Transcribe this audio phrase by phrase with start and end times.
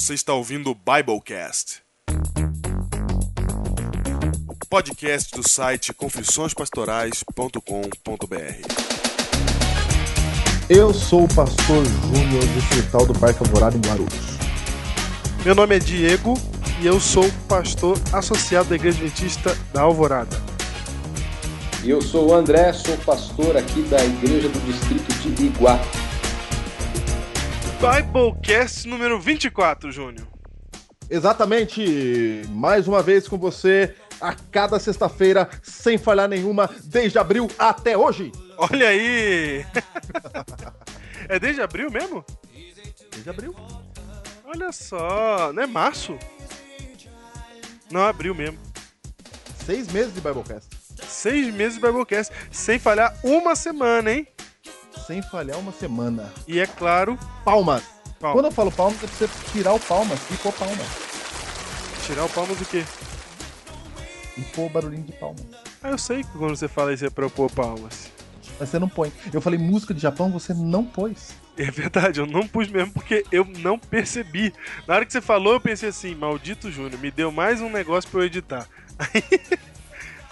[0.00, 1.82] Você está ouvindo o Biblecast.
[4.48, 7.58] O podcast do site confissõespastorais.com.br.
[10.70, 14.38] Eu sou o pastor Júnior distrital do Parque Alvorada em Guarulhos.
[15.44, 16.34] Meu nome é Diego
[16.80, 20.40] e eu sou pastor associado da Igreja Adventista da Alvorada.
[21.82, 25.80] E eu sou o André, sou pastor aqui da Igreja do Distrito de Iguá.
[27.78, 30.26] Biblecast número 24, Júnior.
[31.08, 37.96] Exatamente, mais uma vez com você, a cada sexta-feira, sem falhar nenhuma, desde abril até
[37.96, 38.32] hoje.
[38.56, 39.64] Olha aí!
[41.28, 42.24] é desde abril mesmo?
[43.12, 43.54] Desde abril.
[44.44, 46.18] Olha só, não é março?
[47.92, 48.58] Não, é abril mesmo.
[49.64, 50.68] Seis meses de Biblecast.
[51.06, 54.26] Seis meses de Biblecast, sem falhar uma semana, hein?
[55.06, 56.32] Sem falhar uma semana.
[56.46, 57.82] E é claro, Palmas.
[58.20, 58.34] Palmas.
[58.34, 60.86] Quando eu falo palmas, é pra você tirar o palmas e pôr palmas.
[62.04, 62.84] tirar o palmo do quê?
[64.36, 65.42] E pôr o barulhinho de palmas.
[65.82, 68.10] Ah, eu sei que quando você fala isso é pra eu pôr palmas.
[68.58, 69.12] Mas você não põe.
[69.32, 71.30] Eu falei música de Japão, você não pôs.
[71.56, 74.52] É verdade, eu não pus mesmo porque eu não percebi.
[74.86, 78.08] Na hora que você falou, eu pensei assim, maldito Júnior, me deu mais um negócio
[78.10, 78.66] pra eu editar.
[78.98, 79.22] Aí,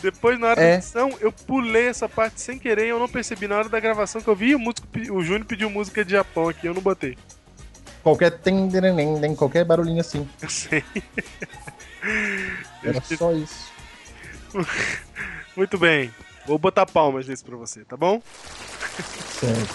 [0.02, 0.70] depois, na hora É.
[0.72, 3.48] da edição, eu pulei essa parte sem querer e eu não percebi.
[3.48, 6.48] Na hora da gravação que eu vi, o, músico, o Júnior pediu música de Japão
[6.48, 7.16] aqui, eu não botei.
[8.02, 8.70] Qualquer tem,
[9.36, 10.28] qualquer barulhinho assim.
[10.40, 10.84] Eu sei.
[12.84, 13.72] Era só isso.
[15.56, 16.12] Muito bem,
[16.46, 18.22] vou botar palmas nesse pra você, tá bom?
[19.40, 19.74] Certo.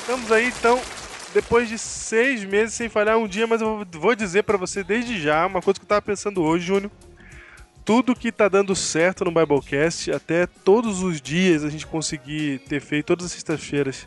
[0.00, 0.80] Estamos aí, então,
[1.32, 5.20] depois de seis meses sem falhar um dia, mas eu vou dizer pra você desde
[5.20, 6.90] já uma coisa que eu tava pensando hoje, Júnior.
[7.86, 12.80] Tudo que tá dando certo no Biblecast, até todos os dias a gente conseguir ter
[12.80, 14.04] feito, todas as sextas-feiras,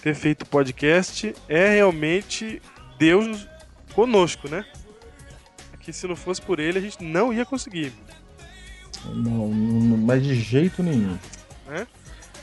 [0.00, 2.62] ter feito podcast, é realmente
[2.96, 3.48] Deus
[3.92, 4.64] conosco, né?
[5.80, 7.92] Que se não fosse por ele, a gente não ia conseguir.
[9.06, 11.18] Não, não, mas de jeito nenhum.
[11.70, 11.86] É?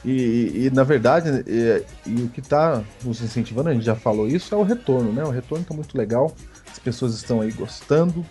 [0.04, 3.96] E, e- e, na verdade, é, e o que está nos incentivando, a gente já
[3.96, 5.24] falou isso, é o retorno, né?
[5.24, 6.36] O retorno está muito legal,
[6.70, 8.26] as pessoas estão aí gostando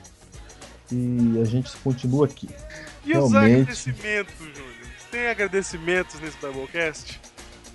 [0.94, 2.49] e a gente continua aqui.
[3.05, 3.60] E os Realmente.
[3.62, 4.75] agradecimentos, Júnior?
[5.10, 7.21] Tem agradecimentos nesse Biblecast?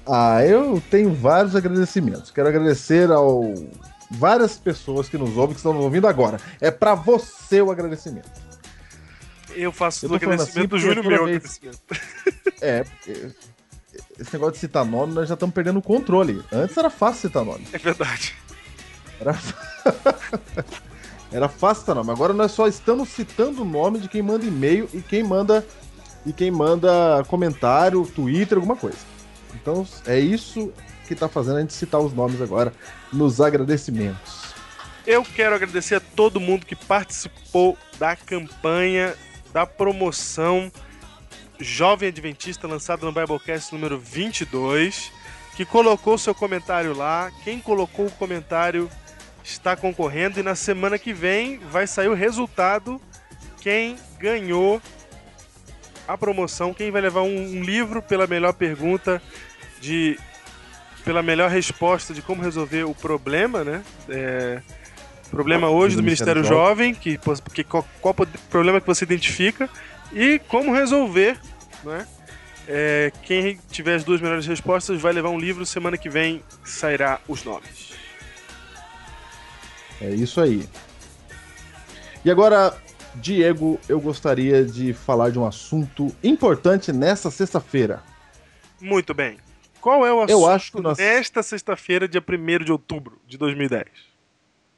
[0.07, 2.31] Ah, eu tenho vários agradecimentos.
[2.31, 3.53] Quero agradecer ao
[4.11, 6.39] várias pessoas que nos ouvem, que estão nos ouvindo agora.
[6.59, 8.29] É para você o agradecimento.
[9.55, 11.79] Eu faço Eu agradecimento assim do toda meu vez- agradecimento.
[12.61, 13.29] É, porque
[14.19, 16.43] esse negócio de citar nome, nós já estamos perdendo o controle.
[16.51, 17.65] Antes era fácil citar nome.
[17.71, 18.35] É verdade.
[19.21, 19.33] Era,
[21.31, 22.11] Era fácil citar nome.
[22.11, 25.65] Agora nós só estamos citando o nome de quem manda e-mail e quem manda
[26.25, 28.97] e quem manda comentário, Twitter, alguma coisa.
[29.53, 30.71] Então é isso
[31.07, 32.73] que tá fazendo a gente citar os nomes agora
[33.11, 34.53] nos agradecimentos.
[35.07, 39.15] Eu quero agradecer a todo mundo que participou da campanha
[39.51, 40.71] da promoção
[41.59, 45.11] Jovem Adventista lançada no Biblecast número 22,
[45.55, 47.31] que colocou seu comentário lá.
[47.43, 48.89] Quem colocou o comentário
[49.43, 53.01] está concorrendo e na semana que vem vai sair o resultado
[53.61, 54.81] quem ganhou
[56.07, 59.21] a promoção, quem vai levar um, um livro pela melhor pergunta
[59.79, 60.17] de
[61.03, 63.83] pela melhor resposta de como resolver o problema, né?
[64.09, 64.61] É,
[65.29, 67.19] problema hoje do, Do Ministério, Ministério Jovem, que,
[67.53, 68.15] que qual, qual
[68.49, 69.69] problema que você identifica
[70.11, 71.39] e como resolver,
[71.83, 72.05] né?
[72.67, 75.65] É, quem tiver as duas melhores respostas vai levar um livro.
[75.65, 77.93] Semana que vem sairá os nomes.
[80.01, 80.67] É isso aí.
[82.23, 82.75] E agora,
[83.15, 88.01] Diego, eu gostaria de falar de um assunto importante nessa sexta-feira.
[88.79, 89.37] Muito bem.
[89.81, 93.37] Qual é o assunto Eu acho que nós- nesta sexta-feira, dia 1 de outubro de
[93.37, 93.87] 2010?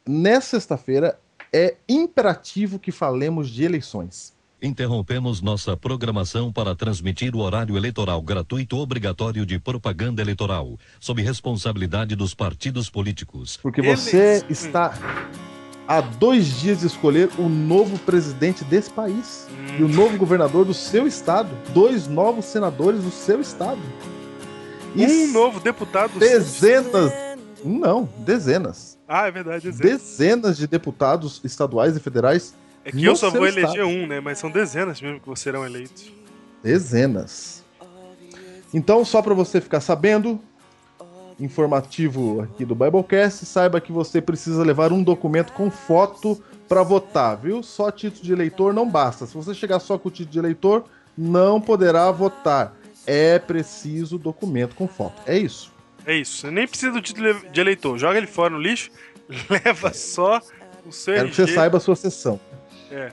[0.08, 1.20] Nessa sexta-feira
[1.54, 4.34] é imperativo que falemos de eleições.
[4.62, 12.16] Interrompemos nossa programação para transmitir o horário eleitoral gratuito obrigatório de propaganda eleitoral, sob responsabilidade
[12.16, 13.58] dos partidos políticos.
[13.60, 14.94] Porque você está
[15.88, 19.48] a dois dias de escolher o novo presidente desse país
[19.80, 23.82] e o novo governador do seu estado, dois novos senadores do seu estado.
[24.96, 26.20] E Um novo deputado.
[26.20, 27.12] dezenas,
[27.66, 29.72] não, dezenas, Ah, é verdade.
[29.72, 30.02] Dezenas.
[30.02, 33.88] dezenas de deputados estaduais e federais, É que no eu só vou eleger estado.
[33.88, 34.20] um, né?
[34.20, 36.12] Mas são dezenas mesmo que serão eleitos.
[36.64, 37.64] dezenas.
[38.74, 40.40] Então, só para você ficar sabendo,
[41.40, 47.36] informativo aqui do Biblecast, saiba que você precisa levar um documento com foto para votar,
[47.38, 47.62] viu?
[47.62, 49.26] Só título de eleitor não basta.
[49.26, 50.86] Se você chegar só com o título de eleitor,
[51.18, 52.76] não poderá votar.
[53.06, 55.22] É preciso documento com foto.
[55.26, 55.72] É isso.
[56.06, 56.38] É isso.
[56.38, 57.98] Você nem precisa do título de eleitor.
[57.98, 58.90] Joga ele fora no lixo,
[59.50, 60.40] leva só
[60.86, 61.36] o seu Quero RG.
[61.36, 62.40] que você saiba a sua sessão.
[62.92, 63.12] É.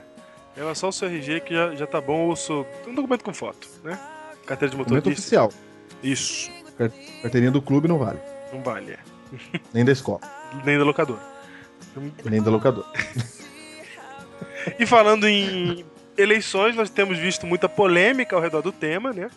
[0.57, 3.33] Leva só o seu RG que já, já tá bom, ou seu, um documento com
[3.33, 3.97] foto, né?
[4.45, 5.21] Carteira de Documento motorista.
[5.21, 5.53] oficial.
[6.03, 6.51] Isso.
[7.21, 8.19] Carteirinha do clube não vale.
[8.51, 8.99] Não vale, é.
[9.73, 10.21] Nem da escola.
[10.65, 11.21] Nem da locadora.
[12.25, 12.87] Nem da locadora.
[14.77, 15.85] E falando em
[16.17, 19.29] eleições, nós temos visto muita polêmica ao redor do tema, né?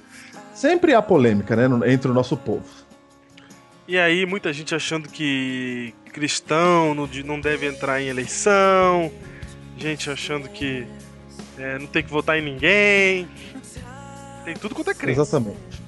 [0.55, 1.93] Sempre há polêmica, né?
[1.93, 2.65] Entre o nosso povo.
[3.87, 9.11] E aí, muita gente achando que cristão não deve entrar em eleição,
[9.77, 10.87] gente achando que
[11.59, 13.29] é, não tem que votar em ninguém.
[14.45, 15.23] Tem tudo quanto é crença.
[15.23, 15.83] Exatamente.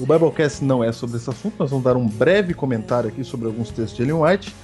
[0.00, 3.46] O Biblecast não é sobre esse assunto, nós vamos dar um breve comentário aqui sobre
[3.46, 4.54] alguns textos de Ellen White,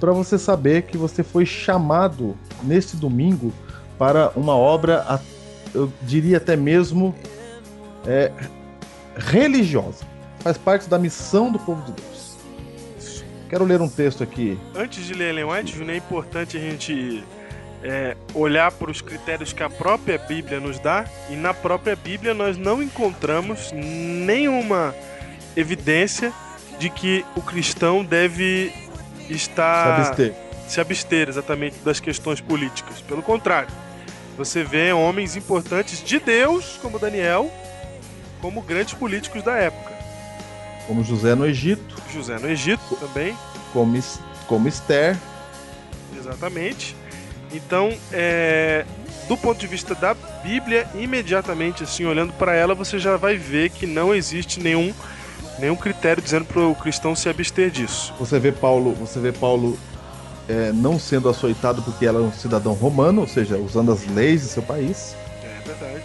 [0.00, 3.52] para você saber que você foi chamado neste domingo
[3.98, 5.20] para uma obra,
[5.74, 7.14] eu diria até mesmo,
[8.06, 8.32] é,
[9.16, 10.06] religiosa.
[10.40, 12.36] Faz parte da missão do povo de Deus.
[13.50, 14.58] Quero ler um texto aqui.
[14.74, 17.22] Antes de ler Ellen White, Júnior, é importante a gente
[17.82, 22.34] é, olhar para os critérios que a própria Bíblia nos dá, e na própria Bíblia
[22.34, 24.94] nós não encontramos nenhuma
[25.56, 26.32] evidência
[26.78, 28.72] de que o cristão deve
[29.26, 30.34] Se estar abster.
[30.66, 33.00] se abster exatamente das questões políticas.
[33.02, 33.68] Pelo contrário,
[34.36, 37.50] você vê homens importantes de Deus, como Daniel,
[38.40, 39.90] como grandes políticos da época.
[40.86, 43.36] Como José no Egito, José no Egito também,
[43.72, 44.02] como,
[44.46, 45.16] como Esther,
[46.18, 46.96] exatamente.
[47.52, 48.84] Então, é,
[49.28, 53.70] do ponto de vista da Bíblia, imediatamente assim, olhando para ela, você já vai ver
[53.70, 54.92] que não existe nenhum
[55.58, 58.14] nenhum critério dizendo para o cristão se abster disso.
[58.18, 59.78] Você vê Paulo, você vê Paulo
[60.48, 64.40] é, não sendo açoitado porque ela é um cidadão romano, ou seja, usando as leis
[64.40, 65.14] de seu país,
[65.44, 66.04] É verdade.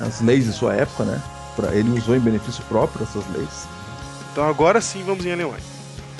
[0.00, 1.22] as leis de sua época, né?
[1.54, 3.68] Pra, ele usou em benefício próprio essas leis.
[4.32, 5.62] Então agora sim vamos em Ellen White.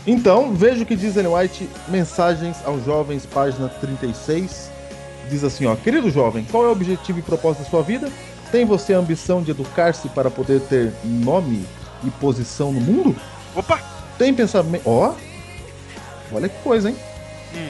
[0.07, 4.71] Então, veja o que diz Ellen White, Mensagens aos Jovens, página 36.
[5.31, 8.11] Diz assim, ó, querido jovem, qual é o objetivo e propósito da sua vida?
[8.51, 11.65] Tem você a ambição de educar-se para poder ter nome
[12.05, 13.17] e posição no mundo?
[13.55, 13.81] Opa!
[14.19, 14.83] Tem pensamento.
[14.85, 15.15] Ó!
[16.33, 16.97] Olha que coisa, hein?
[17.55, 17.69] Hum.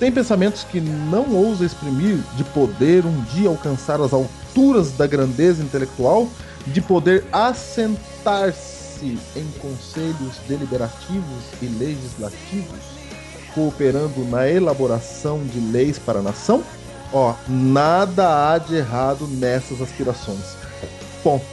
[0.00, 5.62] Tem pensamentos que não ousa exprimir de poder um dia alcançar as alturas da grandeza
[5.62, 6.28] intelectual,
[6.66, 12.80] de poder assentar-se em conselhos deliberativos e legislativos,
[13.54, 16.62] cooperando na elaboração de leis para a nação?
[17.12, 20.56] Ó, nada há de errado nessas aspirações.
[21.22, 21.44] Ponto.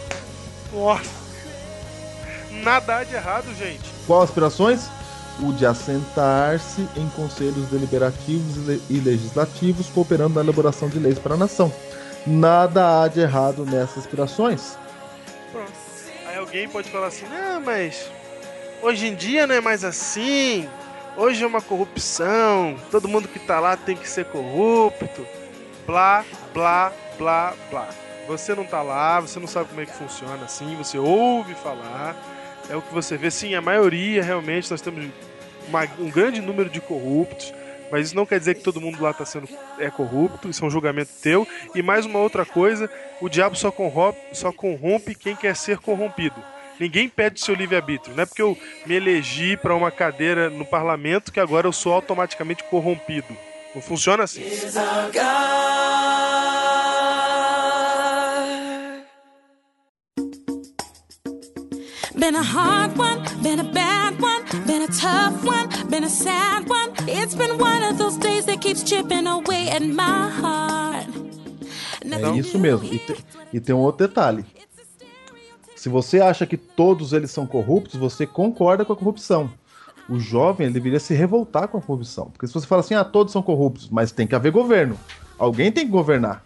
[0.74, 1.26] Nossa!
[2.64, 3.84] Nada há de errado, gente.
[4.06, 4.90] Qual aspirações?
[5.40, 11.38] O de assentar-se em conselhos deliberativos e legislativos, cooperando na elaboração de leis para a
[11.38, 11.72] nação.
[12.26, 14.78] Nada há de errado nessas aspirações.
[16.36, 18.12] Aí alguém pode falar assim, não, mas
[18.82, 20.68] hoje em dia não é mais assim.
[21.16, 22.76] Hoje é uma corrupção.
[22.92, 25.26] Todo mundo que tá lá tem que ser corrupto.
[25.88, 27.88] Blá, blá, blá, blá.
[28.28, 32.14] Você não tá lá, você não sabe como é que funciona assim, você ouve falar.
[32.70, 33.32] É o que você vê.
[33.32, 35.10] Sim, a maioria realmente nós temos
[35.70, 37.54] uma- um grande número de corruptos.
[37.92, 39.48] Mas isso não quer dizer que todo mundo lá está sendo
[39.78, 41.48] é corrupto, isso é um julgamento teu.
[41.74, 42.90] E mais uma outra coisa,
[43.22, 46.36] o diabo só corrompe, só corrompe quem quer ser corrompido.
[46.80, 48.16] Ninguém pede seu livre-arbítrio.
[48.16, 51.94] Não é porque eu me elegi para uma cadeira no parlamento que agora eu sou
[51.94, 53.36] automaticamente corrompido.
[53.74, 54.44] Não funciona assim.
[62.26, 66.68] Been a hard one, been a bad one, been a tough one, been a sad
[66.68, 66.92] one.
[67.08, 71.06] It's been one of those days that keeps chipping away at my heart.
[72.02, 72.92] É isso mesmo.
[72.92, 74.44] E, te- e tem um outro detalhe.
[75.76, 79.52] Se você acha que todos eles são corruptos, você concorda com a corrupção.
[80.10, 82.32] O jovem ele deveria se revoltar com a corrupção.
[82.32, 84.98] Porque se você fala assim, ah, todos são corruptos, mas tem que haver governo.
[85.38, 86.44] Alguém tem que governar.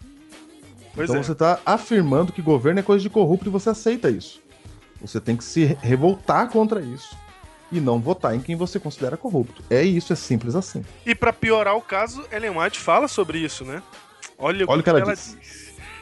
[0.94, 1.24] Pois então é.
[1.24, 4.42] você está afirmando que governo é coisa de corrupto e você aceita isso.
[5.00, 7.16] Você tem que se revoltar contra isso
[7.72, 9.62] e não votar em quem você considera corrupto.
[9.70, 10.84] É isso, é simples assim.
[11.06, 13.82] E para piorar o caso, Ellen White fala sobre isso, né?
[14.36, 15.36] Olha, Olha o que ela diz.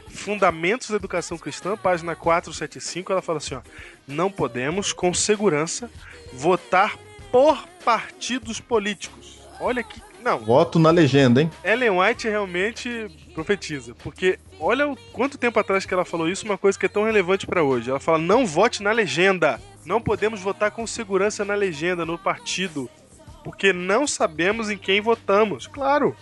[0.09, 3.61] Fundamentos da Educação Cristã, página 475, ela fala assim, ó:
[4.07, 5.91] "Não podemos com segurança
[6.33, 6.97] votar
[7.31, 9.39] por partidos políticos".
[9.61, 11.51] Olha que não, Voto na legenda, hein?
[11.63, 16.59] Ellen White realmente profetiza, porque olha o quanto tempo atrás que ela falou isso, uma
[16.59, 17.91] coisa que é tão relevante para hoje.
[17.91, 19.61] Ela fala: "Não vote na legenda.
[19.85, 22.91] Não podemos votar com segurança na legenda, no partido,
[23.43, 25.67] porque não sabemos em quem votamos".
[25.67, 26.17] Claro.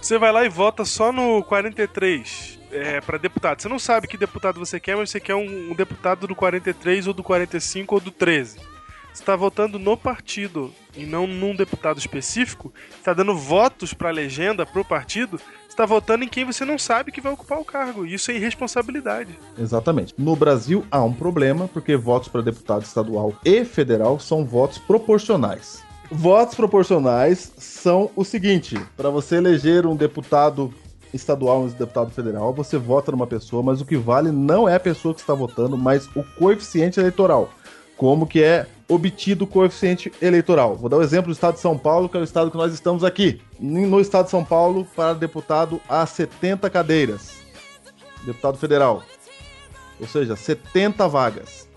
[0.00, 3.60] Você vai lá e vota só no 43 é, para deputado.
[3.60, 7.06] Você não sabe que deputado você quer, mas você quer um, um deputado do 43
[7.06, 8.58] ou do 45 ou do 13.
[8.58, 8.64] você
[9.12, 14.66] está votando no partido e não num deputado específico, está dando votos para a legenda,
[14.66, 15.40] para o partido,
[15.72, 18.06] está votando em quem você não sabe que vai ocupar o cargo.
[18.06, 19.38] Isso é irresponsabilidade.
[19.58, 20.14] Exatamente.
[20.16, 25.82] No Brasil há um problema, porque votos para deputado estadual e federal são votos proporcionais.
[26.10, 30.72] Votos proporcionais são o seguinte: para você eleger um deputado
[31.12, 34.80] estadual um deputado federal, você vota numa pessoa, mas o que vale não é a
[34.80, 37.50] pessoa que está votando, mas o coeficiente eleitoral.
[37.96, 40.76] Como que é obtido o coeficiente eleitoral.
[40.76, 42.56] Vou dar o um exemplo do estado de São Paulo, que é o estado que
[42.56, 43.40] nós estamos aqui.
[43.58, 47.38] No estado de São Paulo, para deputado, há 70 cadeiras.
[48.24, 49.02] Deputado federal.
[49.98, 51.68] Ou seja, 70 vagas.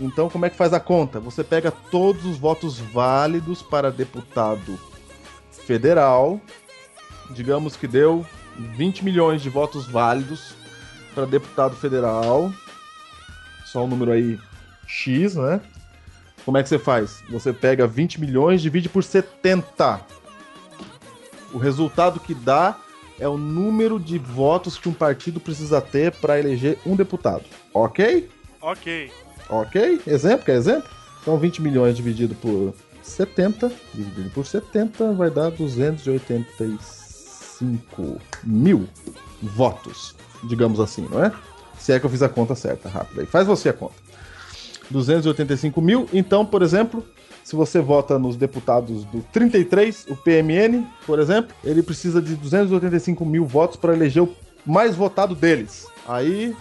[0.00, 1.20] Então, como é que faz a conta?
[1.20, 4.78] Você pega todos os votos válidos para deputado
[5.50, 6.40] federal.
[7.30, 8.24] Digamos que deu
[8.56, 10.54] 20 milhões de votos válidos
[11.14, 12.52] para deputado federal.
[13.64, 14.38] Só um número aí
[14.92, 15.60] X, né?
[16.44, 17.24] Como é que você faz?
[17.30, 20.00] Você pega 20 milhões, divide por 70.
[21.52, 22.78] O resultado que dá
[23.18, 27.44] é o número de votos que um partido precisa ter para eleger um deputado.
[27.72, 28.28] Ok?
[28.60, 29.10] Ok.
[29.48, 30.02] Ok?
[30.06, 30.44] Exemplo?
[30.44, 30.90] Quer exemplo?
[31.22, 38.86] Então 20 milhões dividido por 70, dividido por 70, vai dar 285 mil
[39.40, 41.32] votos, digamos assim, não é?
[41.78, 43.26] Se é que eu fiz a conta certa, rápida aí.
[43.26, 44.01] Faz você a conta.
[44.90, 46.08] 285 mil.
[46.12, 47.04] Então, por exemplo,
[47.44, 53.24] se você vota nos deputados do 33, o PMN, por exemplo, ele precisa de 285
[53.24, 54.34] mil votos para eleger o
[54.64, 55.86] mais votado deles.
[56.06, 56.54] Aí,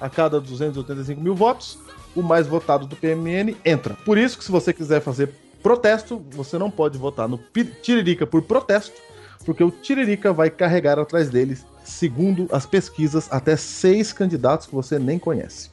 [0.00, 1.78] a cada 285 mil votos,
[2.14, 3.94] o mais votado do PMN entra.
[4.04, 5.30] Por isso que se você quiser fazer
[5.62, 7.40] protesto, você não pode votar no
[7.82, 9.00] Tiririca por protesto,
[9.44, 14.98] porque o Tiririca vai carregar atrás deles, segundo as pesquisas, até seis candidatos que você
[14.98, 15.70] nem conhece.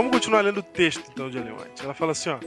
[0.00, 1.84] Vamos continuar lendo o texto então de Leonte.
[1.84, 2.38] Ela fala assim, ó: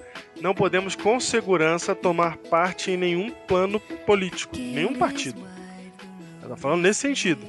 [0.41, 5.39] "Não podemos com segurança tomar parte em nenhum plano político, nenhum partido".
[6.41, 7.45] Ela tá falando nesse sentido.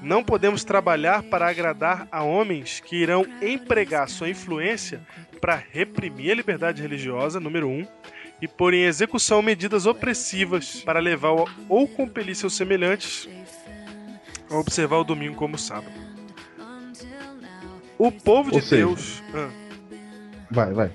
[0.00, 5.00] Não podemos trabalhar para agradar a homens que irão empregar sua influência
[5.40, 7.84] para reprimir a liberdade religiosa, número um,
[8.40, 11.32] e pôr em execução medidas opressivas para levar
[11.68, 13.28] ou compelir seus semelhantes
[14.48, 16.07] a observar o domingo como sábado.
[17.98, 19.22] O povo de Ou seja, Deus.
[19.34, 19.48] Ah.
[20.50, 20.90] Vai, vai.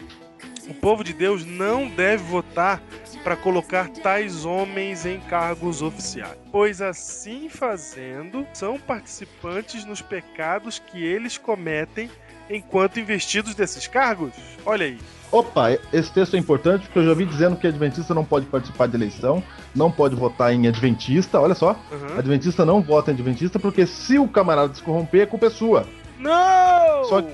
[0.70, 2.82] O povo de Deus não deve votar
[3.24, 11.04] para colocar tais homens em cargos oficiais, pois assim fazendo, são participantes nos pecados que
[11.04, 12.10] eles cometem
[12.50, 14.34] enquanto investidos desses cargos.
[14.66, 14.98] Olha aí.
[15.32, 18.88] Opa, esse texto é importante porque eu já vi dizendo que adventista não pode participar
[18.88, 19.44] de eleição,
[19.76, 21.40] não pode votar em adventista.
[21.40, 22.18] Olha só, Uhum.
[22.20, 25.86] adventista não vota em adventista porque se o camarada se corromper, a culpa é sua.
[26.20, 27.06] Não!
[27.06, 27.34] Só que-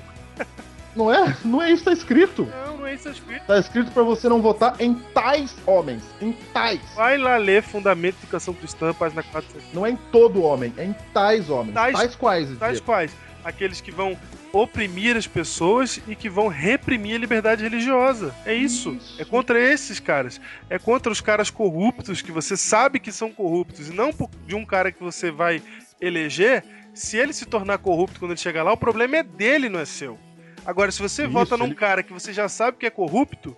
[0.96, 1.38] Não é?
[1.46, 2.46] Não é isso que tá escrito.
[2.66, 3.46] Não, não é isso escrito.
[3.46, 6.04] Tá escrito pra você não votar em tais homens.
[6.20, 6.82] Em tais.
[6.96, 9.48] Vai lá ler Fundamento de Educação Cristã, página 4.
[9.74, 11.74] Não é em todo homem, é em tais homens.
[11.76, 12.58] Tais- Tais, quais?
[12.58, 13.12] Tais quais?
[13.44, 14.18] Aqueles que vão
[14.52, 18.34] oprimir as pessoas e que vão reprimir a liberdade religiosa.
[18.46, 18.94] É isso.
[18.96, 19.22] Isso.
[19.22, 20.42] É contra esses caras.
[20.70, 23.88] É contra os caras corruptos que você sabe que são corruptos.
[23.90, 24.12] E não
[24.48, 25.62] de um cara que você vai
[26.02, 26.64] eleger.
[26.94, 29.86] Se ele se tornar corrupto quando ele chegar lá, o problema é dele, não é
[29.86, 30.18] seu.
[30.66, 33.56] Agora, se você Isso, vota num ele- cara que você já sabe que é corrupto,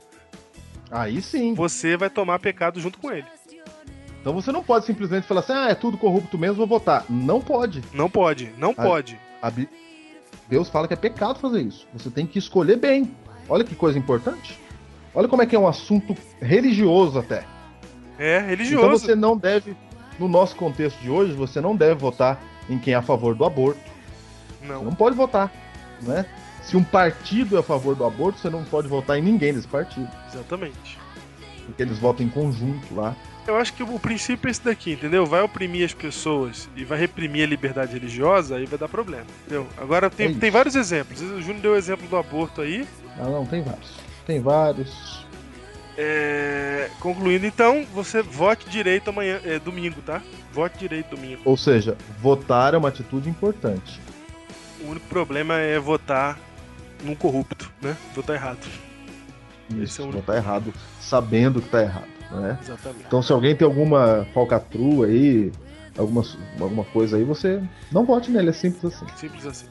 [0.91, 1.53] Aí sim.
[1.53, 3.25] você vai tomar pecado junto com ele.
[4.21, 7.05] Então você não pode simplesmente falar assim, ah, é tudo corrupto mesmo, vou votar.
[7.09, 7.83] Não pode.
[7.93, 8.83] Não pode, não Ah.
[8.83, 9.19] pode.
[9.41, 9.51] A
[10.47, 11.87] Deus fala que é pecado fazer isso.
[11.93, 13.15] Você tem que escolher bem.
[13.49, 14.59] Olha que coisa importante.
[15.15, 17.45] Olha como é que é um assunto religioso até.
[18.19, 18.89] É Então religioso.
[19.07, 19.75] você não deve,
[20.19, 22.39] no nosso contexto de hoje, você não deve votar
[22.73, 23.79] em quem é a favor do aborto.
[24.59, 24.83] Você Não.
[24.83, 25.51] não pode votar,
[26.01, 26.25] né?
[26.63, 29.67] Se um partido é a favor do aborto, você não pode votar em ninguém desse
[29.67, 30.97] partido, Exatamente.
[31.65, 33.15] porque eles votam em conjunto lá.
[33.47, 35.25] Eu acho que o princípio é esse daqui, entendeu?
[35.25, 39.65] Vai oprimir as pessoas e vai reprimir a liberdade religiosa, aí vai dar problema, entendeu?
[39.77, 41.19] Agora tem, É tem vários exemplos.
[41.21, 42.87] O Júnior deu o exemplo do aborto aí.
[43.17, 43.95] Ah, não, tem vários.
[44.27, 45.25] Tem vários.
[46.03, 50.19] É, Concluindo, então, você vote direito amanhã, é domingo, tá?
[50.51, 51.41] Vote direito domingo.
[51.45, 53.99] Ou seja, votar é uma atitude importante.
[54.83, 56.39] O único problema é votar
[57.03, 57.95] num corrupto, né?
[58.15, 58.67] Votar errado.
[59.77, 62.57] Isso, é único- votar errado, sabendo que tá errado, né?
[62.63, 63.03] Exatamente.
[63.05, 65.51] Então, se alguém tem alguma falcatrua aí,
[65.95, 66.23] alguma,
[66.59, 69.05] alguma coisa aí, você não vote nele, é simples assim.
[69.15, 69.67] Simples assim.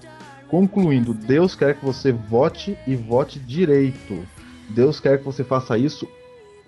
[0.49, 4.25] Concluindo, Deus quer que você vote e vote direito.
[4.68, 6.08] Deus quer que você faça isso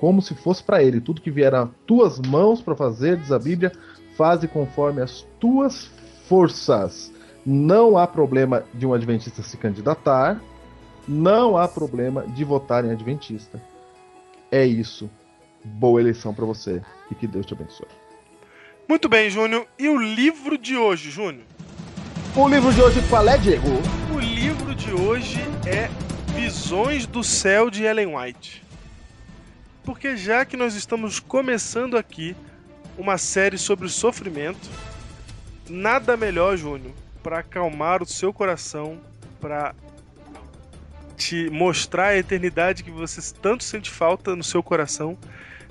[0.02, 1.00] como se fosse para ele.
[1.00, 3.70] Tudo que vier a tuas mãos para fazer, diz a Bíblia,
[4.16, 5.92] faze conforme as tuas
[6.28, 7.12] forças.
[7.46, 10.42] Não há problema de um adventista se candidatar,
[11.06, 13.62] não há problema de votar em adventista.
[14.50, 15.08] É isso.
[15.64, 17.86] Boa eleição para você e que Deus te abençoe.
[18.88, 19.68] Muito bem, Júnior.
[19.78, 21.44] E o livro de hoje, Júnior?
[22.34, 23.68] O livro de hoje qual é, Diego?
[24.12, 25.88] O livro de hoje é
[26.34, 28.71] Visões do Céu de Ellen White.
[29.84, 32.36] Porque já que nós estamos começando aqui
[32.96, 34.70] uma série sobre sofrimento,
[35.68, 39.00] nada melhor, Júnior, para acalmar o seu coração,
[39.40, 39.74] para
[41.16, 45.16] te mostrar a eternidade que você tanto sente falta no seu coração,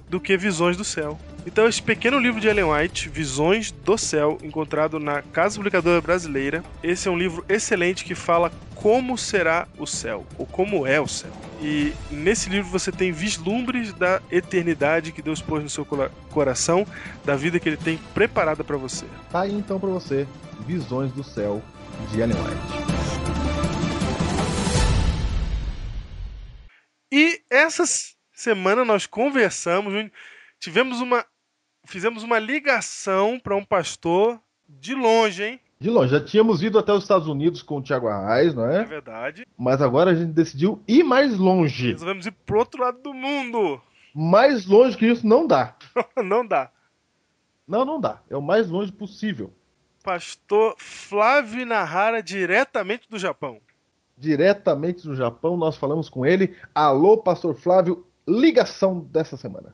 [0.10, 1.18] do que Visões do Céu.
[1.45, 6.63] Então, esse pequeno livro de Ellen White, Visões do Céu, encontrado na Casa Publicadora Brasileira,
[6.83, 11.07] esse é um livro excelente que fala como será o céu, ou como é o
[11.07, 11.31] céu.
[11.62, 15.86] E nesse livro você tem vislumbres da eternidade que Deus pôs no seu
[16.29, 16.86] coração,
[17.25, 19.05] da vida que ele tem preparada para você.
[19.31, 20.27] Tá aí então para você,
[20.65, 21.62] Visões do Céu
[22.12, 22.91] de Ellen White.
[27.12, 29.93] E essas semana nós conversamos,
[30.60, 31.25] tivemos uma.
[31.85, 35.59] Fizemos uma ligação para um pastor de longe, hein?
[35.79, 36.11] De longe.
[36.11, 38.81] Já tínhamos ido até os Estados Unidos com o Tiago Arraes, não é?
[38.81, 39.47] É verdade.
[39.57, 41.91] Mas agora a gente decidiu ir mais longe.
[41.91, 43.81] Resolvemos ir pro outro lado do mundo.
[44.13, 45.75] Mais longe que isso não dá.
[46.23, 46.71] não dá.
[47.67, 48.21] Não, não dá.
[48.29, 49.51] É o mais longe possível.
[50.03, 53.59] Pastor Flávio Nahara, diretamente do Japão.
[54.17, 56.55] Diretamente do Japão, nós falamos com ele.
[56.75, 59.73] Alô, Pastor Flávio, ligação dessa semana.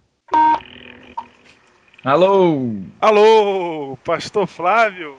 [2.04, 2.76] Alô!
[3.02, 5.18] Alô, Pastor Flávio!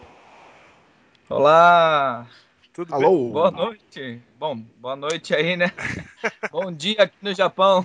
[1.28, 2.26] Olá!
[2.72, 3.24] Tudo Alô!
[3.24, 3.32] bem?
[3.32, 4.22] Boa noite!
[4.38, 5.72] Bom, boa noite aí, né?
[6.52, 7.84] Bom dia aqui no Japão.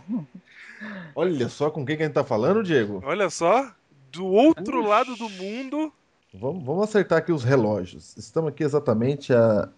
[1.15, 3.01] Olha só com quem que a gente tá falando, Diego.
[3.03, 3.71] Olha só,
[4.11, 5.91] do outro lado do mundo.
[6.31, 8.15] Vamos, vamos acertar aqui os relógios.
[8.15, 9.69] Estamos aqui exatamente a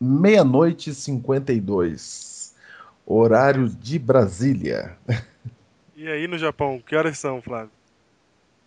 [0.00, 2.54] meia-noite e 52
[3.06, 4.98] horário de Brasília.
[6.00, 7.72] E aí no Japão, que horas são, Flávio?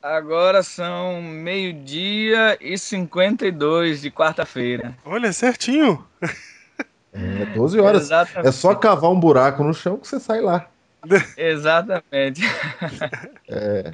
[0.02, 4.96] Agora são meio-dia e 52 de quarta-feira.
[5.06, 6.04] Olha, certinho.
[7.14, 8.04] É 12 horas.
[8.04, 8.48] Exatamente.
[8.48, 10.68] É só cavar um buraco no chão que você sai lá.
[11.38, 12.42] Exatamente.
[13.54, 13.92] É.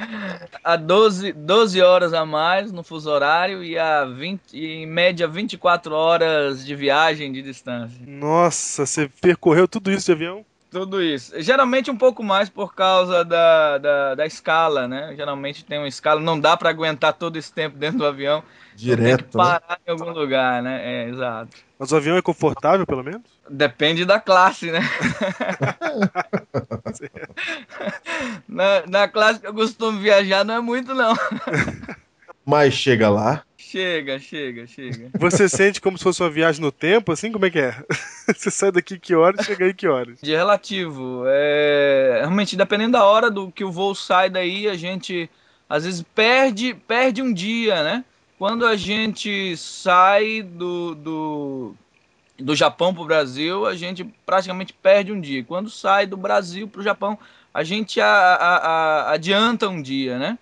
[0.64, 5.96] A 12, 12 horas a mais no fuso horário e a 20, em média 24
[5.96, 8.00] horas de viagem de distância.
[8.06, 10.46] Nossa, você percorreu tudo isso de avião?
[10.70, 11.34] Tudo isso.
[11.42, 15.14] Geralmente um pouco mais por causa da, da, da escala, né?
[15.16, 18.44] Geralmente tem uma escala, não dá para aguentar todo esse tempo dentro do avião.
[18.76, 19.18] Direto.
[19.18, 19.78] Tem que parar né?
[19.88, 20.82] em algum lugar, né?
[20.84, 21.58] É, exato.
[21.80, 23.22] Mas o avião é confortável, pelo menos?
[23.50, 24.82] Depende da classe, né?
[28.48, 31.16] na, na classe que eu costumo viajar não é muito, não.
[32.46, 33.44] Mas chega lá.
[33.68, 35.10] Chega, chega, chega.
[35.20, 37.34] Você sente como se fosse uma viagem no tempo, assim?
[37.34, 37.76] Como é que é?
[38.34, 40.22] Você sai daqui que horas e chega aí que horas?
[40.22, 41.24] De relativo.
[41.28, 42.20] É...
[42.22, 45.30] Realmente, dependendo da hora do que o voo sai daí, a gente
[45.68, 48.06] às vezes perde, perde um dia, né?
[48.40, 51.76] Quando a gente sai do, do,
[52.40, 55.44] do Japão para o Brasil, a gente praticamente perde um dia.
[55.44, 57.20] Quando sai do Brasil para o Japão,
[57.54, 60.40] a gente a, a, a, adianta um dia, né?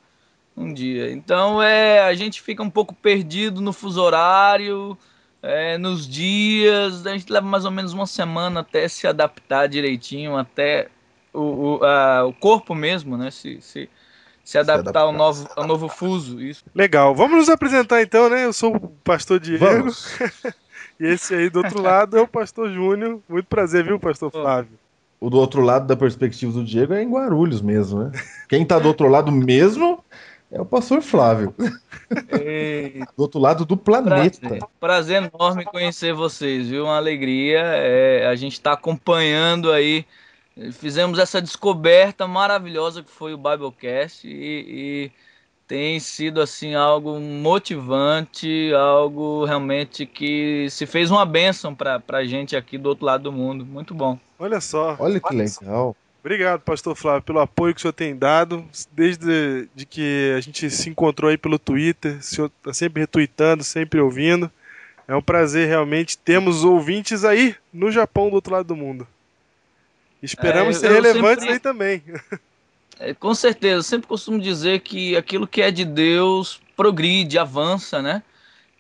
[0.58, 1.12] Um dia.
[1.12, 4.98] Então é, a gente fica um pouco perdido no fuso horário,
[5.42, 7.06] é, nos dias.
[7.06, 10.88] A gente leva mais ou menos uma semana até se adaptar direitinho, até
[11.34, 11.42] o,
[11.80, 13.30] o, a, o corpo mesmo, né?
[13.32, 13.90] Se, se,
[14.44, 15.02] se adaptar, se adaptar.
[15.02, 16.42] Ao, novo, ao novo fuso.
[16.42, 16.64] Isso.
[16.74, 17.14] Legal.
[17.14, 18.46] Vamos nos apresentar então, né?
[18.46, 19.90] Eu sou o pastor Diego.
[21.00, 23.20] e esse aí do outro lado é o pastor Júnior.
[23.28, 24.80] Muito prazer, viu, pastor Flávio?
[25.20, 28.12] O do outro lado da perspectiva do Diego é em Guarulhos mesmo, né?
[28.48, 30.04] Quem tá do outro lado mesmo
[30.52, 31.54] é o pastor Flávio.
[32.40, 33.00] Ei.
[33.16, 34.40] Do outro lado do planeta.
[34.40, 36.86] Prazer, prazer enorme conhecer vocês, viu?
[36.86, 37.60] Uma alegria.
[37.60, 40.06] É, a gente está acompanhando aí
[40.72, 45.12] fizemos essa descoberta maravilhosa que foi o Biblecast e, e,
[45.68, 52.56] tem sido assim algo motivante, algo realmente que se fez uma bênção para a gente
[52.56, 53.66] aqui do outro lado do mundo.
[53.66, 54.20] Muito bom.
[54.38, 54.96] Olha só.
[55.00, 55.96] Olha que legal.
[56.26, 60.72] Obrigado, pastor Flávio, pelo apoio que o senhor tem dado, desde de que a gente
[60.72, 64.50] se encontrou aí pelo Twitter, o senhor está sempre retweetando, sempre ouvindo.
[65.08, 66.18] É um prazer realmente.
[66.18, 69.08] Temos ouvintes aí no Japão do outro lado do mundo.
[70.20, 71.54] Esperamos é, ser relevantes sempre...
[71.54, 72.02] aí também.
[73.00, 78.02] É, com certeza, eu sempre costumo dizer que aquilo que é de Deus progride, avança,
[78.02, 78.24] né?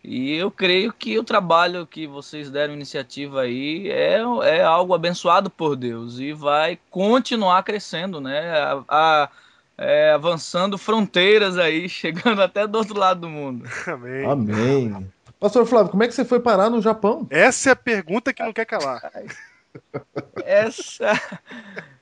[0.07, 5.49] E eu creio que o trabalho que vocês deram iniciativa aí é, é algo abençoado
[5.49, 8.51] por Deus e vai continuar crescendo, né?
[8.51, 9.29] A, a,
[9.77, 13.67] é, avançando fronteiras aí, chegando até do outro lado do mundo.
[13.87, 14.25] Amém.
[14.25, 15.11] Amém.
[15.39, 17.27] Pastor Flávio, como é que você foi parar no Japão?
[17.29, 19.01] Essa é a pergunta que não quer calar.
[20.45, 21.19] Essa.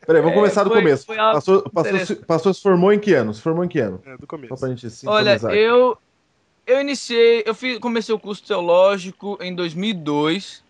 [0.06, 1.06] Peraí, vamos É, começar do foi- começo.
[1.06, 3.34] foi algo Pastor, pastor, pastor se formou em que ano?
[3.34, 4.02] Se formou em que ano?
[4.06, 4.56] É, do Só começo.
[4.56, 5.98] pra gente se Olha, eu
[6.66, 10.64] eu iniciei, eu fiz, comecei o curso teológico em 2002,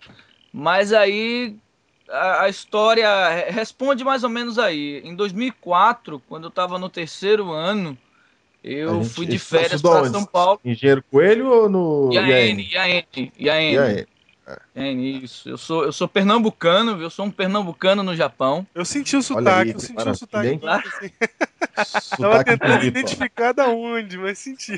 [0.51, 1.55] mas aí
[2.09, 5.01] a, a história re- responde mais ou menos aí.
[5.03, 7.97] Em 2004, quando eu estava no terceiro ano,
[8.63, 10.09] eu gente- fui de férias para?
[10.09, 10.59] São Paulo.
[10.63, 13.03] Engenheiro Coelho ou no IAN, IAN,
[13.37, 14.05] IAN, IAN?
[15.21, 15.49] Isso.
[15.49, 17.05] Eu sou, eu sou pernambucano, viu?
[17.05, 18.65] eu sou um pernambucano no Japão.
[18.73, 20.47] Eu senti o aí, sotaque, eu que senti o sotaque.
[20.47, 20.59] hein?
[20.63, 21.11] assim.
[21.73, 22.99] Tava Sotaque tentando bonito, ó.
[22.99, 24.77] identificar da onde, mas senti.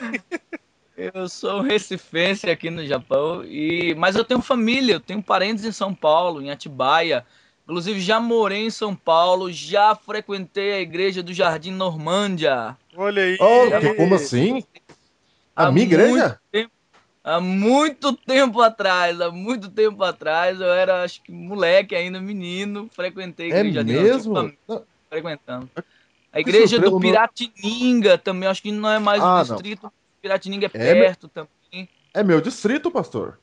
[0.97, 5.65] Eu sou um recifense aqui no Japão, e mas eu tenho família, eu tenho parentes
[5.65, 7.25] em São Paulo, em Atibaia.
[7.65, 12.77] Inclusive já morei em São Paulo, já frequentei a igreja do Jardim Normândia.
[12.95, 13.37] Olha aí.
[13.41, 14.63] Oh, como assim?
[15.55, 16.39] A Há minha igreja?
[17.23, 22.87] Há muito tempo atrás, há muito tempo atrás, eu era acho que moleque ainda, menino,
[22.93, 24.33] frequentei a É igreja dele, mesmo?
[24.35, 25.69] família Não, frequentando.
[26.31, 29.57] A igreja do Piratininga também, acho que não é mais Ah, o não.
[30.25, 31.87] Piratininga é É, perto também.
[32.11, 33.39] É meu distrito, pastor.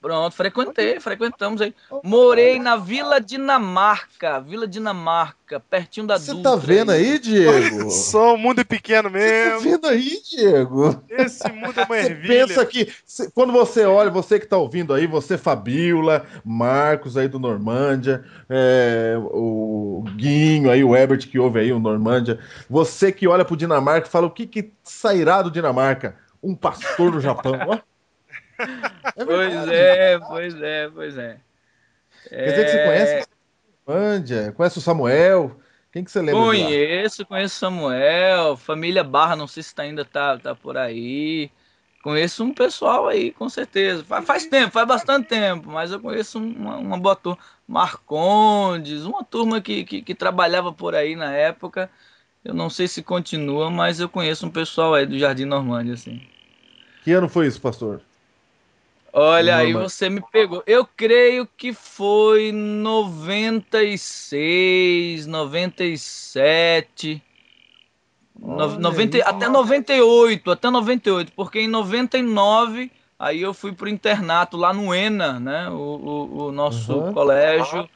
[0.00, 1.74] Pronto, frequentei, frequentamos aí.
[2.04, 6.50] Morei na Vila Dinamarca, Vila Dinamarca, pertinho da Você Dutra.
[6.52, 7.90] tá vendo aí, Diego?
[7.90, 9.60] Só o mundo é pequeno Você tá mesmo.
[9.60, 11.02] vendo aí, Diego?
[11.10, 12.46] Esse mundo é uma Você ervilha.
[12.46, 17.26] pensa que cê- quando você olha, você que tá ouvindo aí, você Fabiola, Marcos aí
[17.26, 22.38] do Normândia, é, o Guinho aí, o Herbert que ouve aí o Normândia,
[22.70, 26.16] você que olha pro Dinamarca e fala o que que sairá do Dinamarca?
[26.40, 27.78] Um pastor do Japão, ó.
[29.16, 31.40] É Pois é, pois é, pois é.
[32.28, 33.28] Quer dizer que você conhece
[33.86, 35.60] o Normândia, conhece o Samuel?
[35.92, 36.42] Quem que você lembra?
[36.42, 41.50] Conheço, conheço Samuel, família Barra, não sei se tá, ainda tá, tá por aí.
[42.02, 44.04] Conheço um pessoal aí, com certeza.
[44.04, 47.38] Faz, faz tempo, faz bastante tempo, mas eu conheço uma, uma boa turma.
[47.66, 51.90] Marcondes, uma turma que, que, que trabalhava por aí na época.
[52.44, 56.22] Eu não sei se continua, mas eu conheço um pessoal aí do Jardim Normândia, assim.
[57.02, 58.00] Que ano foi isso, pastor?
[59.12, 60.62] Olha, aí Norma- você me pegou.
[60.66, 67.22] Eu creio que foi 96, 97,
[68.38, 69.22] no- Olha 90, aí.
[69.22, 75.40] até 98, até 98, porque em 99 aí eu fui pro internato lá no ENA,
[75.40, 75.68] né?
[75.70, 77.12] O, o, o nosso Uhum.
[77.12, 77.88] colégio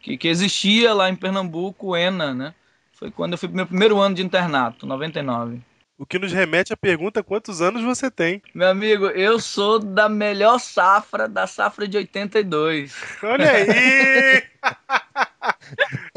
[0.00, 2.54] que, que existia lá em Pernambuco, o ENA, né?
[2.92, 5.60] Foi quando eu fui pro meu primeiro ano de internato, 99.
[6.00, 8.40] O que nos remete à pergunta quantos anos você tem.
[8.54, 12.96] Meu amigo, eu sou da melhor safra, da safra de 82.
[13.22, 14.42] Olha aí!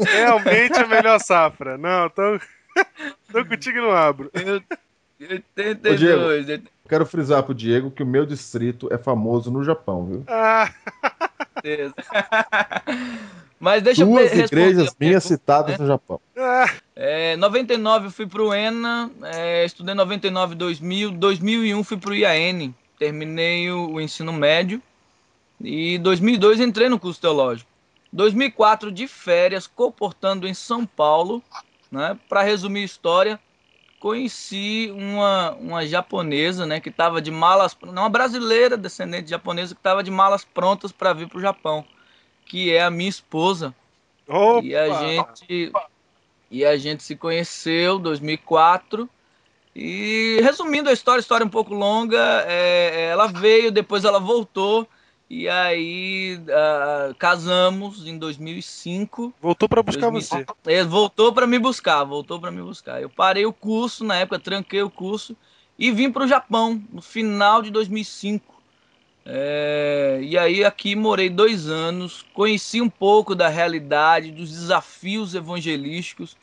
[0.00, 1.76] Realmente a melhor safra.
[1.76, 2.40] Não, tô,
[3.30, 4.30] tô contigo e não abro.
[4.32, 6.48] Eu, Ô, 82.
[6.48, 10.24] eu- Quero frisar pro Diego que o meu distrito é famoso no Japão, viu?
[10.26, 10.72] Ah,
[11.62, 11.94] certeza.
[13.64, 15.78] Mas deixa eu Duas responder igrejas minhas citadas né?
[15.80, 16.20] no Japão.
[16.94, 23.70] É, 99 eu fui pro ENA, é, estudei 99 2000, 2001 fui pro IAN, terminei
[23.70, 24.82] o, o ensino médio
[25.58, 27.70] e 2002 entrei no curso teológico.
[28.12, 31.42] 2004 de férias, comportando em São Paulo,
[31.90, 32.18] né?
[32.28, 33.40] Para resumir a história,
[33.98, 39.74] conheci uma, uma japonesa, né, que estava de malas, não, uma brasileira descendente de japonesa
[39.74, 41.82] que estava de malas prontas para vir pro Japão,
[42.44, 43.74] que é a minha esposa.
[44.28, 44.64] opa.
[44.64, 45.72] E a gente
[46.50, 49.08] e a gente se conheceu em 2004.
[49.74, 54.86] E resumindo a história, história um pouco longa, é, ela veio, depois ela voltou
[55.28, 59.34] e aí ah, casamos em 2005.
[59.40, 60.56] Voltou pra buscar 2005.
[60.62, 60.72] você.
[60.74, 63.02] É, voltou para me buscar, voltou para me buscar.
[63.02, 65.36] Eu parei o curso na época, tranquei o curso
[65.76, 68.53] e vim para o Japão no final de 2005.
[69.26, 76.36] É, e aí aqui morei dois anos, conheci um pouco da realidade, dos desafios evangelísticos,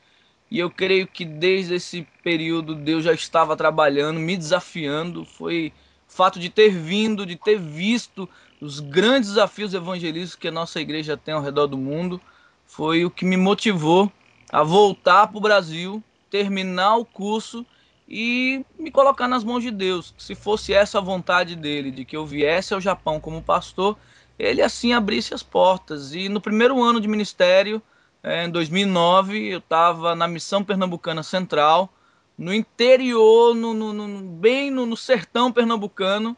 [0.50, 5.24] e eu creio que desde esse período Deus já estava trabalhando, me desafiando.
[5.24, 5.72] Foi
[6.10, 8.28] o fato de ter vindo, de ter visto
[8.60, 12.20] os grandes desafios evangelísticos que a nossa igreja tem ao redor do mundo,
[12.66, 14.12] foi o que me motivou
[14.52, 17.66] a voltar para o Brasil, terminar o curso
[18.14, 20.14] e me colocar nas mãos de Deus.
[20.18, 23.98] Se fosse essa a vontade dele, de que eu viesse ao Japão como pastor,
[24.38, 26.14] ele assim abrisse as portas.
[26.14, 27.82] E no primeiro ano de ministério,
[28.22, 31.90] eh, em 2009, eu estava na Missão Pernambucana Central,
[32.38, 36.36] no interior, no, no- no- bem no, no sertão pernambucano,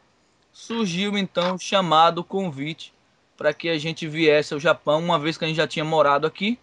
[0.51, 2.93] surgiu então o chamado convite
[3.35, 6.27] para que a gente viesse ao Japão, uma vez que a gente já tinha morado
[6.27, 6.59] aqui.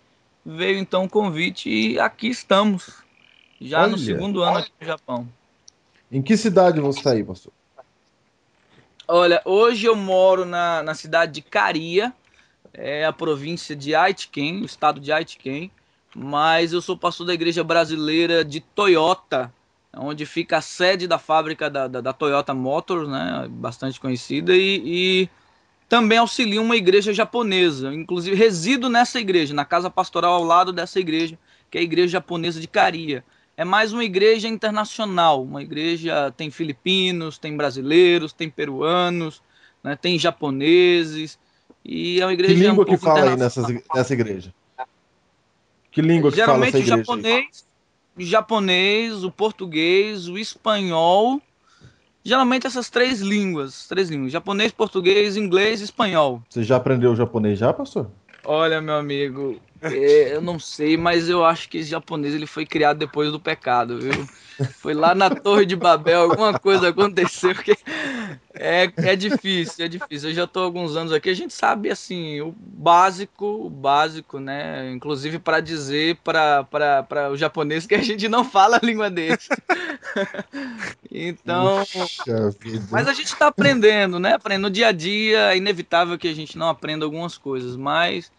[0.47, 3.03] Veio então o convite e aqui estamos,
[3.61, 5.29] já Olha, no segundo ano aqui no Japão.
[6.11, 7.53] Em que cidade você está aí, pastor?
[9.07, 12.13] Olha, hoje eu moro na, na cidade de Caria,
[12.73, 15.71] é a província de Aitken, o estado de Aitken,
[16.15, 19.53] mas eu sou pastor da igreja brasileira de Toyota,
[19.97, 24.83] onde fica a sede da fábrica da, da, da Toyota Motors, né, bastante conhecida, e,
[24.85, 25.29] e
[25.89, 27.93] também auxilio uma igreja japonesa.
[27.93, 31.37] Inclusive, resido nessa igreja, na casa pastoral ao lado dessa igreja,
[31.69, 33.25] que é a igreja japonesa de Caria.
[33.57, 35.43] É mais uma igreja internacional.
[35.43, 39.43] Uma igreja tem filipinos, tem brasileiros, tem peruanos,
[39.83, 41.39] né, tem japoneses.
[41.85, 43.83] E é uma igreja Que língua um que fala aí internacional.
[43.95, 44.55] nessa, igreja?
[45.91, 46.97] Que língua que fala Geralmente essa o igreja?
[46.99, 47.67] japonês,
[48.17, 51.41] o japonês, o português, o espanhol.
[52.23, 56.43] Geralmente essas três línguas, três línguas, japonês, português, inglês e espanhol.
[56.49, 58.11] Você já aprendeu japonês já, pastor?
[58.45, 62.67] Olha, meu amigo, é, eu não sei, mas eu acho que esse japonês ele foi
[62.67, 64.29] criado depois do pecado, viu?
[64.79, 67.75] Foi lá na Torre de Babel, alguma coisa aconteceu que
[68.55, 70.31] é, é difícil, é difícil.
[70.31, 74.39] Eu já estou há alguns anos aqui, a gente sabe assim, o básico, o básico,
[74.39, 74.91] né?
[74.93, 79.49] Inclusive para dizer para o japonês que a gente não fala a língua deles.
[81.11, 82.51] então, Puxa
[82.91, 84.35] mas a gente está aprendendo, né?
[84.35, 88.31] Aprendendo no dia a dia, é inevitável que a gente não aprenda algumas coisas, mas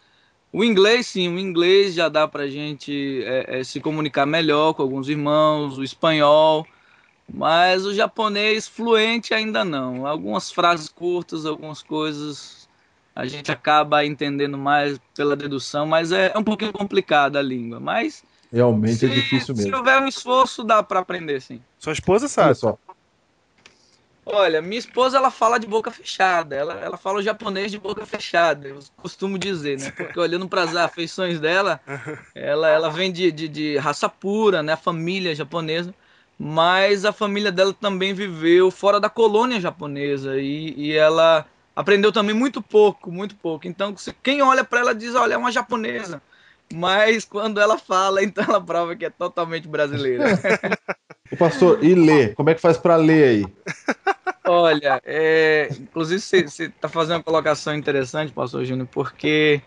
[0.52, 4.82] o inglês, sim, o inglês já dá pra gente é, é, se comunicar melhor com
[4.82, 6.66] alguns irmãos, o espanhol,
[7.32, 10.06] mas o japonês fluente ainda não.
[10.06, 12.68] Algumas frases curtas, algumas coisas
[13.14, 17.78] a gente acaba entendendo mais pela dedução, mas é, é um pouquinho complicada a língua.
[17.80, 19.76] Mas Realmente é se- difícil Se mesmo.
[19.76, 21.60] houver um esforço, dá pra aprender, sim.
[21.78, 22.54] Sua esposa Olha sabe.
[22.54, 22.78] só.
[24.24, 28.06] Olha, minha esposa ela fala de boca fechada, ela, ela fala o japonês de boca
[28.06, 29.90] fechada, eu costumo dizer, né?
[29.90, 31.80] Porque olhando para as afeições dela,
[32.34, 34.74] ela, ela vem de, de, de raça pura, né?
[34.74, 35.94] A família japonesa,
[36.38, 42.34] mas a família dela também viveu fora da colônia japonesa e, e ela aprendeu também
[42.34, 43.66] muito pouco, muito pouco.
[43.66, 46.22] Então, se- quem olha para ela diz, olha, é uma japonesa.
[46.70, 50.30] Mas quando ela fala, então ela prova que é totalmente brasileira.
[51.32, 52.34] O pastor, e ler?
[52.34, 53.46] Como é que faz pra ler aí?
[54.44, 59.62] Olha, é, inclusive você está fazendo uma colocação interessante, pastor Júnior, porque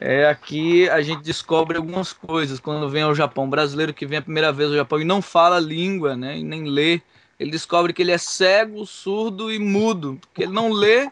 [0.00, 3.44] é, aqui a gente descobre algumas coisas quando vem ao Japão.
[3.44, 6.42] Um brasileiro que vem a primeira vez ao Japão e não fala língua, né, e
[6.42, 7.00] nem lê,
[7.38, 11.08] ele descobre que ele é cego, surdo e mudo, porque ele não lê,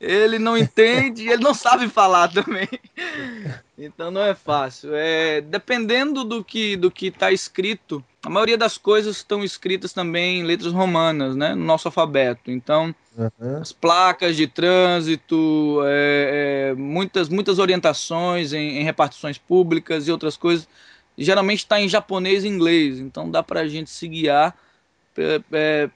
[0.00, 2.68] ele não entende e ele não sabe falar também.
[3.78, 4.90] Então não é fácil.
[4.94, 10.40] É, dependendo do que do que está escrito, a maioria das coisas estão escritas também
[10.40, 12.50] em letras romanas, né, no nosso alfabeto.
[12.50, 13.60] Então Aham.
[13.60, 20.36] as placas de trânsito, é, é, muitas, muitas orientações em, em repartições públicas e outras
[20.36, 20.68] coisas,
[21.16, 24.54] geralmente está em japonês e inglês, então dá para a gente se guiar
[25.16, 25.90] é, é,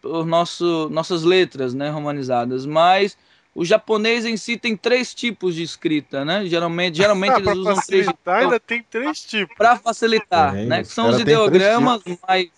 [0.00, 2.64] por nosso, nossas letras né, romanizadas.
[2.64, 3.16] Mas
[3.54, 6.46] o japonês em si tem três tipos de escrita, né?
[6.46, 9.56] Geralmente, geralmente eles usam três facilitar, ainda tem três tipos.
[9.56, 10.82] para facilitar, Tem, né?
[10.82, 12.50] Que são os ideogramas mais,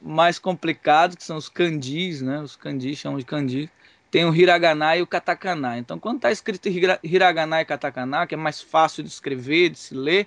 [0.00, 2.40] mais complicados, que são os kanjis, né?
[2.40, 3.70] Os kanjis chamam de kanji.
[4.10, 5.76] Tem o hiragana e o katakana.
[5.76, 9.78] Então, quando está escrito hira- hiragana e katakana, que é mais fácil de escrever, de
[9.78, 10.26] se ler,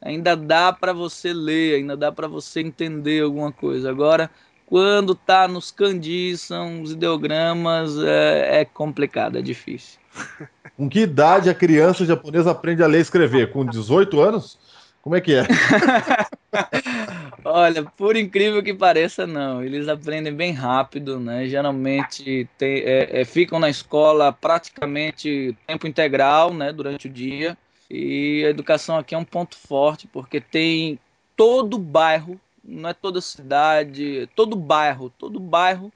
[0.00, 3.90] ainda dá para você ler, ainda dá para você entender alguma coisa.
[3.90, 4.30] Agora,
[4.72, 10.00] quando tá nos kanjis, são os ideogramas, é, é complicado, é difícil.
[10.78, 13.52] Com que idade a criança japonesa aprende a ler e escrever?
[13.52, 14.58] Com 18 anos?
[15.02, 15.44] Como é que é?
[17.44, 19.62] Olha, por incrível que pareça, não.
[19.62, 21.46] Eles aprendem bem rápido, né?
[21.46, 26.72] Geralmente tem- é, é, ficam na escola praticamente tempo integral, né?
[26.72, 27.58] Durante o dia.
[27.90, 30.98] E a educação aqui é um ponto forte, porque tem
[31.36, 35.92] todo bairro, não é toda cidade, todo bairro, todo bairro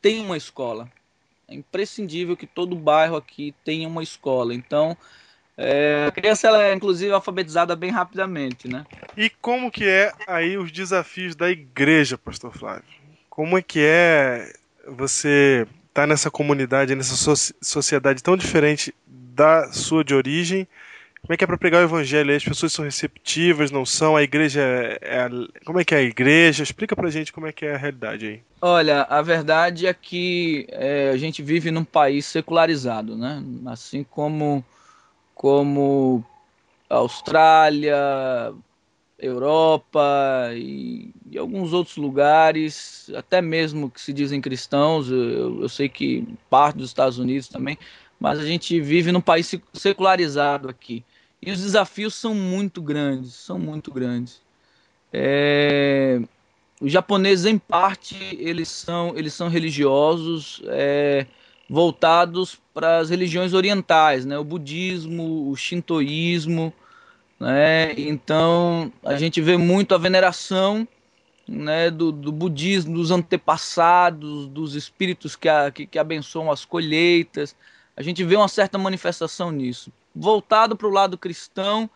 [0.00, 0.88] tem uma escola.
[1.48, 4.54] É imprescindível que todo bairro aqui tenha uma escola.
[4.54, 4.96] Então,
[5.56, 8.84] é, a criança ela é inclusive alfabetizada bem rapidamente, né?
[9.16, 12.84] E como que é aí os desafios da igreja, pastor Flávio?
[13.30, 14.52] Como é que é
[14.88, 20.66] você estar nessa comunidade, nessa soci- sociedade tão diferente da sua de origem?
[21.26, 22.36] Como é que é para pregar o evangelho?
[22.36, 24.14] As pessoas são receptivas, não são?
[24.14, 25.28] A igreja é, é
[25.64, 26.62] como é que é a igreja?
[26.62, 28.40] Explica pra gente como é que é a realidade aí.
[28.62, 33.42] Olha, a verdade é que é, a gente vive num país secularizado, né?
[33.66, 34.64] Assim como,
[35.34, 36.24] como
[36.88, 37.96] Austrália,
[39.18, 45.88] Europa e, e, alguns outros lugares, até mesmo que se dizem cristãos, eu, eu sei
[45.88, 47.76] que parte dos Estados Unidos também,
[48.20, 51.04] mas a gente vive num país secularizado aqui.
[51.40, 54.40] E os desafios são muito grandes, são muito grandes.
[55.12, 56.20] É,
[56.80, 61.26] os japoneses, em parte, eles são, eles são religiosos é,
[61.68, 64.38] voltados para as religiões orientais, né?
[64.38, 66.72] o budismo, o shintoísmo,
[67.38, 67.92] né?
[67.98, 70.88] Então a gente vê muito a veneração
[71.46, 77.54] né, do, do budismo, dos antepassados, dos espíritos que, a, que, que abençoam as colheitas.
[77.96, 79.92] A gente vê uma certa manifestação nisso.
[80.18, 81.90] Voltado para o lado cristão,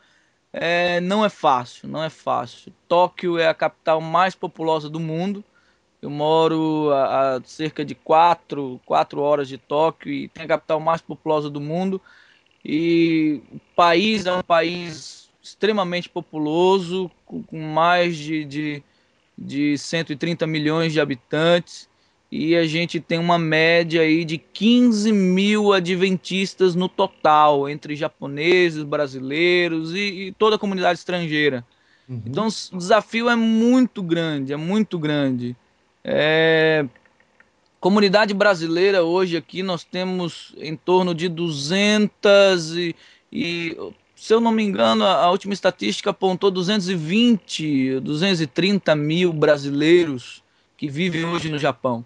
[0.52, 2.70] é, não é fácil, não é fácil.
[2.86, 5.42] Tóquio é a capital mais populosa do mundo.
[6.02, 10.80] Eu moro a, a cerca de quatro, quatro horas de Tóquio e tem a capital
[10.80, 12.00] mais populosa do mundo.
[12.62, 18.82] E o país é um país extremamente populoso, com mais de, de,
[19.36, 21.88] de 130 milhões de habitantes,
[22.30, 28.84] e a gente tem uma média aí de 15 mil adventistas no total, entre japoneses,
[28.84, 31.66] brasileiros e, e toda a comunidade estrangeira.
[32.08, 32.22] Uhum.
[32.24, 35.56] Então o desafio é muito grande, é muito grande.
[36.04, 36.86] É...
[37.80, 42.94] Comunidade brasileira hoje aqui nós temos em torno de 200 e,
[43.32, 43.76] e
[44.14, 50.44] se eu não me engano, a, última estatística apontou 220, 230 mil brasileiros
[50.76, 52.04] que vivem hoje no Japão.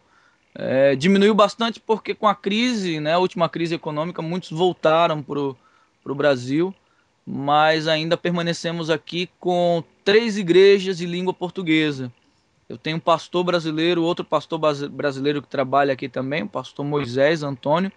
[0.57, 5.41] É, diminuiu bastante porque com a crise, né, a última crise econômica, muitos voltaram para
[5.41, 6.73] o Brasil,
[7.27, 12.13] mas ainda permanecemos aqui com três igrejas de língua portuguesa.
[12.69, 17.43] Eu tenho um pastor brasileiro, outro pastor brasileiro que trabalha aqui também, o pastor Moisés
[17.43, 17.93] Antônio,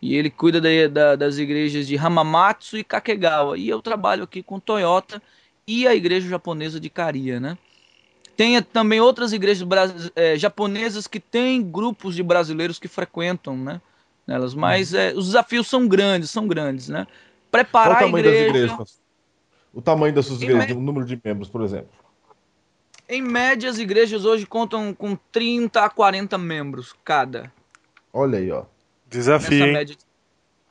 [0.00, 3.58] e ele cuida da, da, das igrejas de Hamamatsu e Kakegawa.
[3.58, 5.20] E eu trabalho aqui com Toyota
[5.66, 7.58] e a igreja japonesa de Karia, né?
[8.36, 9.66] Tem também outras igrejas
[10.14, 13.80] é, japonesas que têm grupos de brasileiros que frequentam, né?
[14.26, 17.06] Nelas, mas é, os desafios são grandes, são grandes, né?
[17.50, 18.52] Preparar Qual o tamanho a igreja...
[18.52, 19.00] das igrejas?
[19.72, 21.90] O tamanho das suas igrejas, o número de membros, por exemplo.
[23.08, 27.52] Em média, as igrejas hoje contam com 30 a 40 membros cada.
[28.12, 28.64] Olha aí, ó.
[29.08, 29.60] Desafio.
[29.60, 29.96] Nessa média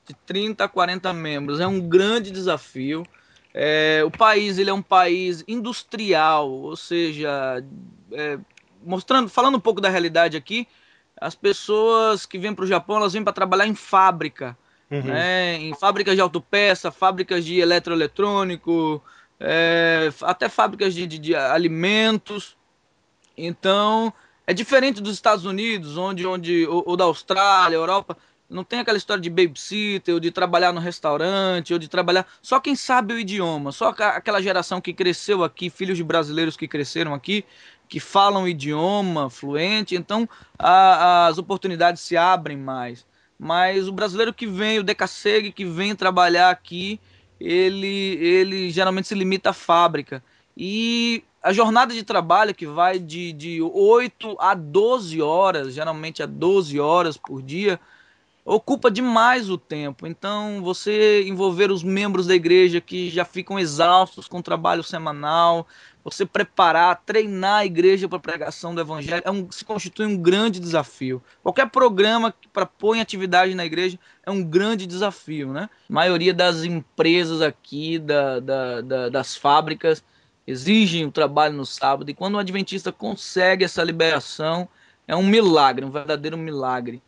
[0.06, 1.60] de 30 a 40 membros.
[1.60, 3.06] É um grande desafio.
[3.58, 7.64] É, o país ele é um país industrial, ou seja,
[8.12, 8.38] é,
[8.84, 10.68] mostrando, falando um pouco da realidade aqui,
[11.16, 14.58] as pessoas que vêm para o Japão elas vêm para trabalhar em fábrica,
[14.92, 15.04] uhum.
[15.04, 19.02] né, em fábricas de autopeça, fábricas de eletroeletrônico,
[19.40, 22.58] é, até fábricas de, de, de alimentos.
[23.38, 24.12] Então
[24.46, 28.18] é diferente dos Estados Unidos, onde, onde ou, ou da Austrália, Europa,
[28.50, 32.28] não tem aquela história de babysitter, ou de trabalhar no restaurante, ou de trabalhar.
[32.42, 36.68] Só quem sabe o idioma, só aquela geração que cresceu aqui, filhos de brasileiros que
[36.68, 37.44] cresceram aqui,
[37.88, 40.28] que falam o idioma fluente, então
[40.58, 43.06] a, as oportunidades se abrem mais.
[43.38, 47.00] Mas o brasileiro que vem, o Decaseg, que vem trabalhar aqui,
[47.40, 50.24] ele, ele geralmente se limita à fábrica.
[50.58, 56.26] E a jornada de trabalho que vai de, de 8 a 12 horas, geralmente a
[56.26, 57.80] 12 horas por dia,
[58.46, 60.06] ocupa demais o tempo.
[60.06, 65.68] Então, você envolver os membros da igreja que já ficam exaustos com o trabalho semanal,
[66.04, 70.16] você preparar, treinar a igreja para a pregação do evangelho, é um, se constitui um
[70.16, 71.22] grande desafio.
[71.42, 75.68] Qualquer programa que propõe atividade na igreja é um grande desafio, né?
[75.90, 80.04] A maioria das empresas aqui, da, da, da, das fábricas,
[80.46, 84.70] exigem o trabalho no sábado, e quando o adventista consegue essa liberação,
[85.08, 87.02] é um milagre, um verdadeiro milagre.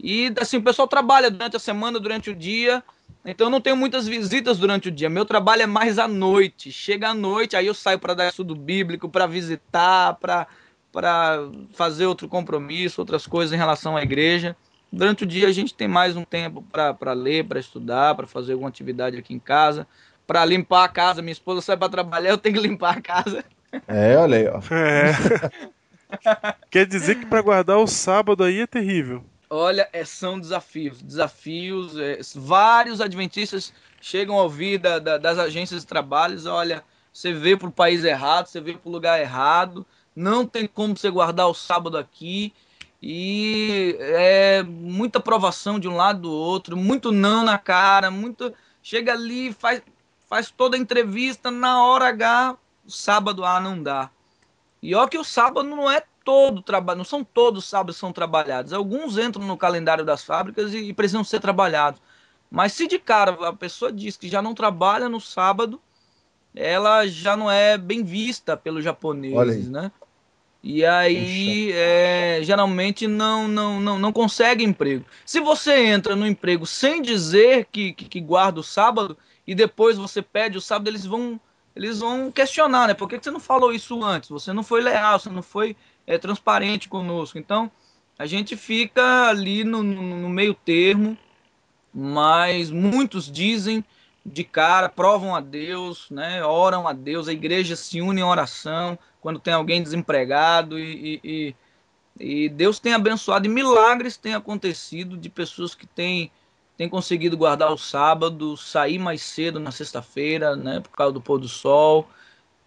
[0.00, 2.82] E assim, o pessoal trabalha durante a semana, durante o dia.
[3.24, 5.10] Então eu não tenho muitas visitas durante o dia.
[5.10, 6.70] Meu trabalho é mais à noite.
[6.70, 10.46] Chega à noite, aí eu saio para dar estudo bíblico, para visitar, para
[10.90, 14.56] para fazer outro compromisso, outras coisas em relação à igreja.
[14.90, 18.52] Durante o dia a gente tem mais um tempo para ler, para estudar, para fazer
[18.52, 19.86] alguma atividade aqui em casa,
[20.26, 21.20] para limpar a casa.
[21.20, 23.44] Minha esposa sai para trabalhar, eu tenho que limpar a casa.
[23.86, 24.60] É, olha aí, ó.
[24.74, 26.56] É.
[26.70, 29.22] Quer dizer que para guardar o sábado aí é terrível.
[29.50, 31.00] Olha, é, são desafios.
[31.02, 31.96] Desafios.
[31.98, 37.58] É, vários adventistas chegam a ouvir da, da, das agências de trabalhos: olha, você veio
[37.58, 41.48] para o país errado, você veio para o lugar errado, não tem como você guardar
[41.48, 42.52] o sábado aqui.
[43.00, 48.52] E é muita provação de um lado do outro, muito não na cara, muito.
[48.82, 49.82] Chega ali, faz,
[50.28, 52.56] faz toda a entrevista, na hora H,
[52.86, 54.10] sábado A não dá.
[54.82, 58.00] E ó que o sábado não é todo trabalho, não são todos os sábados que
[58.00, 58.74] são trabalhados.
[58.74, 62.02] Alguns entram no calendário das fábricas e, e, precisam ser trabalhados.
[62.50, 65.80] Mas se de cara a pessoa diz que já não trabalha no sábado,
[66.54, 69.90] ela já não é bem vista pelos japoneses, né?
[70.62, 75.06] E aí, é, geralmente não, não, não, não consegue emprego.
[75.24, 79.16] Se você entra no emprego sem dizer que, que, que, guarda o sábado
[79.46, 81.40] e depois você pede o sábado, eles vão,
[81.74, 82.92] eles vão questionar, né?
[82.92, 84.28] Por que, que você não falou isso antes?
[84.28, 85.74] Você não foi leal, você não foi
[86.08, 87.38] é, transparente conosco.
[87.38, 87.70] Então,
[88.18, 91.16] a gente fica ali no, no, meio termo,
[91.92, 93.84] mas muitos dizem
[94.24, 96.42] de cara, provam a Deus, né?
[96.42, 101.54] Oram a Deus, a igreja se une em oração quando tem alguém desempregado e, e,
[102.18, 106.30] e Deus tem abençoado e milagres têm acontecido de pessoas que têm,
[106.76, 110.80] têm conseguido guardar o sábado, sair mais cedo na sexta-feira, né?
[110.80, 112.08] Por causa do pôr do sol.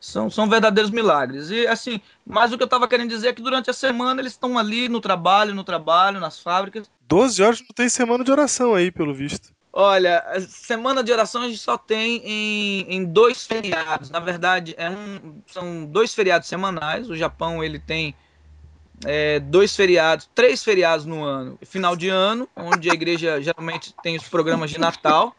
[0.02, 1.52] São, são verdadeiros milagres.
[1.52, 4.32] E assim, mas o que eu estava querendo dizer é que durante a semana eles
[4.32, 6.90] estão ali no trabalho, no trabalho, nas fábricas.
[7.08, 9.54] 12 horas não tem semana de oração aí, pelo visto.
[9.72, 14.10] Olha, semana de oração a gente só tem em, em dois feriados.
[14.10, 17.08] Na verdade, é um, são dois feriados semanais.
[17.08, 18.16] O Japão ele tem
[19.06, 21.58] é, dois feriados, três feriados no ano.
[21.66, 25.36] Final de ano, onde a igreja geralmente tem os programas de Natal.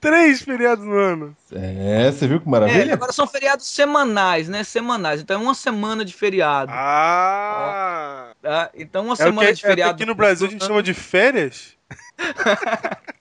[0.00, 1.36] três feriados no ano.
[1.52, 2.90] É, você viu que maravilha?
[2.90, 4.64] É, agora são feriados semanais, né?
[4.64, 5.20] Semanais.
[5.20, 6.70] Então é uma semana de feriado.
[6.72, 8.32] Ah!
[8.40, 8.70] Tá?
[8.74, 9.92] Então uma é semana que, de feriado.
[9.92, 11.74] É aqui no Brasil a gente chama de férias?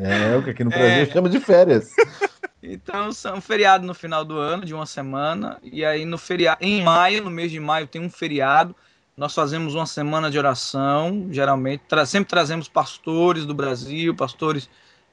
[0.00, 1.06] É, o que aqui no Brasil é...
[1.06, 1.92] chama de férias.
[2.60, 6.82] Então, são feriado no final do ano, de uma semana, e aí no feriado, em
[6.82, 8.74] maio, no mês de maio, tem um feriado.
[9.16, 14.68] Nós fazemos uma semana de oração, geralmente, tra sempre trazemos pastores do Brasil, pastores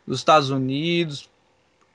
[0.08, 1.30] dos Estados Unidos.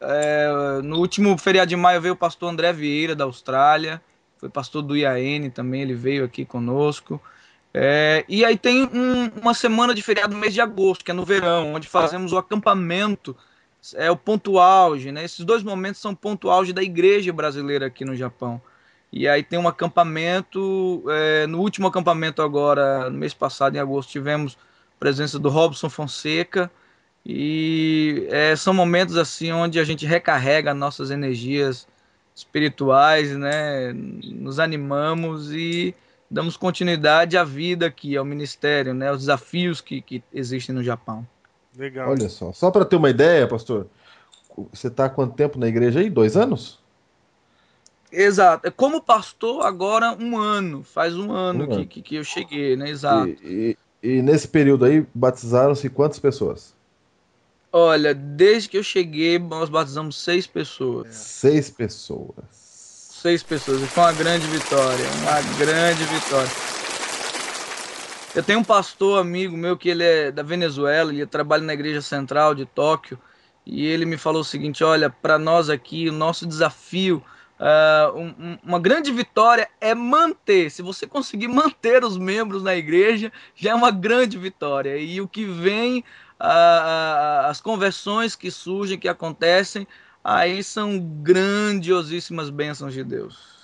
[0.01, 4.01] É, no último feriado de maio veio o pastor André Vieira, da Austrália,
[4.39, 7.21] foi pastor do IAN também, ele veio aqui conosco.
[7.75, 11.15] É, e aí tem um, uma semana de feriado no mês de agosto, que é
[11.15, 13.37] no verão, onde fazemos o acampamento,
[13.95, 15.25] é o ponto auge, né?
[15.25, 18.61] Esses dois momentos são ponto auge da igreja brasileira aqui no Japão.
[19.13, 24.11] E aí tem um acampamento, é, no último acampamento agora, no mês passado, em agosto,
[24.11, 24.59] tivemos
[24.99, 26.71] presença do Robson Fonseca,
[27.25, 31.87] e é, são momentos assim onde a gente recarrega nossas energias
[32.35, 33.93] espirituais, né?
[33.93, 35.95] Nos animamos e
[36.31, 41.27] damos continuidade à vida aqui, ao ministério, né, aos desafios que, que existem no Japão.
[41.77, 42.11] Legal.
[42.11, 43.87] Olha só, só para ter uma ideia, pastor,
[44.73, 46.11] você está há quanto tempo na igreja aí?
[46.11, 46.81] Dois anos?
[48.11, 48.71] Exato.
[48.73, 50.83] Como pastor, agora um ano.
[50.83, 51.87] Faz um ano, um que, ano.
[51.87, 52.91] Que, que, eu cheguei, né?
[52.91, 53.29] Exato.
[53.43, 56.75] E, e, e nesse período aí, batizaram-se quantas pessoas?
[57.73, 61.15] Olha, desde que eu cheguei, nós batizamos seis pessoas.
[61.15, 62.67] Seis pessoas
[63.27, 63.83] seis pessoas.
[63.83, 66.51] E foi uma grande vitória, uma grande vitória.
[68.37, 72.01] Eu tenho um pastor amigo meu que ele é da Venezuela, ele trabalha na igreja
[72.01, 73.19] central de Tóquio,
[73.65, 77.21] e ele me falou o seguinte: olha, para nós aqui, o nosso desafio,
[77.61, 80.71] uh, um, uma grande vitória é manter.
[80.71, 84.97] Se você conseguir manter os membros na igreja, já é uma grande vitória.
[84.97, 86.01] E o que vem,
[86.41, 89.87] uh, as conversões que surgem, que acontecem,
[90.23, 93.57] aí são grandiosíssimas bênçãos de Deus.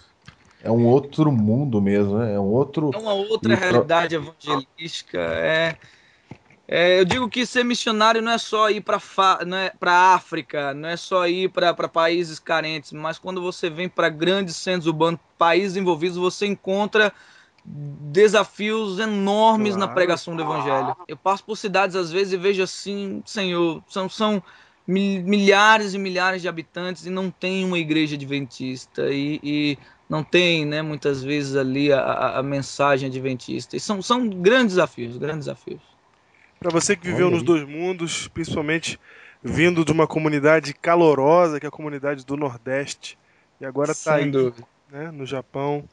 [0.64, 2.34] É um outro mundo mesmo, né?
[2.34, 2.90] É um outro.
[2.94, 5.18] É uma outra realidade evangelística.
[5.18, 5.76] É,
[6.74, 10.88] é, eu digo que ser missionário não é só ir para é a África, não
[10.88, 15.76] é só ir para países carentes, mas quando você vem para grandes centros urbanos, países
[15.76, 17.12] envolvidos, você encontra
[17.62, 19.86] desafios enormes claro.
[19.86, 20.96] na pregação do evangelho.
[21.06, 24.42] Eu passo por cidades às vezes e vejo assim, Senhor, são, são
[24.86, 30.64] milhares e milhares de habitantes e não tem uma igreja adventista e, e não tem,
[30.64, 33.76] né, muitas vezes ali a, a, mensagem adventista.
[33.76, 35.91] E são, são grandes desafios, grandes desafios.
[36.62, 38.98] Para você que viveu nos dois mundos, principalmente
[39.42, 43.18] vindo de uma comunidade calorosa, que é a comunidade do Nordeste,
[43.60, 44.30] e agora está aí
[44.90, 45.84] né, no Japão,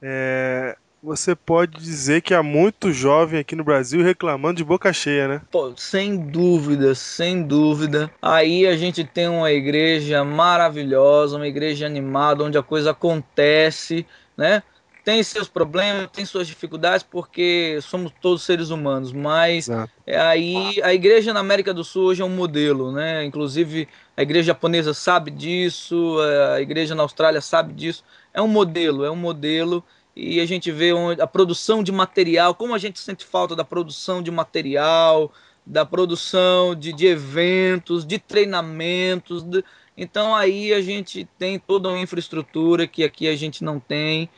[0.00, 5.28] é, você pode dizer que há muito jovem aqui no Brasil reclamando de boca cheia,
[5.28, 5.42] né?
[5.50, 8.10] Pô, sem dúvida, sem dúvida.
[8.22, 14.62] Aí a gente tem uma igreja maravilhosa, uma igreja animada, onde a coisa acontece, né?
[15.04, 19.68] Tem seus problemas, tem suas dificuldades, porque somos todos seres humanos, mas
[20.06, 20.18] é.
[20.18, 23.22] aí a igreja na América do Sul hoje é um modelo, né?
[23.22, 23.86] Inclusive
[24.16, 26.16] a igreja japonesa sabe disso,
[26.54, 28.02] a igreja na Austrália sabe disso.
[28.32, 29.84] É um modelo, é um modelo
[30.16, 30.90] e a gente vê
[31.20, 35.32] a produção de material, como a gente sente falta da produção de material,
[35.66, 39.42] da produção de, de eventos, de treinamentos.
[39.42, 39.64] De...
[39.96, 44.28] Então aí a gente tem toda uma infraestrutura que aqui a gente não tem.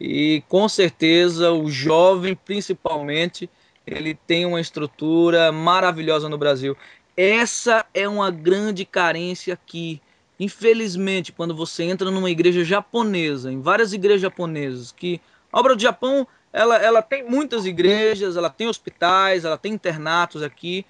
[0.00, 3.48] E com certeza o jovem, principalmente,
[3.86, 6.76] ele tem uma estrutura maravilhosa no Brasil.
[7.16, 10.00] Essa é uma grande carência aqui
[10.38, 15.20] infelizmente, quando você entra numa igreja japonesa, em várias igrejas japonesas, que
[15.52, 20.42] a obra do Japão, ela, ela tem muitas igrejas, ela tem hospitais, ela tem internatos
[20.42, 20.84] aqui,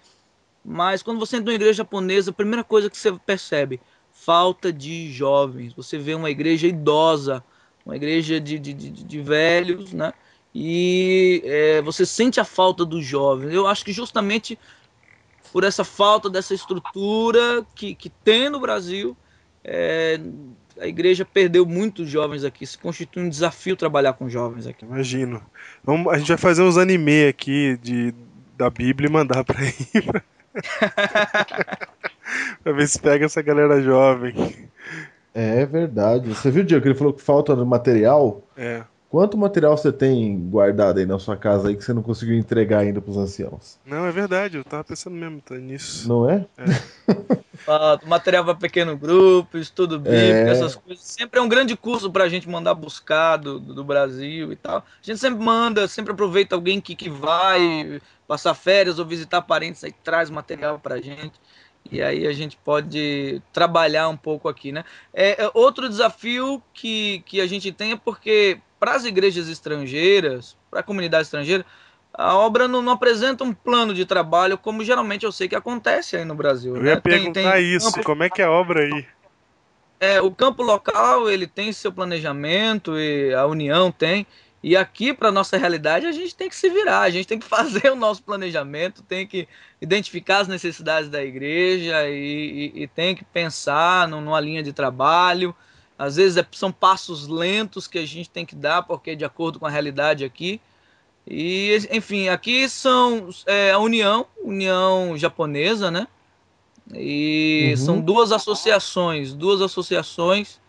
[0.65, 3.81] mas quando você entra numa igreja japonesa, a primeira coisa que você percebe,
[4.11, 5.75] falta de jovens.
[5.75, 7.45] Você vê uma igreja idosa,
[7.85, 10.13] uma igreja de, de, de, de velhos, né?
[10.55, 13.53] E é, você sente a falta dos jovens.
[13.53, 14.59] Eu acho que justamente
[15.53, 19.17] por essa falta dessa estrutura que, que tem no Brasil,
[19.63, 20.21] é,
[20.81, 22.67] a igreja perdeu muitos jovens aqui.
[22.67, 24.85] Se constitui um desafio trabalhar com jovens aqui.
[24.85, 25.43] Imagino.
[25.83, 28.15] Vamos, a gente vai fazer uns anime aqui de,
[28.57, 29.75] da Bíblia e mandar para aí.
[32.63, 34.35] Pra ver se pega essa galera jovem.
[35.35, 36.29] É verdade.
[36.29, 38.43] Você viu, Diego, que ele falou que falta material?
[38.57, 38.85] É.
[39.15, 42.81] Quanto material você tem guardado aí na sua casa aí que você não conseguiu entregar
[42.81, 43.79] ainda pros anciãos?
[43.87, 46.09] Não, é verdade, eu tava pensando mesmo tá, nisso.
[46.09, 46.45] Não é?
[46.59, 46.65] é.
[48.09, 50.51] material para pequeno grupo, estudo bíblico, É.
[50.51, 51.05] essas coisas.
[51.05, 54.79] Sempre é um grande curso pra gente mandar buscar do, do Brasil e tal.
[54.79, 59.85] A gente sempre manda, sempre aproveita alguém que, que vai passar férias ou visitar parentes,
[59.85, 61.41] aí traz material pra gente.
[61.91, 64.85] E aí a gente pode trabalhar um pouco aqui, né?
[65.13, 70.57] É, é outro desafio que, que a gente tem é porque para as igrejas estrangeiras,
[70.71, 71.65] para a comunidade estrangeira,
[72.13, 76.17] a obra não, não apresenta um plano de trabalho como geralmente eu sei que acontece
[76.17, 76.77] aí no Brasil.
[76.77, 76.91] Eu né?
[76.91, 79.07] ia perguntar isso, campo- como é que é a obra aí?
[80.01, 84.27] é, o campo local ele tem seu planejamento e a União tem.
[84.67, 87.45] E aqui, para nossa realidade, a gente tem que se virar, a gente tem que
[87.47, 89.47] fazer o nosso planejamento, tem que
[89.81, 94.73] identificar as necessidades da igreja e, e- e tem que pensar num- numa linha de
[94.73, 95.55] trabalho.
[95.99, 99.25] Às vezes é- são passos lentos que a gente tem que dar, porque é de
[99.25, 100.61] acordo com a realidade aqui.
[101.27, 106.09] E, enfim, aqui são é, a União, União Japonesa, né?
[106.95, 107.77] E Uhum.
[107.77, 110.61] são duas associações, duas associações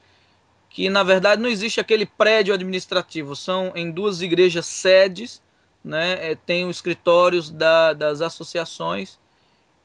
[0.76, 5.42] que na verdade não existe aquele prédio administrativo, são em duas igrejas sedes,
[5.82, 6.32] né?
[6.32, 9.18] É, tem os escritórios da, das associações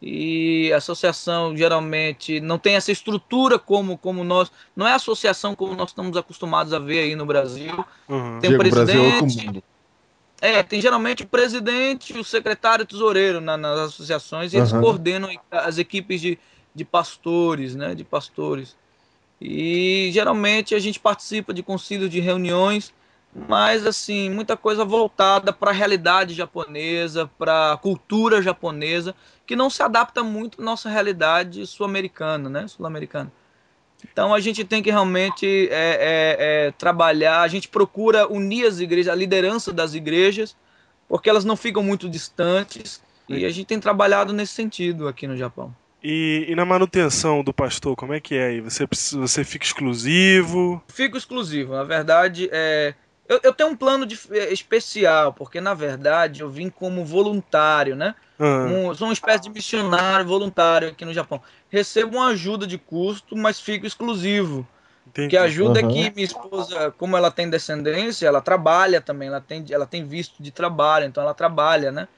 [0.02, 5.76] e a associação geralmente não tem essa estrutura como, como nós, não é associação como
[5.76, 7.84] nós estamos acostumados a ver aí no Brasil.
[8.08, 8.40] Uhum.
[8.40, 9.62] Tem o é presidente,
[10.40, 14.80] é, tem geralmente o presidente, o secretário tesoureiro na- nas associações, e eles Aham.
[14.80, 16.36] coordenam as equipes de,
[16.74, 17.94] de pastores, né?
[17.94, 18.79] De pastores.
[19.40, 22.92] E geralmente a gente participa de concílios de reuniões,
[23.48, 29.14] mas assim, muita coisa voltada para a realidade japonesa, para a cultura japonesa,
[29.46, 32.68] que não se adapta muito à nossa realidade sul-americana, né?
[32.68, 33.32] Sul-americana.
[34.04, 38.80] Então a gente tem que realmente é, é, é, trabalhar, a gente procura unir as
[38.80, 40.56] igrejas, a liderança das igrejas,
[41.08, 45.36] porque elas não ficam muito distantes, e a gente tem trabalhado nesse sentido aqui no
[45.36, 45.74] Japão.
[46.02, 48.60] E, e na manutenção do pastor, como é que é aí?
[48.60, 48.86] Você,
[49.16, 50.82] você fica exclusivo?
[50.88, 52.94] Fico exclusivo, na verdade, é,
[53.28, 57.94] eu, eu tenho um plano de- é, especial, porque na verdade eu vim como voluntário,
[57.96, 58.14] né?
[58.38, 61.40] Ah, Um- sou uma espécie de missionário voluntário aqui no Japão.
[61.68, 64.66] Recebo uma ajuda de custo, mas fico exclusivo.
[65.06, 65.28] entendi.
[65.28, 65.88] Que ajuda Aham.
[65.88, 70.42] que minha esposa, como ela tem descendência, ela trabalha também, ela tem, ela tem visto
[70.42, 72.08] de trabalho, então ela trabalha, né?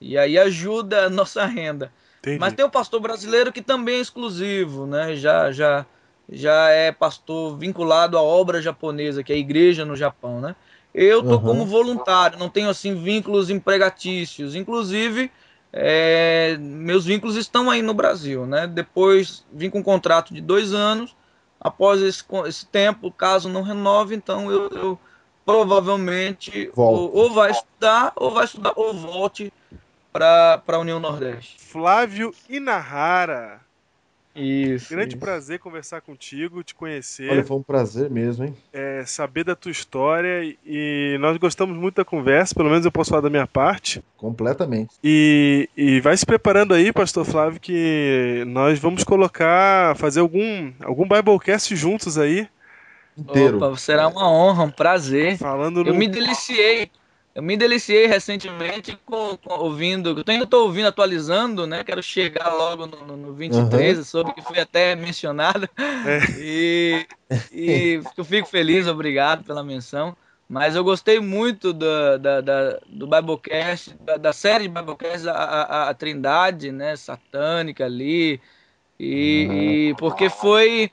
[0.00, 1.92] E aí ajuda a nossa renda.
[2.20, 2.38] Entendi.
[2.38, 5.16] Mas tem o pastor brasileiro que também é exclusivo, né?
[5.16, 5.86] Já, já,
[6.30, 10.54] já é pastor vinculado à obra japonesa, que é a igreja no Japão, né?
[10.92, 11.40] Eu tô Uhum.
[11.40, 14.54] como voluntário, não tenho assim vínculos empregatícios.
[14.54, 15.30] Inclusive,
[15.72, 18.66] é, meus vínculos estão aí no Brasil, né?
[18.66, 21.14] Depois vim com um contrato de dois anos.
[21.60, 24.98] Após esse, esse tempo, caso não renove, então eu, eu
[25.44, 29.52] provavelmente ou, ou vai estudar, ou vai estudar, ou volte
[30.12, 31.56] para a União Nordeste.
[31.58, 33.60] Flávio Inahara.
[34.34, 34.90] Isso.
[34.90, 35.18] Grande isso.
[35.18, 38.56] prazer conversar contigo, te conhecer, Olha, foi um prazer mesmo, hein?
[38.72, 43.10] é, saber da tua história e- nós gostamos muito da conversa, pelo menos eu posso
[43.10, 44.00] falar da minha parte.
[44.16, 44.94] Completamente.
[45.02, 51.08] E, e vai se preparando aí, Pastor Flávio, que nós vamos colocar, fazer algum, algum
[51.08, 52.48] Biblecast juntos aí,
[53.18, 53.58] Inteiro.
[53.58, 55.36] Opa, será uma honra, um prazer.
[55.36, 55.94] falando Eu no...
[55.94, 56.90] me deliciei.
[57.34, 60.10] Eu me deliciei recentemente com, com- ouvindo.
[60.18, 61.84] Eu ainda estou ouvindo, atualizando, né?
[61.84, 65.68] Quero chegar logo no, no, no 23, soube que foi até mencionado.
[65.76, 66.20] É.
[66.42, 67.06] E,
[67.52, 70.16] e eu fico feliz, obrigado pela menção.
[70.48, 75.32] Mas eu gostei muito da, da, da- do Biblecast, da, da série de Biblecast, a,
[75.34, 76.96] a, a Trindade, né?
[76.96, 78.40] Satânica ali.
[78.98, 80.90] E, e porque foi.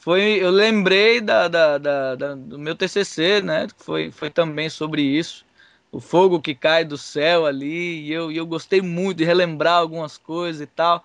[0.00, 3.66] Foi, eu lembrei da, da, da- da- do meu TCC, né?
[3.66, 5.44] que Foi, foi também sobre isso.
[5.90, 8.02] O fogo que cai do céu ali.
[8.02, 11.02] E eu, e eu gostei muito de relembrar algumas coisas e tal.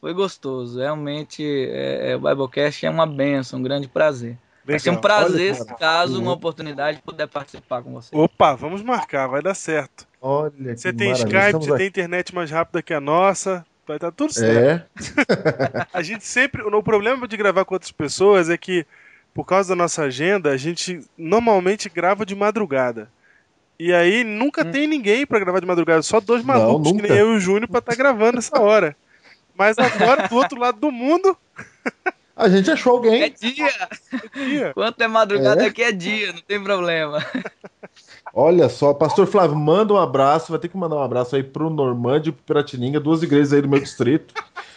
[0.00, 0.78] foi gostoso.
[0.78, 4.38] Realmente, é, é, o Biblecast é uma benção, um grande prazer.
[4.64, 8.14] Vai ser um prazer, Olha, caso uma oportunidade, puder participar com você.
[8.14, 10.06] Opa, vamos marcar, vai dar certo.
[10.20, 11.28] Olha Você que tem maravilha.
[11.28, 11.78] Skype, Estamos você aqui.
[11.78, 14.86] tem internet mais rápida que a nossa, vai estar tudo certo.
[15.74, 16.62] É, A gente sempre.
[16.62, 18.86] O problema de gravar com outras pessoas é que,
[19.34, 23.10] por causa da nossa agenda, a gente normalmente grava de madrugada.
[23.82, 27.08] E aí nunca tem ninguém pra gravar de madrugada, só dois malucos que nunca.
[27.08, 28.94] nem eu e o Júnior pra estar gravando essa hora.
[29.56, 31.34] Mas agora, do outro lado do mundo,
[32.36, 33.34] a gente achou É alguém.
[33.40, 33.70] dia!
[34.34, 34.72] dia.
[34.74, 35.68] Quanto é madrugada É?
[35.68, 37.24] aqui é dia, não tem problema.
[38.34, 40.52] Olha só, Pastor Flávio, manda um abraço.
[40.52, 43.62] Vai ter que mandar um abraço aí pro Normândia e pro Piratininga, duas igrejas aí
[43.62, 44.34] do meu distrito.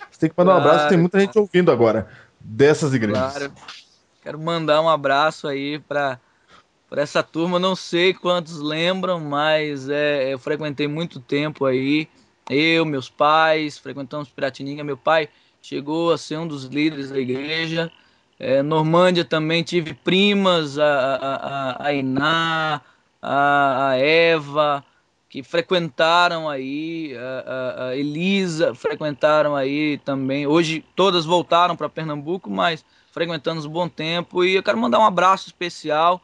[0.10, 0.70] Você tem que mandar um Claro.
[0.70, 2.08] abraço, tem muita gente ouvindo agora
[2.40, 3.34] dessas igrejas.
[3.34, 3.54] Claro.
[4.22, 6.18] Quero mandar um abraço aí para
[6.94, 7.58] para essa turma.
[7.58, 12.08] Não sei quantos lembram, mas é, eu frequentei muito tempo aí.
[12.48, 14.84] Eu, meus pais, frequentamos Piratininga.
[14.84, 15.28] Meu pai
[15.60, 17.92] chegou a ser um dos líderes da igreja.
[18.40, 22.80] É, Normândia também tive primas, a, a, a, Iná,
[23.20, 24.86] a, a Eva,
[25.28, 30.46] que frequentaram aí, a, a- Elisa frequentaram aí também.
[30.46, 34.44] Hoje todas voltaram para Pernambuco, mas frequentamos um bom tempo.
[34.44, 36.22] E eu quero mandar um abraço especial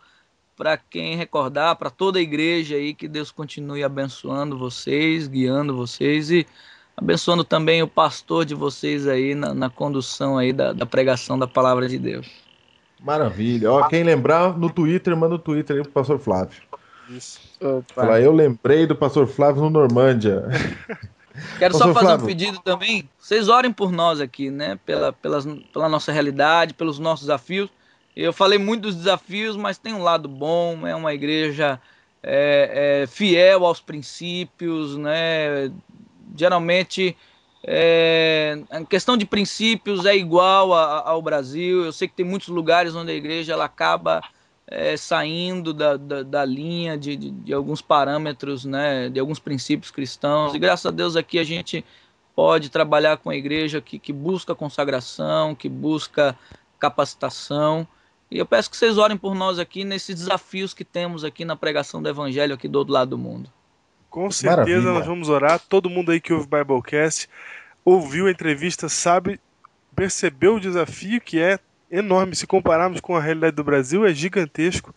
[0.59, 6.29] para quem recordar, para toda a igreja aí, que Deus continue abençoando vocês, guiando vocês
[6.29, 6.45] e
[6.97, 11.47] abençoando também o pastor de vocês aí na, na condução aí da, da pregação da
[11.47, 12.29] palavra de Deus.
[12.99, 13.71] Maravilha.
[13.71, 16.61] Ó, quem lembrar, no Twitter, manda o Twitter aí pro Pastor Flávio.
[17.09, 17.39] Isso.
[17.95, 20.43] Fala, eu lembrei do Pastor Flávio no Normândia.
[21.57, 22.25] Quero só Pastor fazer Flávio.
[22.25, 23.09] um pedido também.
[23.17, 24.77] Vocês orem por nós aqui, né?
[24.85, 27.69] Pela, pelas, pela nossa realidade, pelos nossos desafios.
[28.21, 30.85] Eu falei muito dos desafios, mas tem um lado bom.
[30.85, 31.79] É uma igreja
[32.21, 35.71] é, é, fiel aos princípios, né?
[36.35, 37.15] Geralmente,
[37.63, 41.85] é, a questão de princípios é igual a- ao Brasil.
[41.85, 44.21] Eu sei que tem muitos lugares onde a igreja ela acaba
[44.71, 49.89] é, saindo da, da, da linha de, de, de alguns parâmetros, né, de alguns princípios
[49.91, 50.53] cristãos.
[50.53, 51.83] E graças a Deus aqui a gente
[52.35, 56.37] pode trabalhar com a igreja que, que busca consagração, que busca
[56.77, 57.87] capacitação.
[58.31, 61.55] E eu peço que vocês orem por nós aqui nesses desafios que temos aqui na
[61.55, 63.49] pregação do evangelho aqui do outro lado do mundo.
[64.09, 64.91] Com certeza Maravilha.
[64.93, 65.59] nós vamos orar.
[65.67, 67.27] Todo mundo aí que ouve Biblecast
[67.83, 69.39] ouviu a entrevista, sabe,
[69.95, 71.57] percebeu o desafio que é
[71.91, 72.35] enorme.
[72.35, 74.93] Se compararmos com a realidade do Brasil, é gigantesco.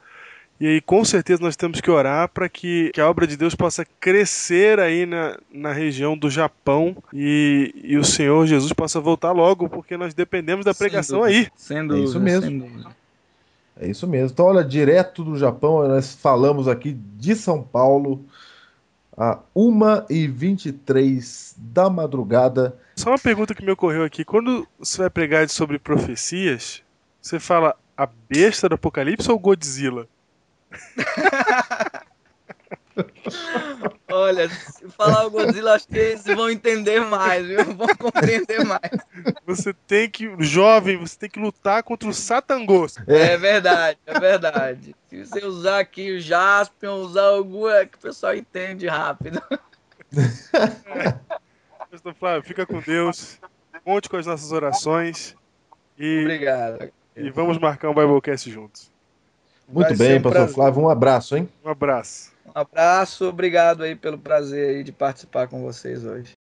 [0.60, 3.54] E aí, com certeza, nós temos que orar para que, que a obra de Deus
[3.54, 9.32] possa crescer aí na, na região do Japão e, e o Senhor Jesus possa voltar
[9.32, 11.38] logo, porque nós dependemos da Sem pregação dúvida.
[11.38, 11.48] aí.
[11.56, 12.04] Sem dúvida.
[12.06, 12.46] isso mesmo.
[12.46, 13.01] sem dúvida.
[13.76, 14.30] É isso mesmo.
[14.32, 18.24] Então, olha, direto do Japão, nós falamos aqui de São Paulo,
[19.16, 22.78] a 1h23 da madrugada.
[22.96, 24.24] Só uma pergunta que me ocorreu aqui.
[24.24, 26.82] Quando você vai pregar sobre profecias,
[27.20, 30.06] você fala a besta do Apocalipse ou Godzilla?
[34.12, 37.64] Olha, se falar o Godzilla, acho que eles vão entender mais, viu?
[37.74, 38.90] Vão compreender mais.
[39.46, 42.96] Você tem que, jovem, você tem que lutar contra o Satangos.
[43.06, 44.94] É verdade, é verdade.
[45.08, 49.42] Se você usar aqui o Jaspion, usar algum, é que o pessoal entende rápido.
[51.90, 53.40] Pastor Flávio, fica com Deus.
[53.82, 55.34] Conte com as nossas orações.
[55.98, 56.92] E, Obrigado.
[57.16, 58.91] e vamos marcar um Biblecast juntos.
[59.72, 60.54] Muito Vai bem, um Pastor prazer.
[60.54, 61.48] Flávio, um abraço, hein?
[61.64, 62.30] Um abraço.
[62.44, 66.32] Um abraço, obrigado aí pelo prazer aí de participar com vocês hoje.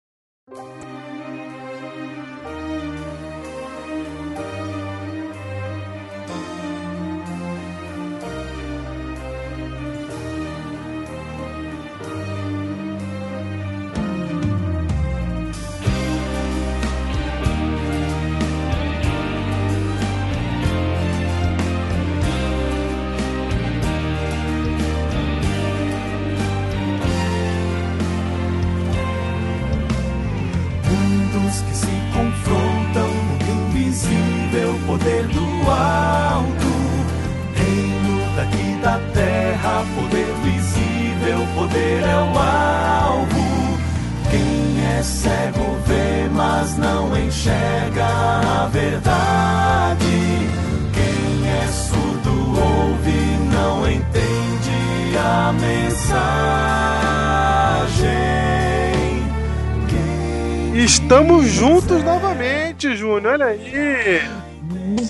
[60.83, 63.33] Estamos juntos novamente, Júnior.
[63.33, 64.21] Olha aí.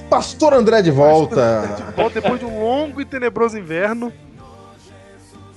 [0.09, 1.61] Pastor André de volta.
[1.95, 4.11] Volta depois de um longo e tenebroso inverno.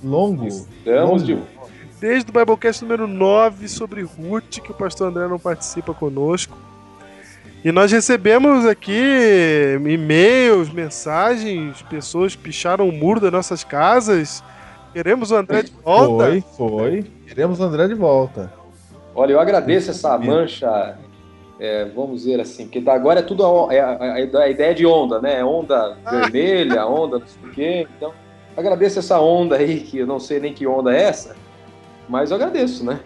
[0.01, 0.47] Longo.
[0.47, 1.23] Estamos longo.
[1.23, 1.37] de
[1.99, 6.57] Desde o Biblecast número 9 sobre Ruth, que o pastor André não participa conosco.
[7.61, 14.41] E nós recebemos aqui e-mails, mensagens, pessoas picharam o muro das nossas casas.
[14.93, 16.25] Queremos o André de volta.
[16.25, 17.11] Foi, foi.
[17.27, 18.64] Queremos o André de volta.
[19.15, 20.97] Olha, eu agradeço essa mancha,
[21.57, 24.85] é, vamos dizer assim, que agora é tudo a, é a, a, a ideia de
[24.85, 25.43] onda, né?
[25.43, 27.87] Onda vermelha, onda não sei o quê.
[27.95, 28.13] Então,
[28.57, 31.35] agradeço essa onda aí, que eu não sei nem que onda é essa,
[32.09, 32.99] mas eu agradeço, né?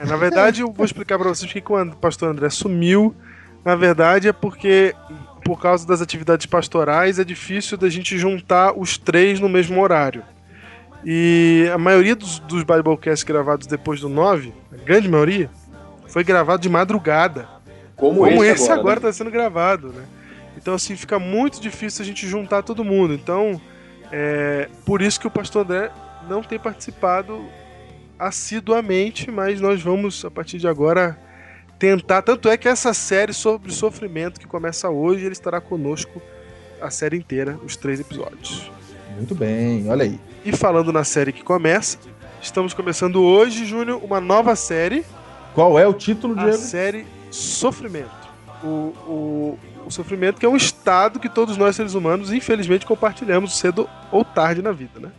[0.00, 3.12] É, na verdade, eu vou explicar para vocês que quando o pastor André sumiu,
[3.64, 4.94] na verdade é porque,
[5.44, 10.22] por causa das atividades pastorais, é difícil da gente juntar os três no mesmo horário.
[11.08, 15.48] E a maioria dos, dos Biblecasts gravados depois do 9, a grande maioria,
[16.08, 17.48] foi gravado de madrugada.
[17.94, 19.08] Como, Como esse, esse agora né?
[19.08, 20.02] está sendo gravado, né?
[20.56, 23.14] Então, assim, fica muito difícil a gente juntar todo mundo.
[23.14, 23.60] Então,
[24.10, 25.92] é por isso que o pastor André
[26.28, 27.44] não tem participado
[28.18, 31.16] assiduamente, mas nós vamos, a partir de agora,
[31.78, 32.22] tentar.
[32.22, 36.20] Tanto é que essa série sobre sofrimento que começa hoje, ele estará conosco
[36.80, 38.72] a série inteira, os três episódios.
[39.16, 40.18] Muito bem, olha aí.
[40.46, 41.98] E falando na série que começa,
[42.40, 45.04] estamos começando hoje, Júnior, uma nova série,
[45.52, 46.58] Qual é o título, a Diego?
[46.58, 48.28] série Sofrimento.
[48.62, 48.68] O,
[49.08, 53.88] o, o sofrimento que é um estado que todos nós seres humanos, infelizmente, compartilhamos cedo
[54.12, 55.10] ou tarde na vida, né?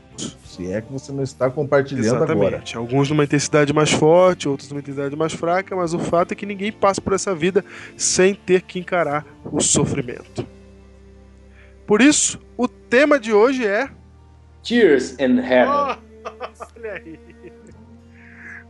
[0.45, 2.34] Se é que você não está compartilhando agora.
[2.34, 2.78] Exatamente.
[2.78, 6.45] Alguns numa intensidade mais forte, outros numa intensidade mais fraca, mas o fato é que
[6.45, 7.65] ninguém passa por essa vida
[7.97, 10.47] sem ter que encarar o sofrimento.
[11.86, 13.89] Por isso, o tema de hoje é.
[14.68, 15.97] Tears in Heaven.
[16.78, 17.20] Olha aí.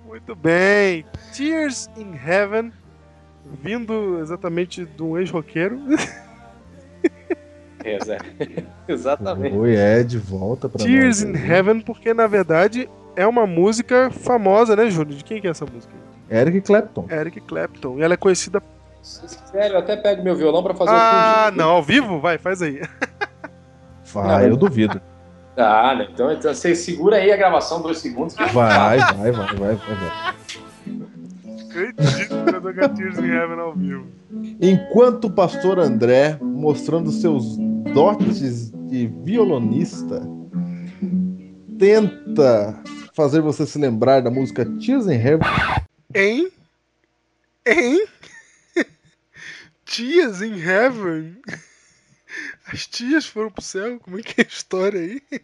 [0.06, 1.06] Muito bem.
[1.36, 2.72] Tears in Heaven,
[3.64, 5.80] vindo exatamente de um ex-roqueiro.
[7.84, 8.00] É.
[8.92, 9.56] Exatamente.
[9.56, 11.30] Oi, é de volta pra Tears nós.
[11.34, 11.50] in aí.
[11.52, 15.16] Heaven, porque na verdade é uma música famosa, né, Júnior?
[15.18, 15.94] De quem que é essa música?
[16.30, 17.06] Eric Clapton.
[17.10, 17.98] Eric Clapton.
[17.98, 18.62] E ela é conhecida.
[19.02, 21.58] Sério, eu até pego meu violão pra fazer Ah, o fundo.
[21.60, 22.20] não, ao vivo?
[22.20, 22.82] Vai, faz aí.
[24.12, 25.00] Vai, eu duvido.
[25.58, 26.08] Ah, né?
[26.14, 28.36] então, então você segura aí a gravação dois segundos.
[28.36, 30.36] que Vai, vai, vai, vai, vai, vai.
[31.68, 34.06] Acredito que eu tocar Tears in Heaven ao vivo.
[34.62, 37.58] Enquanto o pastor André, mostrando seus
[37.94, 40.22] dotes de violonista,
[41.80, 42.80] tenta
[43.16, 45.48] fazer você se lembrar da música Tears in Heaven.
[46.14, 46.52] Hein?
[47.66, 48.08] Hein?
[49.86, 51.38] Tias in Heaven?
[52.72, 54.00] As tias foram pro céu?
[54.00, 55.22] Como é que é a história aí?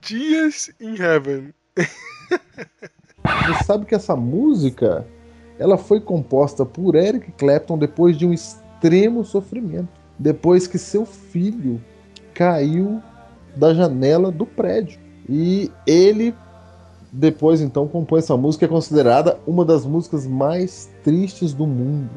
[0.00, 1.52] Tias in Heaven.
[1.76, 5.06] Você sabe que essa música
[5.58, 9.88] ela foi composta por Eric Clapton depois de um extremo sofrimento.
[10.18, 11.82] Depois que seu filho
[12.34, 13.02] caiu
[13.54, 14.98] da janela do prédio.
[15.28, 16.34] E ele
[17.12, 22.10] depois então compõe essa música é considerada uma das músicas mais tristes do mundo.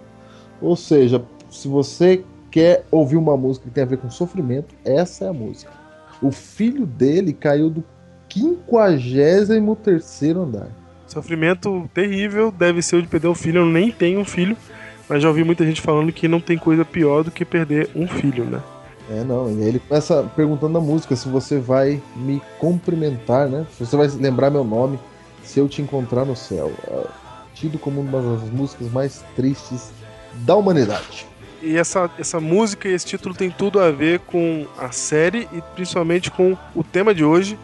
[0.62, 2.24] Ou seja, se você
[2.56, 5.70] quer ouvir uma música que tem a ver com sofrimento, essa é a música.
[6.22, 7.84] O filho dele caiu do
[8.30, 10.70] 53º andar.
[11.06, 13.60] Sofrimento terrível deve ser o de perder um filho.
[13.60, 14.56] Eu nem tenho um filho,
[15.10, 18.08] mas já ouvi muita gente falando que não tem coisa pior do que perder um
[18.08, 18.62] filho, né?
[19.10, 19.52] É, não.
[19.52, 23.68] E aí ele começa perguntando na música se você vai me cumprimentar, né?
[23.78, 24.98] Se você vai lembrar meu nome
[25.44, 26.72] se eu te encontrar no céu.
[26.88, 27.04] É
[27.54, 29.92] tido como uma das músicas mais tristes
[30.46, 31.28] da humanidade.
[31.66, 35.62] E essa, essa música e esse título tem tudo a ver com a série e
[35.74, 37.58] principalmente com o tema de hoje,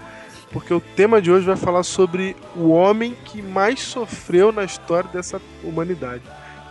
[0.52, 5.08] porque o tema de hoje vai falar sobre o homem que mais sofreu na história
[5.14, 6.24] dessa humanidade.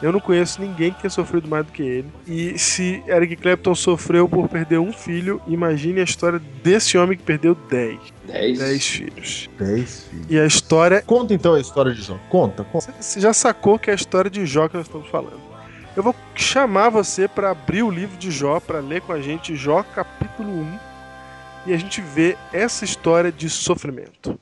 [0.03, 2.09] Eu não conheço ninguém que tenha sofrido mais do que ele.
[2.27, 7.23] E se Eric Clapton sofreu por perder um filho, imagine a história desse homem que
[7.23, 7.99] perdeu 10.
[8.27, 8.59] Dez.
[8.59, 9.51] 10 filhos.
[9.59, 10.27] 10 filhos.
[10.29, 11.03] E a história.
[11.03, 12.19] Conta então a história de Jó.
[12.31, 12.95] Conta, conta.
[12.99, 15.50] Você já sacou que é a história de Jó que nós estamos falando.
[15.97, 19.57] Eu vou chamar você para abrir o livro de Jó, para ler com a gente
[19.57, 20.79] Jó capítulo 1
[21.67, 24.39] e a gente vê essa história de sofrimento.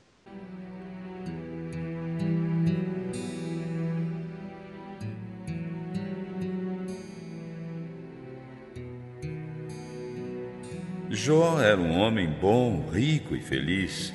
[11.08, 14.12] Jó era um homem bom, rico e feliz,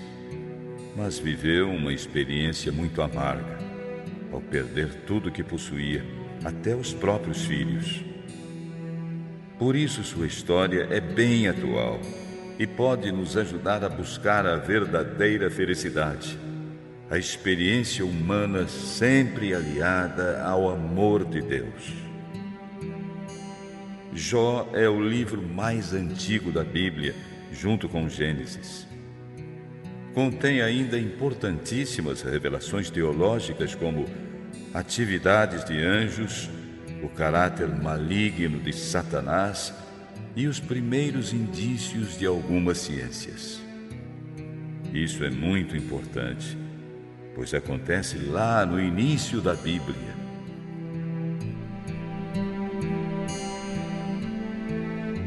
[0.96, 3.58] mas viveu uma experiência muito amarga
[4.32, 6.06] ao perder tudo que possuía,
[6.44, 8.04] até os próprios filhos.
[9.58, 12.00] Por isso, sua história é bem atual
[12.60, 16.38] e pode nos ajudar a buscar a verdadeira felicidade,
[17.10, 21.94] a experiência humana sempre aliada ao amor de Deus.
[24.14, 27.16] Jó é o livro mais antigo da Bíblia,
[27.52, 28.88] junto com Gênesis.
[30.14, 34.06] Contém ainda importantíssimas revelações teológicas como
[34.74, 36.50] atividades de anjos,
[37.04, 39.72] o caráter maligno de Satanás
[40.36, 43.62] e os primeiros indícios de algumas ciências.
[44.92, 46.58] Isso é muito importante,
[47.36, 50.24] pois acontece lá no início da Bíblia.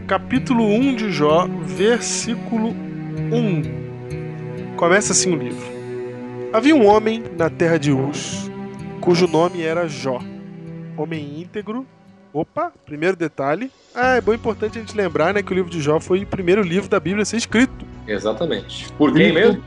[0.09, 4.75] Capítulo 1 de Jó, versículo 1.
[4.77, 5.77] Começa assim o livro.
[6.53, 8.49] Havia um homem na terra de Uz,
[9.07, 10.19] cujo nome era Jó.
[10.97, 11.87] Homem íntegro.
[12.33, 13.71] Opa, primeiro detalhe.
[13.95, 16.27] Ah, é bom importante a gente lembrar, né, que o livro de Jó foi o
[16.27, 17.87] primeiro livro da Bíblia a ser escrito.
[18.09, 18.93] Exatamente.
[18.95, 19.63] Por quem mesmo?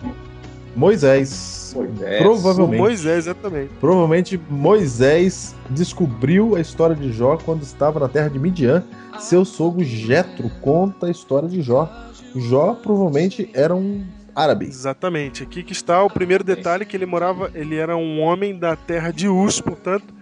[0.75, 1.73] Moisés.
[1.73, 2.17] Moisés.
[2.21, 2.81] Provavelmente.
[2.81, 3.71] Moisés, exatamente.
[3.79, 8.83] Provavelmente Moisés descobriu a história de Jó quando estava na terra de Midian.
[9.19, 11.89] Seu sogro Jetro conta a história de Jó.
[12.35, 14.03] Jó provavelmente era um
[14.39, 14.65] árabe.
[14.65, 15.43] Exatamente.
[15.43, 19.11] Aqui que está o primeiro detalhe que ele morava, ele era um homem da terra
[19.11, 20.13] de Uz, portanto,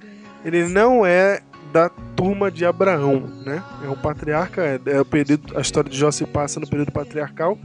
[0.43, 1.41] ele não é
[1.71, 3.61] da turma de Abraão, né?
[3.83, 6.91] É um patriarca, é, é o período, a história de Jó se passa no período
[6.91, 7.57] patriarcal.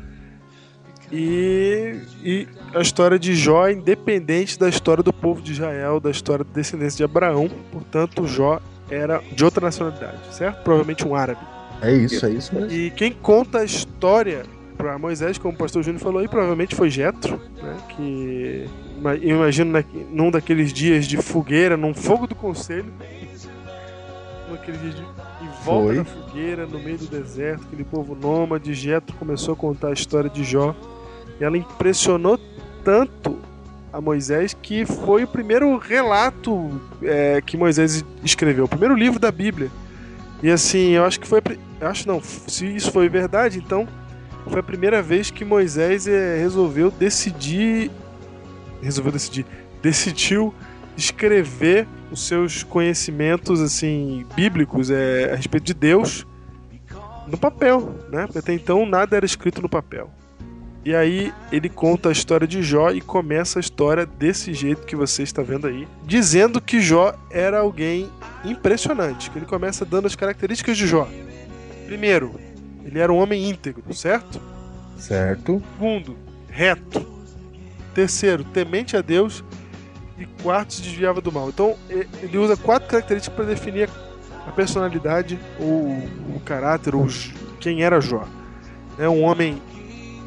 [1.10, 6.10] E, e a história de Jó é independente da história do povo de Israel, da
[6.10, 7.50] história da descendência de Abraão.
[7.70, 10.62] Portanto, Jó era de outra nacionalidade, certo?
[10.62, 11.40] Provavelmente um árabe.
[11.82, 12.70] É isso, é isso mesmo.
[12.70, 14.44] E quem conta a história
[14.82, 17.76] para Moisés, como o pastor Júnior falou aí, provavelmente foi Jetro, né?
[17.90, 18.68] Que
[19.22, 22.92] eu imagino na- num daqueles dias de fogueira, num fogo do conselho,
[24.50, 25.96] naquele dia de, em volta Foi.
[25.96, 30.28] da fogueira, no meio do deserto, aquele povo nômade, Jetro começou a contar a história
[30.28, 30.74] de Jó.
[31.40, 32.38] E ela impressionou
[32.84, 33.38] tanto
[33.92, 39.30] a Moisés que foi o primeiro relato é, que Moisés escreveu, o primeiro livro da
[39.30, 39.70] Bíblia.
[40.42, 41.40] E assim, eu acho que foi.
[41.80, 43.86] Acho não, se isso foi verdade, então
[44.50, 47.90] foi a primeira vez que Moisés é, resolveu decidir.
[48.82, 49.46] Resolveu decidir.
[49.80, 50.54] Decidiu
[50.96, 56.26] escrever os seus conhecimentos assim bíblicos é, a respeito de Deus
[57.26, 58.28] no papel, né?
[58.34, 60.10] Até então nada era escrito no papel.
[60.84, 64.96] E aí ele conta a história de Jó e começa a história desse jeito que
[64.96, 68.10] você está vendo aí, dizendo que Jó era alguém
[68.44, 71.08] impressionante, que ele começa dando as características de Jó.
[71.86, 72.34] Primeiro,
[72.84, 74.40] ele era um homem íntegro, certo?
[74.96, 75.62] Certo.
[75.78, 76.16] Segundo,
[76.48, 77.06] reto.
[77.94, 79.44] Terceiro, temente a Deus.
[80.18, 81.48] E quarto, se desviava do mal.
[81.48, 83.88] Então, e- ele usa quatro características para definir
[84.46, 85.88] a personalidade, ou
[86.36, 87.06] o caráter, ou
[87.60, 88.24] quem era Jó.
[88.98, 89.60] É um homem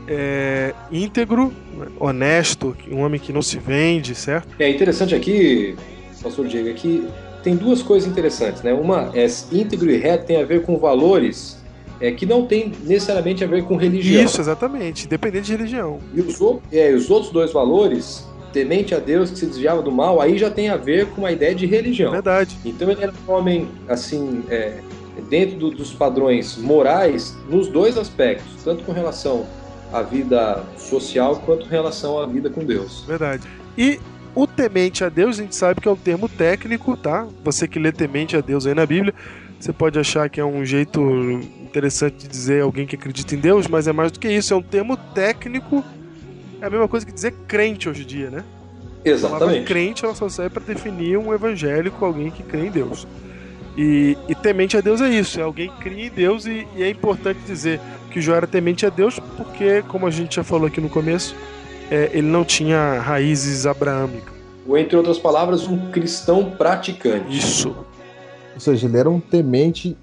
[0.07, 1.53] é, íntegro,
[1.99, 4.49] honesto, um homem que não se vende, certo?
[4.59, 5.75] É interessante aqui,
[6.21, 7.07] pastor Diego, é que
[7.43, 8.73] tem duas coisas interessantes, né?
[8.73, 11.63] Uma é íntegro e reto tem a ver com valores
[11.99, 14.23] é, que não tem necessariamente a ver com religião.
[14.23, 15.99] Isso, exatamente, independente de religião.
[16.13, 16.39] E os,
[16.71, 20.49] é, os outros dois valores, temente a Deus que se desviava do mal, aí já
[20.49, 22.11] tem a ver com a ideia de religião.
[22.11, 22.57] Verdade.
[22.65, 24.79] Então ele era um homem, assim, é,
[25.29, 29.45] dentro do- dos padrões morais, nos dois aspectos, tanto com relação
[29.93, 33.03] à vida social quanto com relação à vida com Deus.
[33.07, 33.43] Verdade.
[33.77, 33.99] E
[34.33, 37.25] o temente a Deus, a gente sabe que é um termo técnico, tá?
[37.43, 39.13] Você que lê temente a Deus aí na Bíblia,
[39.59, 40.99] você pode achar que é um jeito
[41.75, 44.57] interessante de dizer alguém que acredita em Deus, mas é mais do que isso, é
[44.57, 45.83] um termo técnico.
[46.61, 48.39] É a mesma coisa que dizer crente hoje em dia, né?
[48.39, 49.65] A palavra Exatamente.
[49.65, 53.05] crente ela só serve para definir um evangélico, alguém que crê em Deus.
[53.77, 56.81] E, e temente a Deus é isso, é alguém que cria em Deus e, e
[56.81, 60.67] é importante dizer que Jó era temente a Deus porque, como a gente já falou
[60.67, 61.35] aqui no começo,
[61.91, 64.33] é, ele não tinha raízes abraâmicas.
[64.65, 67.37] Ou, entre outras palavras, um cristão praticante.
[67.37, 67.75] Isso.
[68.55, 69.95] Ou seja, ele era um temente.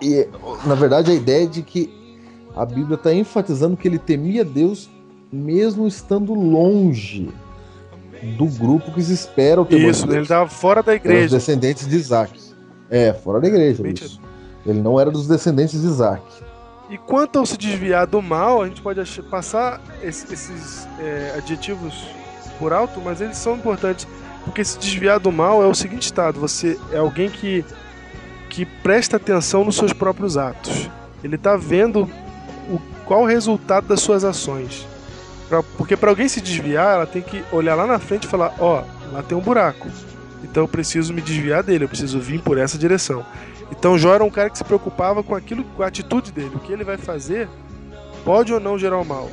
[0.00, 0.28] E,
[0.66, 1.92] na verdade, a ideia é de que
[2.54, 4.88] a Bíblia está enfatizando que ele temia Deus
[5.32, 7.28] mesmo estando longe
[8.38, 10.14] do grupo que se espera o temor Isso, de Deus.
[10.16, 11.36] ele estava fora da Eram os igreja.
[11.36, 12.40] descendentes de Isaac.
[12.90, 13.82] É, fora da igreja.
[14.64, 16.22] Ele não era dos descendentes de Isaac.
[16.88, 21.92] E quanto ao se desviar do mal, a gente pode passar esse- esses é, adjetivos
[22.58, 24.06] por alto, mas eles são importantes.
[24.44, 27.64] Porque se desviar do mal é o seguinte estado: você é alguém que,
[28.48, 30.88] que presta atenção nos seus próprios atos.
[31.22, 32.08] Ele está vendo
[32.70, 34.86] o, qual o resultado das suas ações.
[35.48, 38.54] Pra- porque para alguém se desviar, ela tem que olhar lá na frente e falar:
[38.58, 38.82] ó,
[39.12, 39.88] lá tem um buraco.
[40.44, 43.24] Então eu preciso me desviar dele, eu preciso vir por essa direção.
[43.70, 46.60] Então Jó era um cara que se preocupava com aquilo, com a atitude dele, o
[46.60, 47.48] que ele vai fazer
[48.24, 49.28] pode ou não gerar o mal.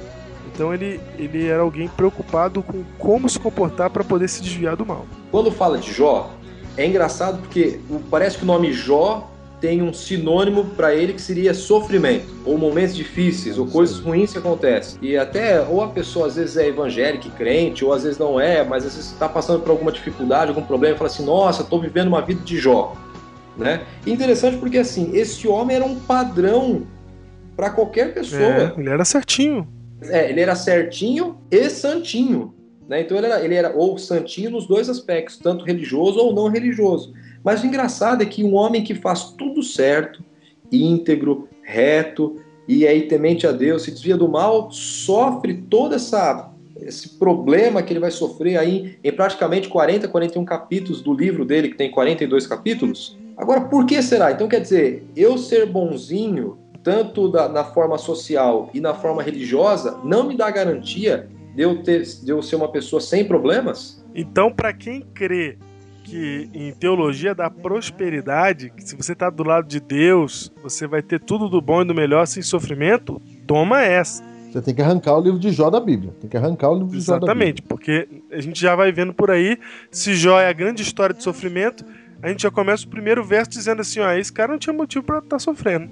[0.52, 4.86] Então ele, ele era alguém preocupado com como se comportar para poder se desviar do
[4.86, 5.06] mal.
[5.32, 6.32] Quando fala de Jó,
[6.78, 9.30] é engraçado porque parece que o nome Jó
[9.64, 14.38] tem um sinônimo para ele que seria sofrimento, ou momentos difíceis, ou coisas ruins que
[14.38, 15.00] acontecem.
[15.02, 18.38] E até, ou a pessoa às vezes é evangélica e crente, ou às vezes não
[18.38, 21.62] é, mas às vezes está passando por alguma dificuldade, algum problema, e fala assim: nossa,
[21.62, 22.94] estou vivendo uma vida de Jó.
[23.58, 23.84] Né?
[24.06, 26.86] E interessante porque assim, esse homem era um padrão
[27.56, 28.42] para qualquer pessoa.
[28.42, 29.66] É, ele era certinho.
[30.02, 32.54] É, ele era certinho e santinho.
[32.88, 33.02] Né?
[33.02, 37.14] Então ele era, ele era ou santinho nos dois aspectos, tanto religioso ou não religioso.
[37.44, 40.24] Mas o engraçado é que um homem que faz tudo certo,
[40.72, 46.50] íntegro, reto e aí temente a Deus, se desvia do mal, sofre toda essa
[46.82, 51.70] esse problema que ele vai sofrer aí em praticamente 40, 41 capítulos do livro dele,
[51.70, 53.18] que tem 42 capítulos.
[53.38, 54.32] Agora, por que será?
[54.32, 60.00] Então, quer dizer, eu ser bonzinho, tanto da, na forma social e na forma religiosa,
[60.04, 64.04] não me dá garantia de eu, ter, de eu ser uma pessoa sem problemas?
[64.16, 65.58] Então, para quem crê
[66.04, 71.02] que em teologia da prosperidade, que se você está do lado de Deus, você vai
[71.02, 74.24] ter tudo do bom e do melhor sem sofrimento, toma essa.
[74.52, 76.14] Você tem que arrancar o livro de Jó da Bíblia.
[76.22, 77.32] Tem que arrancar o livro de Jó da Bíblia.
[77.32, 79.58] Exatamente, porque a gente já vai vendo por aí,
[79.90, 81.84] se Jó é a grande história de sofrimento,
[82.22, 85.04] a gente já começa o primeiro verso dizendo assim, ó, esse cara não tinha motivo
[85.04, 85.90] para estar tá sofrendo.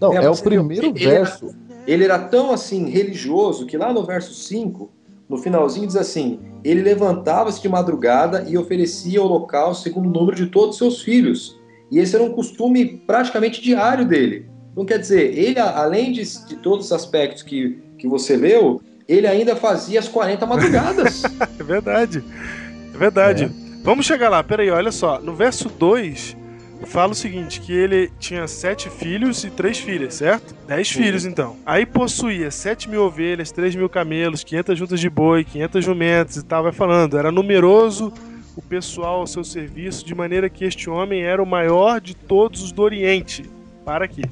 [0.00, 1.46] Não, é, É, o primeiro ele verso.
[1.46, 1.71] Ele
[2.04, 4.90] era tão assim religioso que lá no verso 5,
[5.28, 10.46] no finalzinho diz assim: ele levantava-se de madrugada e oferecia holocausto segundo o número de
[10.46, 11.60] todos os seus filhos.
[11.90, 14.46] E esse era um costume praticamente diário dele.
[14.72, 19.26] Então quer dizer, ele além de, de todos os aspectos que, que você leu, ele
[19.26, 21.22] ainda fazia as 40 madrugadas.
[21.58, 22.24] É verdade.
[22.92, 23.50] É verdade.
[23.82, 25.20] Vamos chegar lá, peraí, olha só.
[25.20, 26.36] No verso 2,
[26.86, 30.54] fala o seguinte: que ele tinha sete filhos e três filhas, certo?
[30.66, 31.56] Dez filhos, então.
[31.64, 36.44] Aí possuía sete mil ovelhas, três mil camelos, 500 juntas de boi, 500 jumentos e
[36.44, 37.18] tal, vai falando.
[37.18, 38.12] Era numeroso
[38.56, 42.62] o pessoal ao seu serviço, de maneira que este homem era o maior de todos
[42.62, 43.44] os do Oriente.
[43.84, 44.22] Para aqui.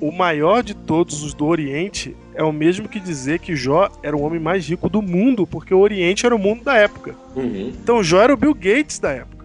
[0.00, 4.16] O maior de todos os do Oriente é o mesmo que dizer que Jó era
[4.16, 7.16] o homem mais rico do mundo, porque o Oriente era o mundo da época.
[7.34, 7.72] Uhum.
[7.82, 9.37] Então Jó era o Bill Gates da época.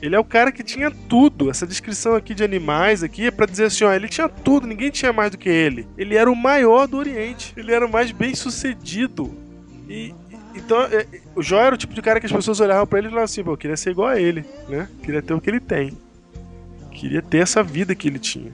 [0.00, 1.50] Ele é o cara que tinha tudo.
[1.50, 4.90] Essa descrição aqui de animais aqui é pra dizer assim, ó, ele tinha tudo, ninguém
[4.90, 5.86] tinha mais do que ele.
[5.96, 7.54] Ele era o maior do Oriente.
[7.56, 9.34] Ele era o mais bem sucedido.
[9.88, 10.14] E
[10.54, 13.08] então é, o Jó era o tipo de cara que as pessoas olhavam pra ele
[13.08, 14.88] e falavam assim, pô, eu queria ser igual a ele, né?
[15.02, 15.92] Queria ter o que ele tem.
[16.90, 18.50] Queria ter essa vida que ele tinha.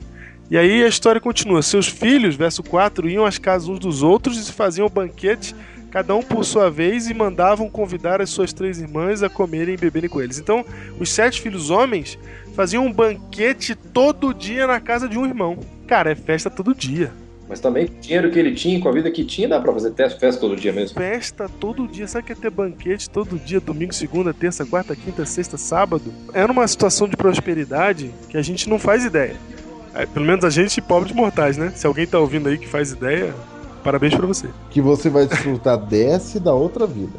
[0.50, 1.62] E aí a história continua.
[1.62, 5.54] Seus filhos, verso 4, iam às casas uns dos outros e se faziam banquete,
[5.92, 9.76] cada um por sua vez, e mandavam convidar as suas três irmãs a comerem e
[9.76, 10.38] beberem com eles.
[10.38, 10.64] Então,
[10.98, 12.18] os sete filhos homens
[12.54, 15.58] faziam um banquete todo dia na casa de um irmão.
[15.86, 17.12] Cara, é festa todo dia.
[17.46, 19.70] Mas também com o dinheiro que ele tinha, com a vida que tinha, dá pra
[19.74, 20.98] fazer festa todo dia mesmo.
[20.98, 22.08] Festa todo dia.
[22.08, 26.10] Sabe que é ter banquete todo dia, domingo, segunda, terça, quarta, quinta, sexta, sábado?
[26.32, 29.36] Era uma situação de prosperidade que a gente não faz ideia.
[29.94, 31.70] É, pelo menos a gente, pobres mortais, né?
[31.76, 33.34] Se alguém tá ouvindo aí que faz ideia,
[33.82, 34.48] parabéns pra você.
[34.70, 37.18] Que você vai desfrutar dessa e da outra vida.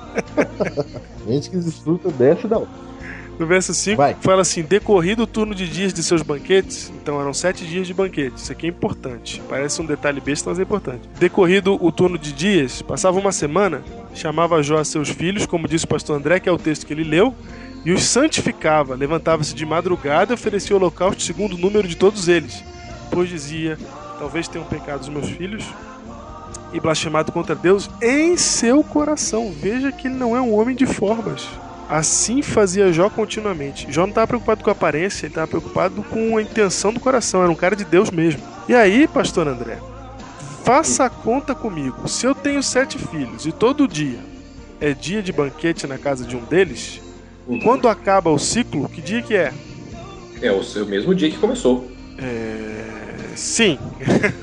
[1.26, 2.90] Gente que desfruta dessa e da outra.
[3.40, 4.14] No verso 5, Vai.
[4.20, 7.94] fala assim: decorrido o turno de dias de seus banquetes, então eram sete dias de
[7.94, 8.36] banquete.
[8.36, 9.42] Isso aqui é importante.
[9.48, 11.08] Parece um detalhe besta, mas é importante.
[11.18, 13.82] Decorrido o turno de dias, passava uma semana,
[14.14, 16.92] chamava Jó a seus filhos, como disse o pastor André, que é o texto que
[16.92, 17.34] ele leu,
[17.82, 18.94] e os santificava.
[18.94, 22.62] Levantava-se de madrugada e oferecia o holocausto segundo o número de todos eles.
[23.10, 23.78] Pois dizia:
[24.20, 25.64] Talvez tenham pecado os meus filhos
[26.74, 29.50] e blasfemado contra Deus em seu coração.
[29.50, 31.48] Veja que ele não é um homem de formas.
[31.88, 33.90] Assim fazia Jó continuamente.
[33.90, 37.42] Jó não estava preocupado com a aparência, ele estava preocupado com a intenção do coração.
[37.42, 38.42] Era um cara de Deus mesmo.
[38.68, 39.78] E aí, pastor André,
[40.62, 42.06] faça a conta comigo.
[42.06, 44.20] Se eu tenho sete filhos e todo dia
[44.82, 47.00] é dia de banquete na casa de um deles,
[47.64, 49.50] quando acaba o ciclo, que dia que é?
[50.42, 51.90] É o seu mesmo dia que começou.
[52.18, 52.99] É,
[53.36, 53.78] Sim.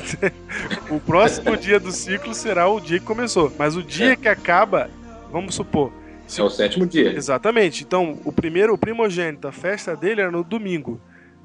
[0.90, 3.52] o próximo dia do ciclo será o dia que começou.
[3.58, 4.90] Mas o dia que acaba,
[5.32, 5.92] vamos supor.
[6.38, 7.14] É o sétimo dia.
[7.14, 7.84] Exatamente.
[7.84, 11.00] Então, o primeiro, o primogênito, a festa dele era no domingo.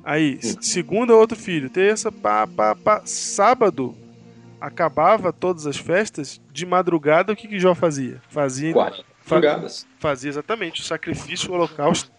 [0.05, 1.71] Aí, s- segunda, outro filho.
[1.71, 3.03] Terça, pá, pá, pá.
[3.05, 3.95] Sábado,
[4.61, 6.41] acabava todas as festas.
[6.53, 8.21] De madrugada, o que que Jó fazia?
[8.29, 9.87] Fazia, 40 fa- madrugadas.
[9.99, 12.11] fazia exatamente o sacrifício, o holocausto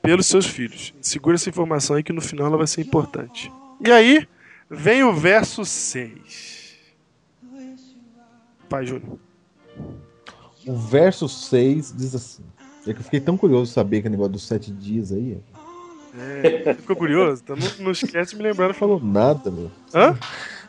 [0.00, 0.94] pelos seus filhos.
[1.00, 3.50] Segura essa informação aí que no final ela vai ser importante.
[3.84, 4.26] E aí,
[4.70, 6.74] vem o verso 6.
[8.68, 9.18] Pai Júnior.
[10.66, 12.44] O verso 6 diz assim.
[12.86, 15.38] É que eu fiquei tão curioso de saber que negócio dos sete dias aí.
[16.16, 17.42] É, ficou curioso?
[17.42, 19.00] Então não, não esquece de me lembrar, não falou.
[19.00, 19.70] Nada, meu.
[19.94, 20.16] Hã?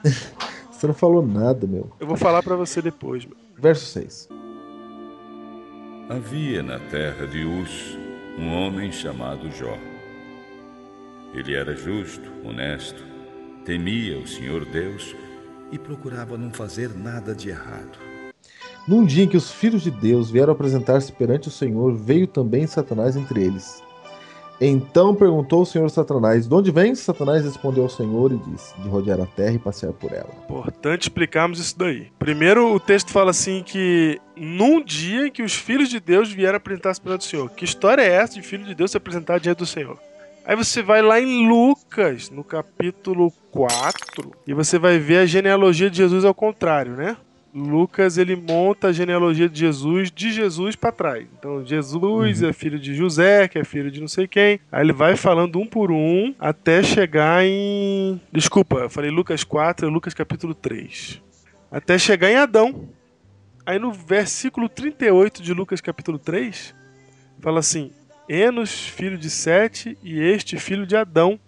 [0.72, 1.90] Você não falou nada, meu.
[2.00, 3.26] Eu vou falar pra você depois.
[3.26, 3.36] meu.
[3.58, 4.28] Verso 6.
[6.10, 7.98] Havia na terra de Uz
[8.38, 9.78] um homem chamado Jó.
[11.34, 13.02] Ele era justo, honesto,
[13.66, 15.16] temia o Senhor Deus
[15.72, 17.98] e procurava não fazer nada de errado.
[18.88, 22.68] Num dia em que os filhos de Deus vieram apresentar-se perante o Senhor, veio também
[22.68, 23.84] Satanás entre eles.
[24.62, 26.94] Então perguntou o Senhor Satanás: De onde vem?
[26.94, 30.30] Satanás respondeu ao Senhor e disse: De rodear a terra e passear por ela.
[30.46, 32.08] Importante explicarmos isso daí.
[32.18, 36.58] Primeiro, o texto fala assim que num dia em que os filhos de Deus vieram
[36.58, 37.50] apresentar-se perante o Senhor.
[37.50, 40.00] Que história é essa de filho de Deus se apresentar diante do Senhor?
[40.48, 45.90] Aí você vai lá em Lucas, no capítulo 4, e você vai ver a genealogia
[45.90, 47.18] de Jesus ao contrário, né?
[47.52, 51.26] Lucas ele monta a genealogia de Jesus de Jesus para trás.
[51.40, 54.60] Então Jesus é filho de José, que é filho de não sei quem.
[54.72, 58.20] Aí ele vai falando um por um até chegar em.
[58.32, 61.22] Desculpa, eu falei Lucas 4, é Lucas capítulo 3.
[61.72, 62.90] Até chegar em Adão.
[63.66, 66.76] Aí no versículo 38 de Lucas capítulo 3,
[67.40, 67.90] fala assim:
[68.28, 71.40] Enos, filho de Sete, e este filho de Adão,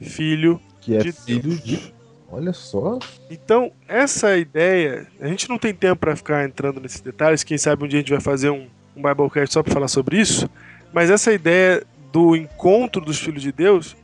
[0.00, 1.62] filho Que é de filho Deus.
[1.62, 1.94] de.
[2.30, 2.98] Olha só.
[3.30, 7.84] Então, essa ideia, a gente não tem tempo para ficar entrando nesses detalhes, quem sabe
[7.84, 10.48] um dia a gente vai fazer um, um Biblecast só para falar sobre isso,
[10.92, 13.94] mas essa ideia do encontro dos filhos de Deus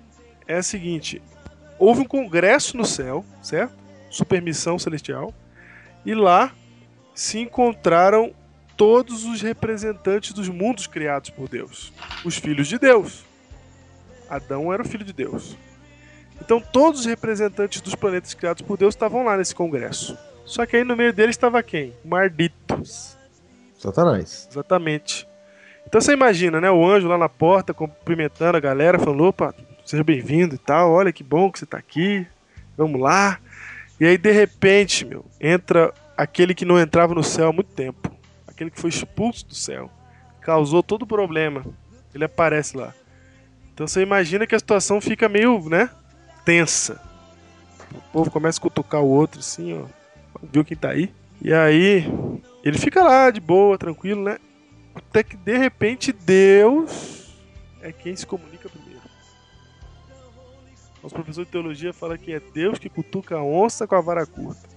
[0.46, 1.22] é a seguinte:
[1.78, 3.72] houve um congresso no céu, certo?
[4.10, 5.32] Supermissão celestial,
[6.04, 6.52] e lá
[7.14, 8.32] se encontraram
[8.79, 11.93] todos os representantes dos mundos criados por Deus,
[12.24, 13.24] os filhos de Deus.
[14.31, 15.57] Adão era o filho de Deus.
[16.41, 20.16] Então todos os representantes dos planetas criados por Deus estavam lá nesse congresso.
[20.45, 21.93] Só que aí no meio deles estava quem?
[22.05, 23.16] Marditos.
[23.76, 24.49] Satanás.
[24.51, 25.26] Exatamente.
[25.85, 26.70] Então você imagina, né?
[26.70, 29.55] O anjo lá na porta cumprimentando a galera, falando: opa,
[29.85, 32.26] seja bem-vindo e tal, olha que bom que você tá aqui,
[32.76, 33.41] vamos lá.
[33.99, 38.11] E aí de repente, meu, entra aquele que não entrava no céu há muito tempo,
[38.59, 39.88] aquele que foi expulso do céu,
[40.40, 41.64] causou todo o problema.
[42.12, 42.92] Ele aparece lá.
[43.72, 45.88] Então você imagina que a situação fica meio, né?
[46.44, 47.00] Tensa.
[47.94, 49.86] O povo começa a cutucar o outro assim, ó.
[50.52, 51.14] Viu quem tá aí?
[51.40, 52.04] E aí,
[52.64, 54.38] ele fica lá de boa, tranquilo, né?
[54.92, 57.32] Até que de repente Deus
[57.80, 59.02] é quem se comunica primeiro.
[61.00, 64.26] Os professores de teologia falam que é Deus que cutuca a onça com a vara
[64.26, 64.67] curta.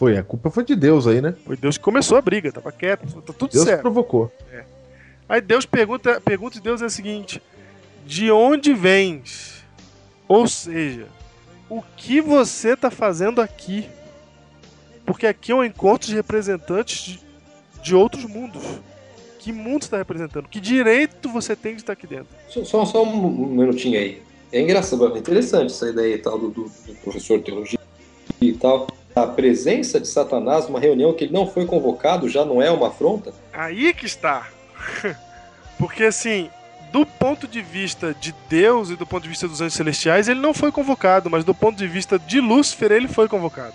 [0.00, 1.34] Foi, a culpa foi de Deus aí, né?
[1.44, 3.82] Foi Deus que começou a briga, tava quieto, tá tudo Deus certo.
[3.82, 4.32] provocou.
[5.28, 7.42] Aí Deus pergunta, pergunta de Deus é a seguinte:
[8.06, 9.62] De onde vens?
[10.26, 11.06] Ou seja,
[11.68, 13.86] o que você está fazendo aqui?
[15.04, 17.20] Porque aqui é um encontro de representantes de,
[17.82, 18.62] de outros mundos.
[19.38, 20.48] Que mundo você está representando?
[20.48, 22.28] Que direito você tem de estar aqui dentro?
[22.48, 24.22] Só, só, só um minutinho aí.
[24.50, 27.78] É engraçado, é interessante essa ideia e tal do, do- do professor de teologia
[28.40, 28.86] e tal.
[29.14, 32.88] A presença de Satanás numa reunião que ele não foi convocado já não é uma
[32.88, 33.32] afronta?
[33.52, 34.48] Aí que está.
[35.78, 36.48] Porque assim,
[36.92, 40.40] do ponto de vista de Deus e do ponto de vista dos anjos celestiais, ele
[40.40, 43.74] não foi convocado, mas do ponto de vista de Lúcifer, ele foi convocado.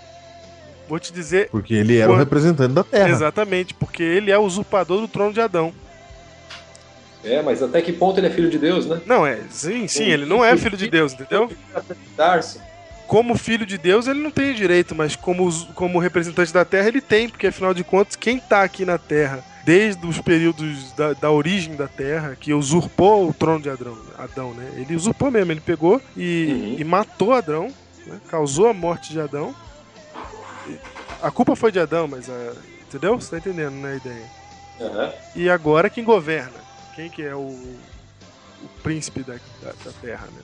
[0.88, 3.08] Vou te dizer Porque ele era o representante da terra.
[3.08, 5.74] exatamente, porque ele é o usurpador do trono de Adão.
[7.24, 9.00] É, mas até que ponto ele é filho de Deus, né?
[9.04, 11.50] Não, é, sim, sim, ele não é filho de Deus, entendeu?
[13.06, 17.00] Como filho de Deus, ele não tem direito, mas como, como representante da terra, ele
[17.00, 21.30] tem, porque afinal de contas, quem tá aqui na terra desde os períodos da, da
[21.30, 24.72] origem da terra, que usurpou o trono de Adão, Adão né?
[24.76, 26.76] Ele usurpou mesmo, ele pegou e, Uhum.
[26.78, 27.72] e matou Adão,
[28.06, 28.20] né?
[28.28, 29.52] causou a morte de Adão.
[31.22, 32.52] A culpa foi de Adão, mas a,
[32.82, 33.18] entendeu?
[33.20, 34.26] Você tá entendendo, né, a ideia?
[34.80, 35.12] Aham.
[35.34, 36.58] E agora quem governa?
[36.94, 40.42] Quem que é o, o príncipe da, da, da terra, né?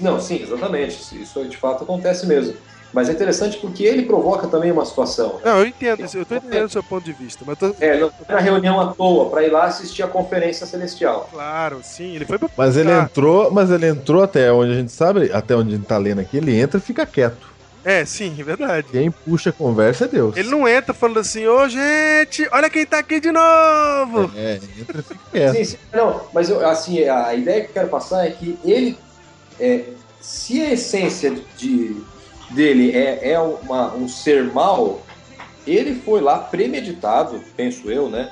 [0.00, 1.20] Não, sim, exatamente.
[1.20, 2.54] Isso- de fato acontece mesmo.
[2.92, 5.40] Mas é interessante porque ele provoca também uma situação.
[5.42, 8.10] Não, eu entendo, eu tô entendendo o seu ponto de vista, mas tô, É, não
[8.10, 11.26] foi na reunião à toa, para ir lá assistir a conferência celestial.
[11.30, 13.04] claro, sim, ele foi pra Mas ele Ah.
[13.04, 16.20] entrou, mas ele entrou até onde a gente sabe, até onde a gente tá lendo
[16.20, 17.50] aqui, ele entra e fica quieto.
[17.84, 18.92] É, sim, é verdade.
[18.92, 20.36] Quem puxa a conversa é Deus.
[20.36, 24.30] Ele não entra falando assim, ô gente, olha quem tá aqui de novo!
[24.36, 25.56] É, entra e fica quieto.
[25.56, 25.76] Sim, sim.
[25.92, 28.98] Não, mas eu, assim, a ideia que eu quero passar é que ele,
[29.62, 31.96] é, se a essência de,
[32.50, 35.06] dele é, é uma- um ser mau,
[35.66, 38.30] ele foi lá premeditado, penso eu, né?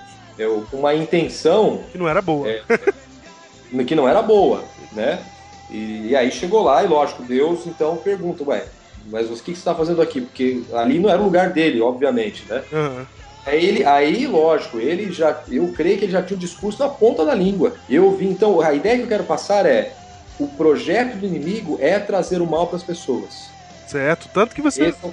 [0.71, 2.49] Com uma intenção Que não era boa.
[2.49, 2.63] É.
[3.87, 5.25] que não era boa, né?
[5.69, 8.69] E, e aí chegou lá e, lógico, Deus então pergunta, ué,
[9.11, 10.21] mas o que que você está fazendo aqui?
[10.21, 12.65] Porque ali não era o lugar dele, obviamente, né?
[12.73, 13.07] Aham.
[13.47, 16.89] Aí, ele, aí, lógico, ele já, eu creio que ele já tinha o discurso na
[16.91, 17.75] ponta da língua.
[17.89, 19.97] Eu vi, então, a ideia que eu quero passar é,
[20.41, 23.51] o projeto do inimigo é trazer o mal para as pessoas.
[23.87, 24.87] Certo, tanto que você.
[24.87, 25.09] Esse é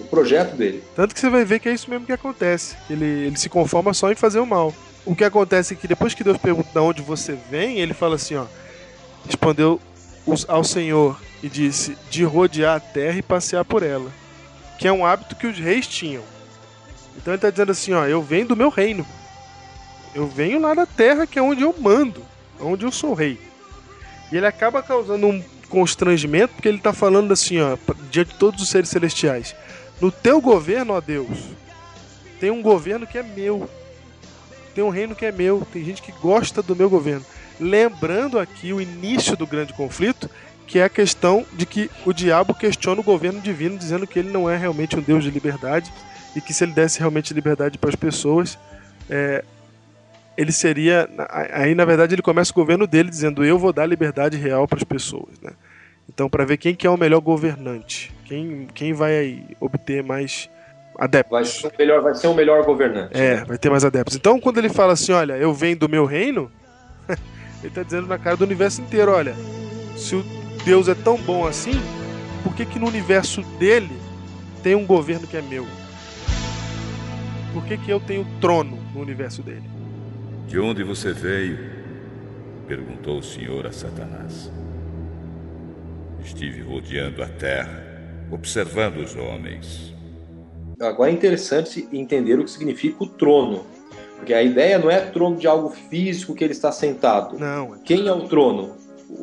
[0.00, 0.82] o, projeto dele.
[0.96, 2.76] Tanto que você vai ver que é isso mesmo que acontece.
[2.90, 4.74] Ele, ele se conforma só em fazer o mal.
[5.04, 8.16] O que acontece é que depois que Deus pergunta de onde você vem, ele fala
[8.16, 8.46] assim, ó.
[9.24, 9.80] Respondeu
[10.48, 14.10] ao Senhor e disse de rodear a terra e passear por ela.
[14.78, 16.22] Que é um hábito que os reis tinham.
[17.16, 19.06] Então ele está dizendo assim, ó, eu venho do meu reino.
[20.14, 22.22] Eu venho lá da terra que é onde eu mando.
[22.60, 23.47] onde eu sou rei.
[24.30, 27.76] E ele acaba causando um constrangimento porque ele tá falando assim, ó,
[28.10, 29.54] diante de todos os seres celestiais.
[30.00, 31.38] No teu governo, ó Deus,
[32.38, 33.68] tem um governo que é meu.
[34.74, 35.66] Tem um reino que é meu.
[35.72, 37.24] Tem gente que gosta do meu governo.
[37.58, 40.30] Lembrando aqui o início do grande conflito,
[40.66, 44.30] que é a questão de que o diabo questiona o governo divino, dizendo que ele
[44.30, 45.92] não é realmente um Deus de liberdade
[46.36, 48.58] e que se ele desse realmente liberdade para as pessoas,
[49.10, 49.44] é,
[50.38, 51.08] ele seria.
[51.52, 54.78] Aí, na verdade, ele começa o governo dele dizendo: Eu vou dar liberdade real para
[54.78, 55.40] as pessoas.
[55.42, 55.50] Né?
[56.08, 60.48] Então, para ver quem que é o melhor governante, quem, quem vai obter mais
[60.96, 61.32] adeptos.
[61.32, 63.20] Vai ser, o melhor, vai ser o melhor governante.
[63.20, 64.14] É, vai ter mais adeptos.
[64.14, 66.48] Então, quando ele fala assim: Olha, eu venho do meu reino,
[67.08, 67.18] ele
[67.64, 69.34] está dizendo na cara do universo inteiro: Olha,
[69.96, 70.24] se o
[70.64, 71.82] Deus é tão bom assim,
[72.44, 73.98] por que, que no universo dele
[74.62, 75.66] tem um governo que é meu?
[77.52, 79.77] Por que, que eu tenho trono no universo dele?
[80.48, 81.58] De onde você veio?
[82.66, 84.50] perguntou o Senhor a Satanás.
[86.24, 87.82] Estive rodeando a terra,
[88.30, 89.94] observando os homens.
[90.80, 93.66] Agora é interessante entender o que significa o trono.
[94.16, 97.38] Porque a ideia não é trono de algo físico que ele está sentado.
[97.38, 97.78] Não.
[97.84, 98.74] Quem é o trono?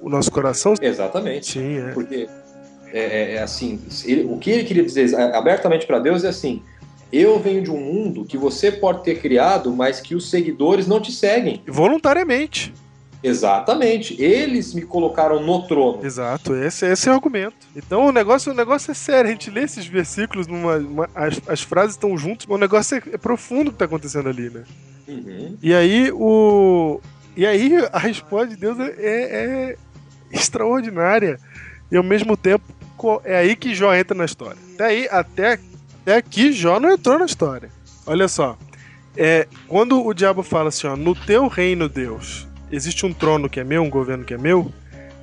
[0.04, 0.76] O nosso coração?
[0.80, 1.54] Exatamente.
[1.54, 1.92] Sim, é.
[1.92, 2.30] Porque
[2.94, 6.62] é, é, é assim, ele, o que ele queria dizer abertamente para Deus é assim:
[7.18, 11.00] eu venho de um mundo que você pode ter criado, mas que os seguidores não
[11.00, 11.62] te seguem.
[11.68, 12.74] Voluntariamente.
[13.24, 14.22] Exatamente.
[14.22, 16.06] Eles me colocaram no trono.
[16.06, 17.56] Exato, esse, esse é o argumento.
[17.76, 19.30] Então o negócio, o negócio é sério.
[19.30, 22.98] A gente lê esses versículos, numa, uma, as, as frases estão juntas, mas o negócio
[22.98, 24.64] é, é profundo o que está acontecendo ali, né?
[25.08, 25.58] Uhum.
[25.62, 27.02] E aí o.
[27.36, 29.76] E aí a resposta de Deus é, é
[30.32, 31.40] extraordinária.
[31.92, 32.64] E ao mesmo tempo
[33.24, 34.58] é aí que Jó entra na história.
[34.74, 35.60] Até aí, até
[36.06, 37.72] até aqui Jó não entrou na história.
[38.06, 38.56] Olha só.
[39.18, 43.60] É, quando o diabo fala assim, ó, no teu reino, Deus, existe um trono que
[43.60, 44.72] é meu, um governo que é meu,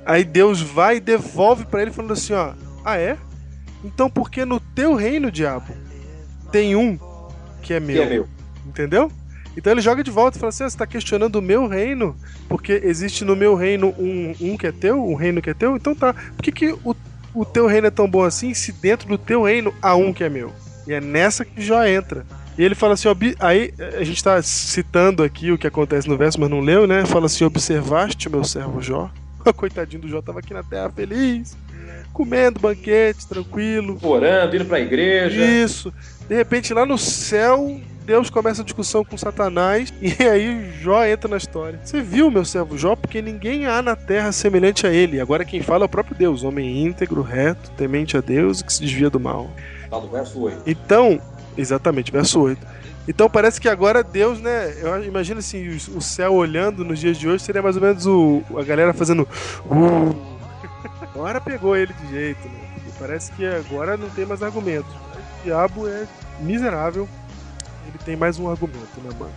[0.05, 2.53] aí Deus vai e devolve para ele falando assim, ó,
[2.83, 3.17] ah é?
[3.81, 5.73] Então por que no teu reino, diabo,
[6.51, 6.99] tem um
[7.61, 7.95] que é meu?
[7.95, 8.27] Que é meu.
[8.65, 9.11] Entendeu?
[9.55, 12.13] Então ele joga de volta e fala assim: ah, você está questionando o meu reino,
[12.49, 15.77] porque existe no meu reino um, um que é teu, um reino que é teu,
[15.77, 16.13] então tá.
[16.13, 16.93] Por que, que o,
[17.33, 20.25] o teu reino é tão bom assim se dentro do teu reino há um que
[20.25, 20.51] é meu?
[20.87, 22.25] E é nessa que Jó entra.
[22.57, 23.07] E ele fala assim,
[23.39, 27.05] aí a gente está citando aqui o que acontece no verso, mas não leu, né?
[27.05, 29.09] Fala assim, observaste o meu servo Jó?
[29.55, 31.57] Coitadinho do Jó, tava aqui na terra feliz,
[32.13, 33.97] comendo banquete, tranquilo.
[34.01, 35.43] Orando, indo pra igreja.
[35.43, 35.91] Isso.
[36.27, 41.29] De repente, lá no céu, Deus começa a discussão com Satanás e aí Jó entra
[41.29, 41.79] na história.
[41.83, 42.95] Você viu meu servo Jó?
[42.95, 45.19] Porque ninguém há na terra semelhante a ele.
[45.19, 48.73] Agora quem fala é o próprio Deus, homem íntegro, reto, temente a Deus e que
[48.73, 49.49] se desvia do mal.
[49.89, 50.63] Tá no verso 8.
[50.65, 51.19] Então,
[51.57, 52.65] exatamente, verso 8.
[53.07, 54.73] Então parece que agora Deus, né?
[54.81, 58.41] Eu imagino assim, o céu olhando nos dias de hoje seria mais ou menos o,
[58.57, 59.27] a galera fazendo.
[59.65, 60.33] Uh.
[61.01, 62.59] Agora pegou ele de jeito, né?
[62.87, 64.87] E parece que agora não tem mais argumento.
[65.43, 66.05] Diabo é
[66.39, 67.07] miserável.
[67.87, 69.33] Ele tem mais um argumento, né, mano?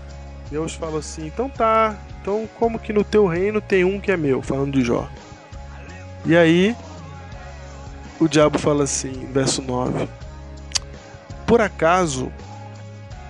[0.50, 1.96] Deus fala assim: então tá.
[2.20, 4.42] Então, como que no teu reino tem um que é meu?
[4.42, 5.08] Falando de Jó.
[6.24, 6.74] E aí,
[8.18, 10.08] o diabo fala assim, verso 9
[11.46, 12.30] por acaso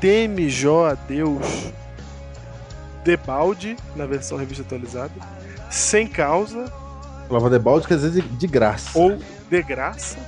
[0.00, 1.72] teme Jó a Deus
[3.04, 5.12] debalde, na versão revista atualizada,
[5.70, 6.64] sem causa.
[6.64, 8.98] A palavra debalde quer dizer de, de graça.
[8.98, 10.18] Ou de graça.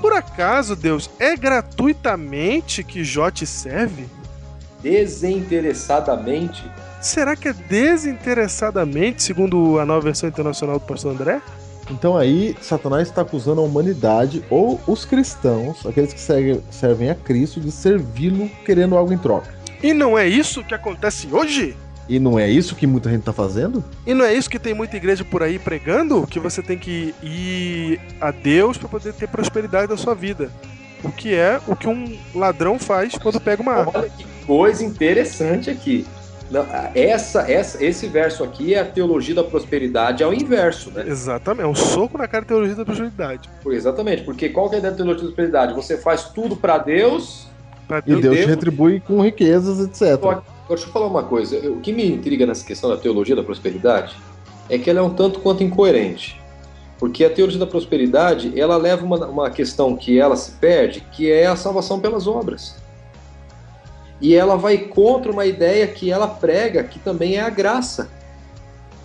[0.00, 4.06] Por acaso, Deus, é gratuitamente que Jó te serve?
[4.82, 6.62] Desinteressadamente.
[7.00, 11.40] Será que é desinteressadamente, segundo a nova versão internacional do pastor André?
[11.90, 16.20] Então aí Satanás está acusando a humanidade ou os cristãos, aqueles que
[16.70, 19.54] servem a Cristo, de servi-lo querendo algo em troca.
[19.82, 21.76] E não é isso que acontece hoje?
[22.08, 23.84] E não é isso que muita gente está fazendo?
[24.06, 26.26] E não é isso que tem muita igreja por aí pregando?
[26.26, 30.50] Que você tem que ir a Deus para poder ter prosperidade na sua vida.
[31.02, 33.92] O que é o que um ladrão faz quando pega uma arma.
[33.94, 36.06] Olha que coisa interessante aqui.
[36.94, 41.04] Essa, essa, esse verso aqui é a teologia da prosperidade ao inverso, né?
[41.06, 43.50] Exatamente, é um soco na cara da teologia da prosperidade.
[43.66, 45.74] Exatamente, porque qual que é a teologia da prosperidade?
[45.74, 47.48] Você faz tudo para Deus,
[47.88, 50.20] pra Deus, e Deus, te retribui com riquezas, etc.
[50.66, 51.56] Agora, deixa eu falar uma coisa.
[51.70, 54.14] O que me intriga nessa questão da teologia da prosperidade
[54.68, 56.38] é que ela é um tanto quanto incoerente.
[56.98, 61.30] Porque a teologia da prosperidade, ela leva uma, uma questão que ela se perde, que
[61.30, 62.76] é a salvação pelas obras
[64.20, 68.08] e ela vai contra uma ideia que ela prega, que também é a graça.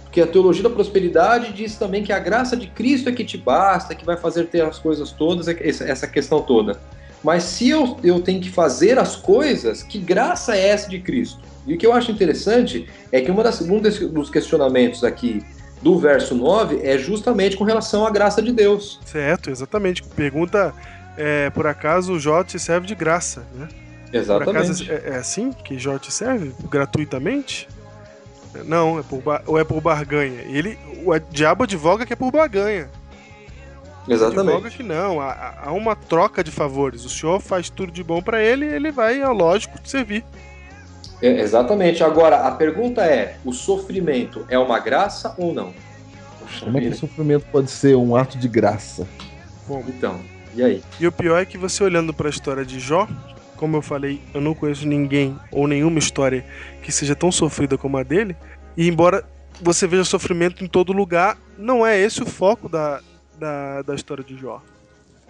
[0.03, 3.37] Porque a teologia da prosperidade diz também que a graça de Cristo é que te
[3.37, 6.79] basta, que vai fazer ter as coisas todas, essa questão toda.
[7.23, 11.39] Mas se eu, eu tenho que fazer as coisas, que graça é essa de Cristo?
[11.67, 15.43] E o que eu acho interessante é que uma das, um dos questionamentos aqui
[15.81, 18.99] do verso 9 é justamente com relação à graça de Deus.
[19.05, 20.03] Certo, exatamente.
[20.03, 20.73] Pergunta,
[21.17, 23.67] é, por acaso o Jó te serve de graça, né?
[24.13, 24.45] Exatamente.
[24.45, 26.51] Por acaso é, é assim que Jó te serve?
[26.69, 27.67] Gratuitamente?
[28.65, 30.41] Não, é por ou é por barganha.
[30.41, 32.89] Ele, o diabo advoga que é por barganha.
[34.07, 34.55] Exatamente.
[34.55, 37.05] Advoga que não, há, há uma troca de favores.
[37.05, 40.23] O senhor faz tudo de bom para ele, ele vai, é lógico, te servir.
[41.21, 42.03] É, exatamente.
[42.03, 45.73] Agora, a pergunta é: o sofrimento é uma graça ou não?
[46.39, 49.07] Poxa, Como é que o sofrimento pode ser um ato de graça?
[49.67, 50.19] Bom, então,
[50.55, 50.83] e aí?
[50.99, 53.07] E o pior é que você olhando para a história de Jó,
[53.55, 56.43] como eu falei, eu não conheço ninguém ou nenhuma história
[56.81, 58.35] que seja tão sofrida como a dele.
[58.75, 59.23] E embora
[59.61, 62.99] você veja sofrimento em todo lugar, não é esse o foco da,
[63.41, 64.61] da, da história de Jó.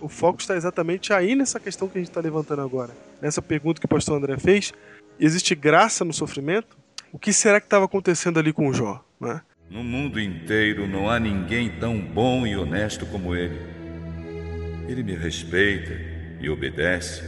[0.02, 2.92] O foco está exatamente aí nessa questão que a gente está levantando agora.
[3.22, 4.74] Nessa pergunta que o pastor André fez:
[5.20, 6.78] existe graça no sofrimento?
[7.14, 9.04] O que será que estava acontecendo ali com Jó?
[9.20, 9.42] Né?
[9.70, 13.60] No mundo inteiro não há ninguém tão bom e honesto como ele.
[14.88, 15.94] Ele me respeita
[16.42, 17.24] e obedece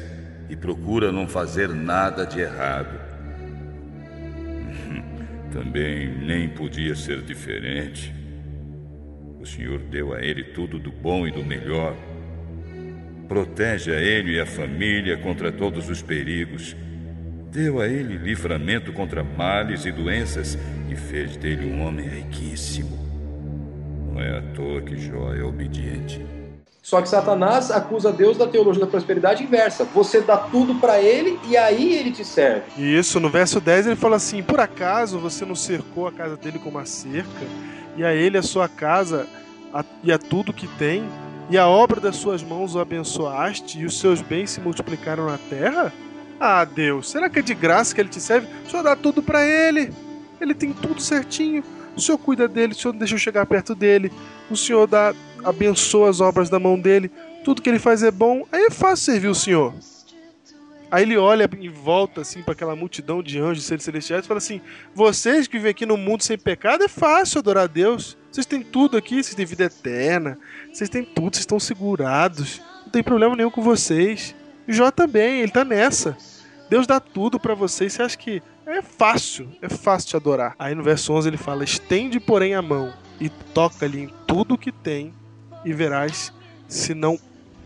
[0.50, 3.00] e procura não fazer nada de errado.
[5.54, 8.23] Também nem podia ser diferente.
[9.44, 11.96] O Senhor deu a ele tudo do bom e do melhor.
[13.28, 16.76] Protege a ele e a família contra todos os perigos
[17.54, 20.58] Deu a ele livramento contra males e doenças
[20.90, 22.98] e fez dele um homem riquíssimo.
[24.12, 26.26] Não é à toa que Jó é obediente.
[26.82, 29.86] Só que Satanás acusa Deus da teologia da prosperidade inversa.
[29.86, 32.64] Você dá tudo para ele e aí ele te serve.
[32.76, 36.58] Isso, no verso 10 ele fala assim: Por acaso você não cercou a casa dele
[36.58, 37.46] com uma cerca,
[37.96, 39.28] e a ele a sua casa
[39.74, 41.04] a, e a tudo que tem,
[41.50, 45.38] e a obra das suas mãos o abençoaste, e os seus bens se multiplicaram na
[45.38, 45.92] terra?
[46.40, 48.48] Ah, Deus, será que é de graça que ele te serve?
[48.66, 49.94] O senhor dá tudo para ele.
[50.40, 51.64] Ele tem tudo certinho.
[51.96, 54.12] O senhor cuida dele, o senhor não deixa eu chegar perto dele.
[54.50, 55.14] O senhor dá,
[55.44, 57.10] abençoa as obras da mão dele.
[57.46, 58.46] Tudo que ele faz é bom.
[58.52, 59.74] Aí é fácil servir o senhor.
[60.94, 64.38] Aí ele olha em volta assim para aquela multidão de anjos, seres celestiais e fala
[64.38, 64.62] assim:
[64.94, 68.16] "Vocês que vivem aqui no mundo sem pecado é fácil adorar a Deus.
[68.32, 70.38] Vocês têm tudo aqui, vocês têm vida eterna,
[70.72, 72.62] vocês têm tudo, vocês estão segurados.
[72.84, 74.36] Não tem problema nenhum com vocês.
[74.68, 76.16] E Jó também, ele tá nessa.
[76.70, 80.54] Deus dá tudo para você e você acha que é fácil, é fácil te adorar.
[80.60, 84.72] Aí no verso 11 ele fala: Estende, porém, a mão e toca-lhe em tudo que
[84.72, 85.12] tem,
[85.66, 86.32] e verás
[86.68, 87.18] se não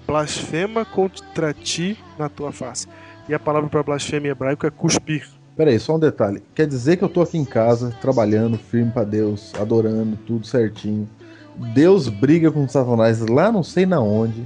[0.08, 2.88] blasfema contra ti na tua face.
[3.28, 5.28] E a palavra para blasfêmia em hebraico é cuspir.
[5.56, 6.42] Peraí, só um detalhe.
[6.54, 11.10] Quer dizer que eu tô aqui em casa, trabalhando, firme para Deus, adorando, tudo certinho.
[11.74, 14.46] Deus briga com Satanás lá não sei na onde.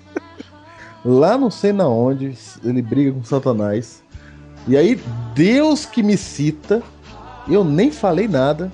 [1.04, 4.02] lá não sei na onde, ele briga com Satanás.
[4.68, 5.00] E aí,
[5.34, 6.82] Deus que me cita,
[7.48, 8.70] eu nem falei nada,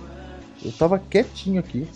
[0.65, 1.89] eu tava quietinho aqui.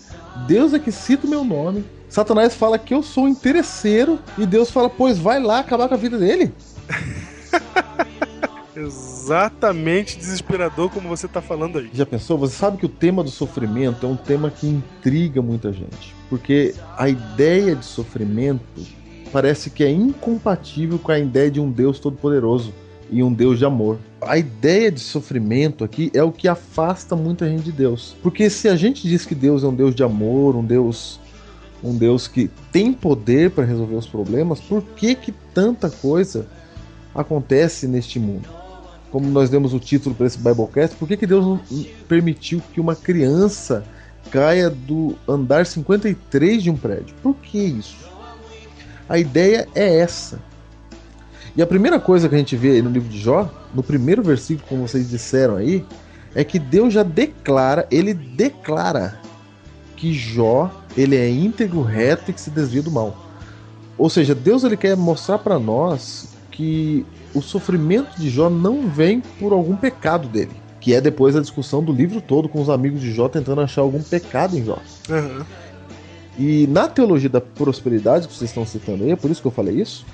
[0.46, 1.84] Deus é que cita o meu nome.
[2.08, 5.98] Satanás fala que eu sou interesseiro e Deus fala, pois vai lá acabar com a
[5.98, 6.52] vida dele.
[8.76, 11.90] Exatamente desesperador como você tá falando aí.
[11.92, 12.38] Já pensou?
[12.38, 16.14] Você sabe que o tema do sofrimento é um tema que intriga muita gente.
[16.28, 18.62] Porque a ideia de sofrimento
[19.32, 22.72] parece que é incompatível com a ideia de um Deus todo-poderoso
[23.10, 23.98] e um Deus de amor.
[24.22, 28.16] A ideia de sofrimento aqui é o que afasta muita gente de Deus.
[28.22, 31.18] Porque se a gente diz que Deus é um Deus de amor, um Deus
[31.82, 36.46] um Deus que tem poder para resolver os problemas, por que que tanta coisa
[37.14, 38.48] acontece neste mundo?
[39.10, 41.60] Como nós demos o título para esse Biblecast, por que que Deus não
[42.08, 43.84] permitiu que uma criança
[44.30, 47.14] caia do andar 53 de um prédio?
[47.22, 47.96] Por que isso?
[49.08, 50.40] A ideia é essa.
[51.56, 54.68] E a primeira coisa que a gente vê no livro de Jó, no primeiro versículo,
[54.68, 55.84] como vocês disseram aí,
[56.34, 59.18] é que Deus já declara, ele declara
[59.96, 63.16] que Jó, ele é íntegro, reto e que se desvia do mal.
[63.98, 66.29] Ou seja, Deus ele quer mostrar para nós
[66.60, 71.40] que o sofrimento de Jó não vem por algum pecado dele, que é depois a
[71.40, 74.78] discussão do livro todo com os amigos de Jó tentando achar algum pecado em Jó.
[75.08, 75.42] Uhum.
[76.38, 79.52] E na teologia da prosperidade que vocês estão citando aí, é por isso que eu
[79.52, 80.04] falei isso.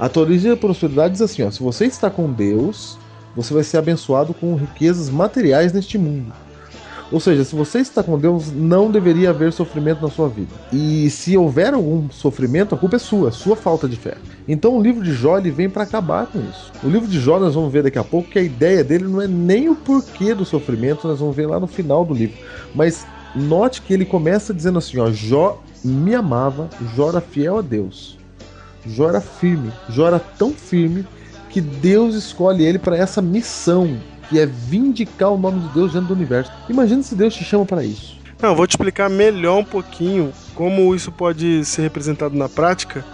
[0.00, 2.98] A teologia da prosperidade diz assim: ó, se você está com Deus,
[3.36, 6.32] você vai ser abençoado com riquezas materiais neste mundo.
[7.10, 10.50] Ou seja, se você está com Deus, não deveria haver sofrimento na sua vida.
[10.72, 14.14] E se houver algum sofrimento, a culpa é sua, sua falta de fé.
[14.46, 16.70] Então o livro de Jó ele vem para acabar com isso.
[16.82, 19.22] O livro de Jó nós vamos ver daqui a pouco que a ideia dele não
[19.22, 22.36] é nem o porquê do sofrimento, nós vamos ver lá no final do livro,
[22.74, 27.62] mas Note que ele começa dizendo assim: ó, Jó me amava, Jó era fiel a
[27.62, 28.18] Deus.
[28.86, 29.72] Jó era firme.
[29.88, 31.06] Jó era tão firme
[31.50, 33.98] que Deus escolhe ele para essa missão,
[34.28, 36.52] que é vindicar o nome de Deus dentro do universo.
[36.68, 38.18] Imagina se Deus te chama para isso.
[38.40, 43.04] Não, vou te explicar melhor um pouquinho como isso pode ser representado na prática.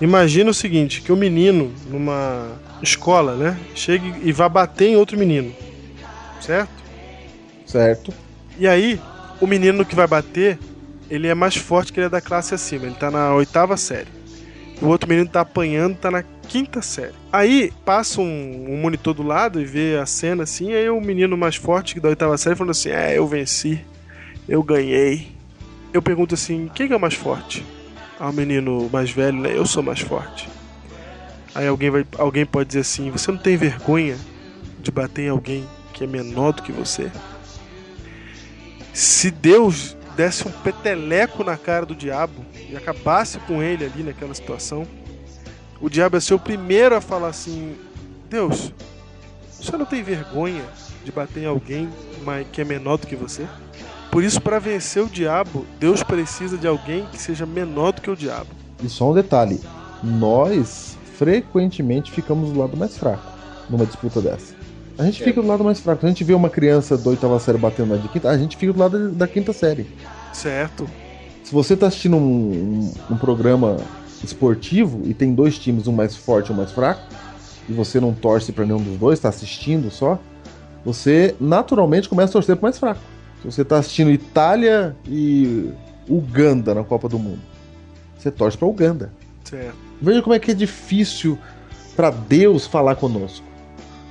[0.00, 2.52] Imagina o seguinte, que o menino numa
[2.82, 5.52] escola, né, chegue e vá bater em outro menino.
[6.40, 6.70] Certo?
[7.64, 8.12] Certo.
[8.58, 9.00] E aí,
[9.40, 10.58] o menino que vai bater,
[11.08, 14.08] ele é mais forte que ele é da classe acima, ele tá na oitava série.
[14.80, 17.14] O outro menino tá apanhando, tá na quinta série.
[17.32, 21.36] Aí passa um, um monitor do lado e vê a cena assim, aí o menino
[21.36, 23.84] mais forte da oitava série falando assim: É, eu venci,
[24.48, 25.28] eu ganhei.
[25.92, 27.64] Eu pergunto assim: quem é o mais forte?
[28.18, 29.52] Ah, o menino mais velho, né?
[29.54, 30.48] Eu sou mais forte.
[31.54, 34.16] Aí alguém, vai, alguém pode dizer assim: você não tem vergonha
[34.80, 37.10] de bater em alguém que é menor do que você?
[38.92, 44.34] Se Deus desse um peteleco na cara do diabo e acabasse com ele ali naquela
[44.34, 44.86] situação,
[45.80, 47.76] o diabo ia ser o primeiro a falar assim:
[48.28, 48.72] Deus,
[49.60, 50.62] você não tem vergonha
[51.04, 51.88] de bater em alguém
[52.52, 53.46] que é menor do que você?
[54.10, 58.10] Por isso, para vencer o diabo, Deus precisa de alguém que seja menor do que
[58.10, 58.48] o diabo.
[58.82, 59.60] E só um detalhe:
[60.02, 63.36] nós frequentemente ficamos do lado mais fraco
[63.68, 64.54] numa disputa dessa.
[64.98, 65.24] A gente é.
[65.24, 66.06] fica do lado mais fraco.
[66.06, 68.72] A gente vê uma criança da oitava série batendo na de quinta, a gente fica
[68.72, 69.86] do lado da quinta série.
[70.32, 70.88] Certo.
[71.44, 73.76] Se você está assistindo um, um, um, programa
[74.24, 77.02] esportivo e tem dois times, um mais forte e um mais fraco,
[77.68, 80.18] e você não torce para nenhum dos dois, está assistindo só,
[80.84, 83.00] você naturalmente começa a torcer para mais fraco.
[83.40, 85.70] Se você está assistindo Itália e
[86.08, 87.40] Uganda na Copa do Mundo,
[88.16, 89.12] você torce para Uganda.
[89.44, 89.76] Certo.
[90.00, 91.38] Veja como é que é difícil
[91.94, 93.44] para Deus falar conosco.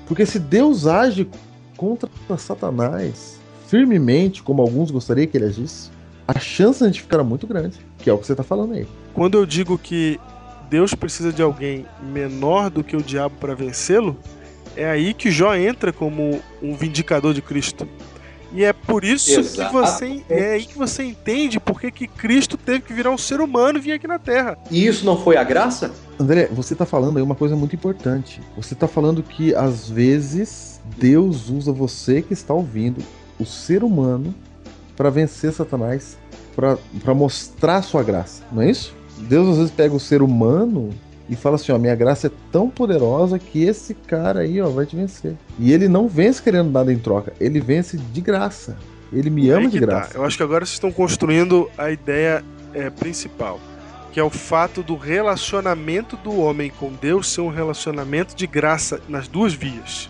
[0.07, 1.29] Porque se Deus age
[1.77, 5.89] contra Satanás firmemente, como alguns gostariam que ele agisse,
[6.27, 8.73] a chance de a gente ficar muito grande, que é o que você está falando
[8.73, 8.87] aí.
[9.13, 10.19] Quando eu digo que
[10.69, 14.17] Deus precisa de alguém menor do que o diabo para vencê-lo,
[14.75, 17.87] é aí que Jó entra como um vindicador de Cristo.
[18.53, 19.69] E é por isso Exato.
[19.69, 23.17] que você é aí que você entende por que, que Cristo teve que virar um
[23.17, 24.57] ser humano e vir aqui na Terra.
[24.71, 25.91] E isso não foi a graça?
[26.17, 28.41] André, você está falando aí uma coisa muito importante.
[28.55, 33.03] Você está falando que às vezes Deus usa você que está ouvindo,
[33.37, 34.33] o ser humano,
[34.95, 36.17] para vencer Satanás,
[36.55, 38.95] para mostrar sua graça, não é isso?
[39.17, 40.93] Deus às vezes pega o ser humano
[41.29, 44.85] e fala assim: ó, minha graça é tão poderosa que esse cara aí, ó, vai
[44.85, 45.35] te vencer.
[45.59, 48.77] E ele não vence querendo nada em troca, ele vence de graça.
[49.13, 49.85] Ele me ama de tá.
[49.85, 50.13] graça.
[50.13, 50.19] Tá.
[50.19, 52.43] Eu acho que agora vocês estão construindo a ideia
[52.73, 53.59] é, principal,
[54.11, 58.99] que é o fato do relacionamento do homem com Deus ser um relacionamento de graça
[59.07, 60.09] nas duas vias.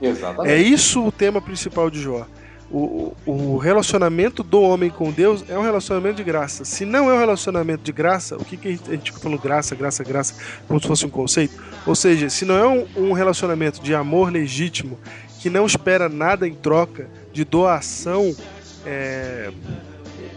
[0.00, 0.52] Exatamente.
[0.52, 2.26] É isso o tema principal de Jó
[2.70, 6.64] o, o relacionamento do homem com Deus é um relacionamento de graça.
[6.64, 10.04] Se não é um relacionamento de graça, o que, que a gente falando graça, graça,
[10.04, 10.34] graça,
[10.68, 11.60] como se fosse um conceito?
[11.84, 14.98] Ou seja, se não é um, um relacionamento de amor legítimo,
[15.40, 18.34] que não espera nada em troca, de doação,
[18.86, 19.50] é,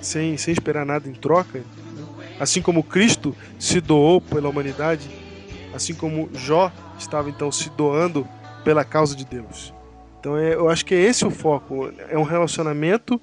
[0.01, 1.61] sem, sem esperar nada em troca,
[2.39, 5.07] assim como Cristo se doou pela humanidade,
[5.73, 8.27] assim como Jó estava então se doando
[8.64, 9.73] pela causa de Deus.
[10.23, 11.91] Então é, eu acho que é esse o foco.
[12.07, 13.21] É um relacionamento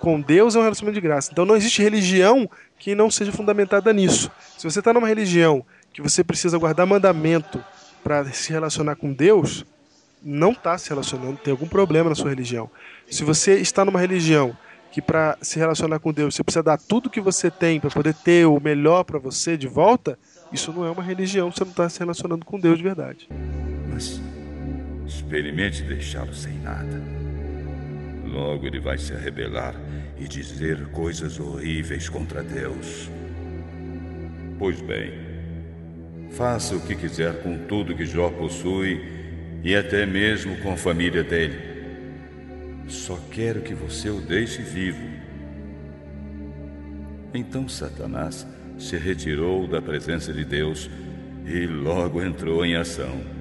[0.00, 1.30] com Deus, é um relacionamento de graça.
[1.30, 4.28] Então não existe religião que não seja fundamentada nisso.
[4.58, 7.64] Se você está numa religião que você precisa guardar mandamento
[8.02, 9.64] para se relacionar com Deus,
[10.20, 12.68] não está se relacionando, tem algum problema na sua religião.
[13.08, 14.56] Se você está numa religião
[14.90, 18.14] que para se relacionar com Deus você precisa dar tudo que você tem para poder
[18.14, 20.18] ter o melhor para você de volta,
[20.52, 23.28] isso não é uma religião, você não está se relacionando com Deus de verdade.
[23.88, 24.20] Mas
[25.28, 27.02] Experimente deixá-lo sem nada.
[28.24, 29.74] Logo ele vai se rebelar
[30.18, 33.10] e dizer coisas horríveis contra Deus.
[34.58, 35.12] Pois bem,
[36.30, 39.02] faça o que quiser com tudo que Jó possui
[39.62, 41.58] e até mesmo com a família dele.
[42.88, 45.06] Só quero que você o deixe vivo.
[47.34, 48.46] Então Satanás
[48.78, 50.88] se retirou da presença de Deus
[51.44, 53.37] e logo entrou em ação.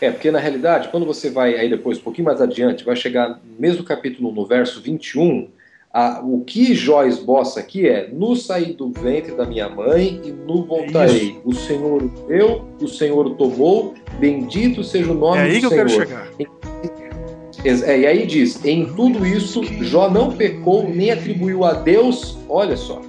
[0.00, 3.30] É, porque na realidade, quando você vai aí depois, um pouquinho mais adiante, vai chegar
[3.30, 5.48] no mesmo capítulo, no verso 21,
[5.92, 10.30] a, o que Jó esboça aqui é: No saí do ventre da minha mãe e
[10.30, 11.40] no voltarei.
[11.44, 15.80] o Senhor deu, o Senhor tomou, bendito seja o nome é aí do que Senhor.
[15.80, 16.28] Eu quero chegar.
[17.64, 22.76] É, e aí diz: Em tudo isso, Jó não pecou nem atribuiu a Deus, olha
[22.76, 23.00] só,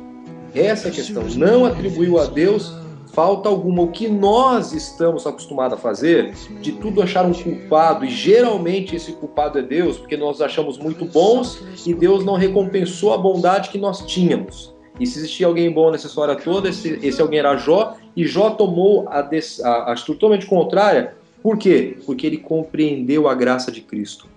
[0.56, 2.74] essa é a questão, não atribuiu a Deus
[3.18, 3.82] falta alguma.
[3.82, 9.12] O que nós estamos acostumados a fazer, de tudo achar um culpado, e geralmente esse
[9.14, 13.80] culpado é Deus, porque nós achamos muito bons e Deus não recompensou a bondade que
[13.80, 14.72] nós tínhamos.
[15.00, 18.52] E se existia alguém bom nessa história toda, esse, esse alguém era Jó, e Jó
[18.52, 19.28] tomou a,
[19.64, 21.16] a, a totalmente contrária.
[21.42, 21.98] Por quê?
[22.06, 24.28] Porque ele compreendeu a graça de Cristo.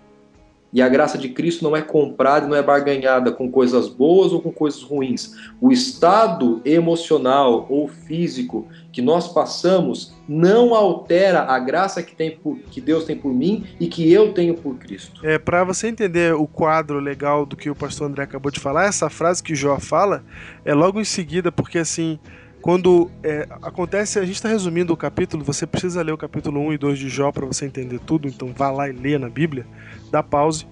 [0.73, 4.41] E a graça de Cristo não é comprada, não é barganhada com coisas boas ou
[4.41, 5.35] com coisas ruins.
[5.61, 12.59] O estado emocional ou físico que nós passamos não altera a graça que, tem por,
[12.71, 15.27] que Deus tem por mim e que eu tenho por Cristo.
[15.27, 18.87] É, para você entender o quadro legal do que o pastor André acabou de falar,
[18.87, 20.25] essa frase que Jó fala
[20.65, 22.19] é logo em seguida, porque assim,
[22.61, 26.75] quando é, acontece, a gente está resumindo o capítulo, você precisa ler o capítulo 1
[26.75, 29.67] e 2 de Jó para você entender tudo, então vá lá e lê na Bíblia
[30.11, 30.67] dá pause.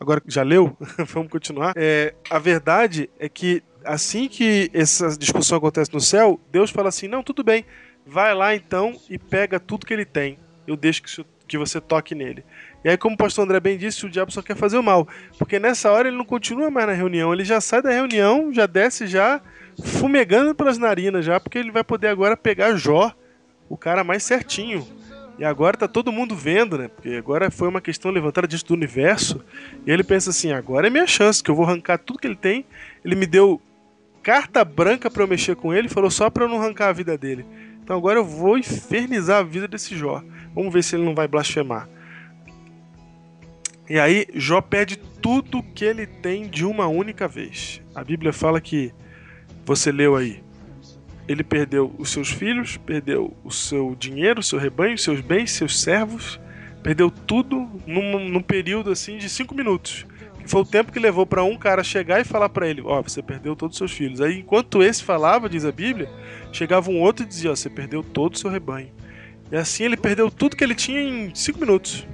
[0.00, 0.76] Agora já leu?
[1.12, 1.74] Vamos continuar.
[1.76, 7.08] É, a verdade é que assim que essa discussão acontece no céu, Deus fala assim:
[7.08, 7.64] não, tudo bem,
[8.08, 10.38] vai lá então e pega tudo que ele tem.
[10.66, 12.44] Eu deixo que, que você toque nele.
[12.84, 15.06] E aí, como o pastor André bem disse, o diabo só quer fazer o mal.
[15.38, 18.66] Porque nessa hora ele não continua mais na reunião, ele já sai da reunião, já
[18.66, 19.40] desce já
[19.84, 23.12] fumegando pelas narinas já, porque ele vai poder agora pegar Jó,
[23.68, 24.86] o cara mais certinho.
[25.38, 26.88] E agora tá todo mundo vendo, né?
[26.88, 29.44] Porque agora foi uma questão levantada diante do universo.
[29.86, 32.34] E ele pensa assim: agora é minha chance, que eu vou arrancar tudo que ele
[32.34, 32.66] tem.
[33.04, 33.60] Ele me deu
[34.20, 37.16] carta branca para eu mexer com ele, falou só para eu não arrancar a vida
[37.16, 37.46] dele.
[37.88, 40.22] Então agora eu vou infernizar a vida desse Jó.
[40.54, 41.88] Vamos ver se ele não vai blasfemar.
[43.88, 47.80] E aí Jó perde tudo que ele tem de uma única vez.
[47.94, 48.92] A Bíblia fala que
[49.64, 50.42] você leu aí.
[51.26, 55.80] Ele perdeu os seus filhos, perdeu o seu dinheiro, o seu rebanho, seus bens, seus
[55.80, 56.38] servos,
[56.82, 60.04] perdeu tudo num, num período assim de cinco minutos.
[60.48, 63.02] Foi o tempo que levou para um cara chegar e falar para ele: Ó, oh,
[63.02, 64.20] você perdeu todos os seus filhos.
[64.20, 66.08] Aí, enquanto esse falava, diz a Bíblia,
[66.50, 68.88] chegava um outro e dizia: Ó, oh, você perdeu todo o seu rebanho.
[69.52, 72.06] E assim ele perdeu tudo que ele tinha em cinco minutos.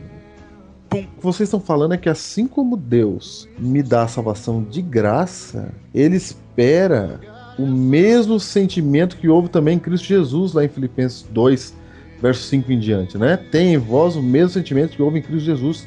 [0.88, 1.00] Pum.
[1.00, 4.82] O que vocês estão falando é que assim como Deus me dá a salvação de
[4.82, 7.20] graça, Ele espera
[7.56, 11.74] o mesmo sentimento que houve também em Cristo Jesus, lá em Filipenses 2,
[12.20, 13.36] verso 5 em diante, né?
[13.36, 15.86] Tem em vós o mesmo sentimento que houve em Cristo Jesus,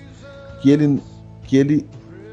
[0.61, 1.01] que Ele,
[1.43, 1.85] que ele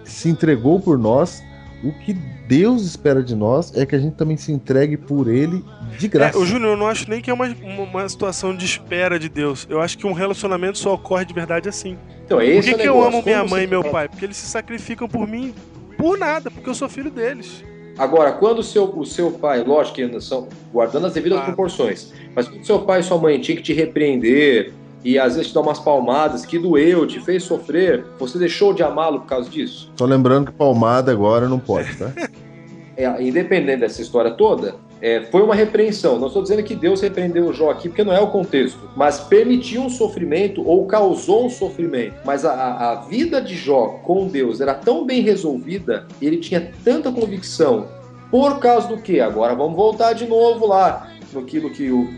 [0.05, 1.43] se entregou por nós
[1.82, 2.14] o que
[2.48, 5.62] Deus espera de nós é que a gente também se entregue por Ele
[5.98, 6.36] de graça.
[6.36, 9.28] É, o Júnior, eu não acho nem que é uma, uma, situação de espera de
[9.28, 9.66] Deus.
[9.68, 11.98] Eu acho que um relacionamento só ocorre de verdade assim.
[12.24, 14.09] Então, esse por que, é que eu amo minha mãe e meu pai?
[14.09, 15.55] Porque eles se sacrificam por mim
[15.97, 17.62] por nada, porque eu sou filho deles.
[17.98, 21.43] Agora, quando o seu, o seu pai, lógico que são guardando as devidas ah.
[21.43, 24.72] proporções, mas quando seu pai e sua mãe tinham que te repreender,
[25.05, 28.82] e às vezes te dá umas palmadas que doeu, te fez sofrer, você deixou de
[28.82, 29.93] amá-lo por causa disso?
[29.97, 32.10] Tô lembrando que palmada agora não pode, tá?
[32.97, 36.18] é, independente dessa história toda, é, foi uma repreensão.
[36.18, 39.82] Não estou dizendo que Deus repreendeu Jó aqui, porque não é o contexto, mas permitiu
[39.82, 42.14] um sofrimento ou causou um sofrimento.
[42.24, 47.12] Mas a, a vida de Jó com Deus era tão bem resolvida, ele tinha tanta
[47.12, 47.86] convicção.
[48.31, 49.20] Por causa do que?
[49.20, 51.59] Agora vamos voltar de novo lá no que
[51.90, 52.09] o,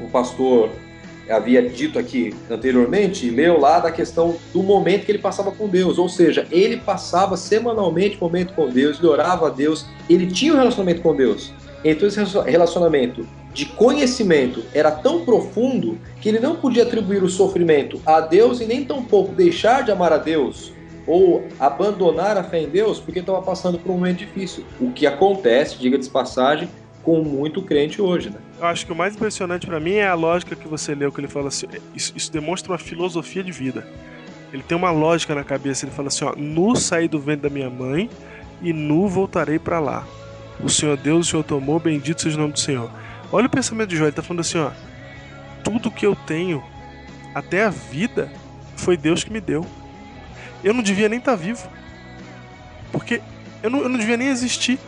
[0.00, 0.70] o pastor
[1.28, 5.98] havia dito aqui anteriormente, leu lá da questão do momento que ele passava com Deus,
[5.98, 10.56] ou seja, ele passava semanalmente momento com Deus, ele orava a Deus, ele tinha um
[10.56, 11.52] relacionamento com Deus.
[11.84, 18.00] Então esse relacionamento de conhecimento era tão profundo que ele não podia atribuir o sofrimento
[18.06, 20.72] a Deus e nem tampouco deixar de amar a Deus
[21.06, 24.64] ou abandonar a fé em Deus porque estava passando por um momento difícil.
[24.80, 26.68] O que acontece, diga de passagem,
[27.02, 28.36] com muito crente hoje, né?
[28.62, 31.18] Eu acho que o mais impressionante para mim é a lógica que você leu, que
[31.18, 31.66] ele fala assim,
[31.96, 33.84] isso, isso, demonstra uma filosofia de vida.
[34.52, 37.50] Ele tem uma lógica na cabeça, ele fala assim, ó, nu saí do ventre da
[37.50, 38.08] minha mãe
[38.60, 40.06] e nu voltarei para lá.
[40.60, 42.88] O Senhor Deus, o Senhor tomou, bendito seja o nome do Senhor.
[43.32, 44.70] Olha o pensamento de Jó, ele tá falando assim, ó,
[45.64, 46.62] tudo que eu tenho,
[47.34, 48.32] até a vida,
[48.76, 49.66] foi Deus que me deu.
[50.62, 51.68] Eu não devia nem estar tá vivo.
[52.92, 53.20] Porque
[53.60, 54.78] eu não, eu não devia nem existir.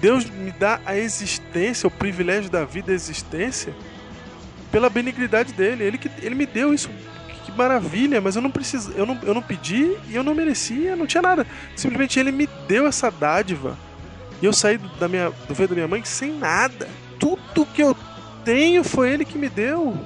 [0.00, 3.74] Deus me dá a existência, o privilégio da vida, a existência,
[4.70, 5.84] pela benignidade dele.
[5.84, 6.88] Ele, que, ele me deu isso.
[7.44, 10.94] Que maravilha, mas eu não preciso, eu não, eu não pedi e eu não merecia,
[10.94, 11.46] não tinha nada.
[11.74, 13.76] Simplesmente ele me deu essa dádiva.
[14.40, 16.88] E eu saí do, da minha, do veio da minha mãe sem nada.
[17.18, 17.96] Tudo que eu
[18.44, 19.96] tenho foi ele que me deu.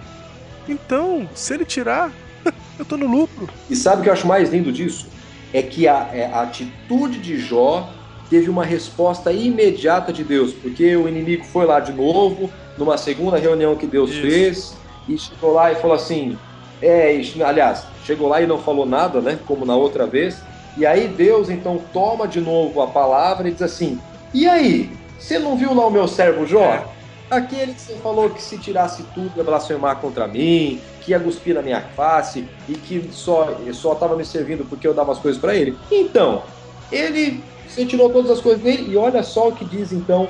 [0.69, 2.11] Então, se ele tirar,
[2.79, 3.49] eu tô no lucro.
[3.69, 5.09] E sabe o que eu acho mais lindo disso?
[5.53, 7.93] É que a, é, a atitude de Jó
[8.33, 13.37] teve uma resposta imediata de Deus, porque o inimigo foi lá de novo, numa segunda
[13.37, 14.23] reunião que Deus Isso.
[14.23, 14.77] fez,
[15.07, 16.39] e chegou lá e falou assim:
[16.81, 19.39] É, aliás, chegou lá e não falou nada, né?
[19.47, 20.39] Como na outra vez.
[20.79, 24.01] E aí Deus então toma de novo a palavra e diz assim:
[24.33, 26.65] E aí, você não viu lá o meu servo Jó?
[26.65, 26.85] É.
[27.31, 31.55] Aquele que você falou que se tirasse tudo ia blasfemar contra mim, que ia cuspir
[31.55, 35.39] na minha face e que só só estava me servindo porque eu dava as coisas
[35.39, 35.77] para ele.
[35.91, 36.43] Então,
[36.91, 37.43] ele
[37.73, 40.29] você tirou todas as coisas dele e olha só o que diz então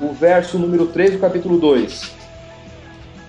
[0.00, 2.16] o verso número 3 do capítulo 2.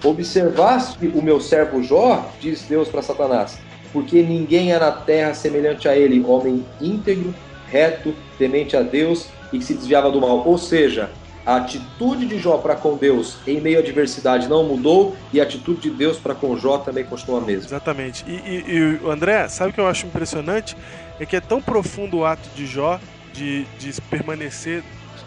[0.04, 3.60] Observaste o meu servo Jó, diz Deus para Satanás,
[3.92, 7.36] porque ninguém é na terra semelhante a ele, homem íntegro,
[7.68, 10.48] reto, temente a Deus e que se desviava do mal.
[10.48, 11.10] Ou seja,
[11.46, 15.44] a atitude de Jó para com Deus em meio à adversidade não mudou e a
[15.44, 17.66] atitude de Deus para com Jó também continua a mesma.
[17.66, 18.24] Exatamente.
[18.26, 20.78] E, e, e André, sabe o que eu acho impressionante?
[21.20, 23.00] É que é tão profundo o ato de Jó
[23.40, 24.84] de, de permanecer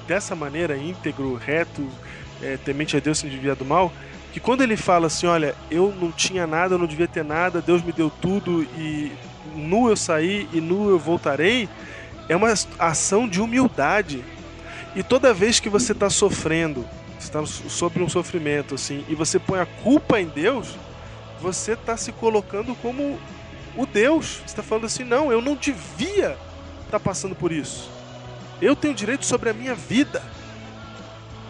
[0.06, 1.88] dessa maneira, íntegro, reto,
[2.42, 3.90] é, temente a Deus sem desviar do mal,
[4.32, 7.62] que quando ele fala assim, olha, eu não tinha nada, eu não devia ter nada,
[7.62, 9.10] Deus me deu tudo e
[9.54, 11.68] nu eu saí e nu eu voltarei,
[12.28, 14.22] é uma ação de humildade.
[14.94, 16.84] E toda vez que você está sofrendo,
[17.18, 20.76] está sobre um sofrimento assim, e você põe a culpa em Deus,
[21.40, 23.18] você está se colocando como
[23.76, 24.36] o Deus.
[24.36, 26.36] Você está falando assim, não, eu não devia
[26.84, 28.01] estar passando por isso.
[28.62, 30.22] Eu tenho direito sobre a minha vida.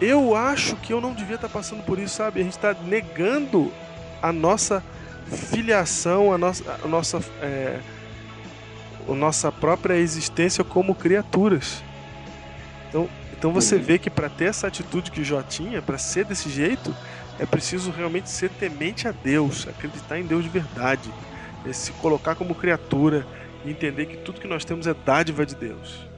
[0.01, 2.41] Eu acho que eu não devia estar passando por isso, sabe?
[2.41, 3.71] A gente está negando
[4.19, 4.83] a nossa
[5.27, 7.79] filiação, a nossa, a nossa, é,
[9.07, 11.83] a nossa própria existência como criaturas.
[12.89, 13.07] Então,
[13.37, 16.95] então você vê que para ter essa atitude que Jó tinha, para ser desse jeito,
[17.37, 21.13] é preciso realmente ser temente a Deus, acreditar em Deus de verdade,
[21.63, 23.25] é se colocar como criatura
[23.63, 26.12] e entender que tudo que nós temos é dádiva de Deus.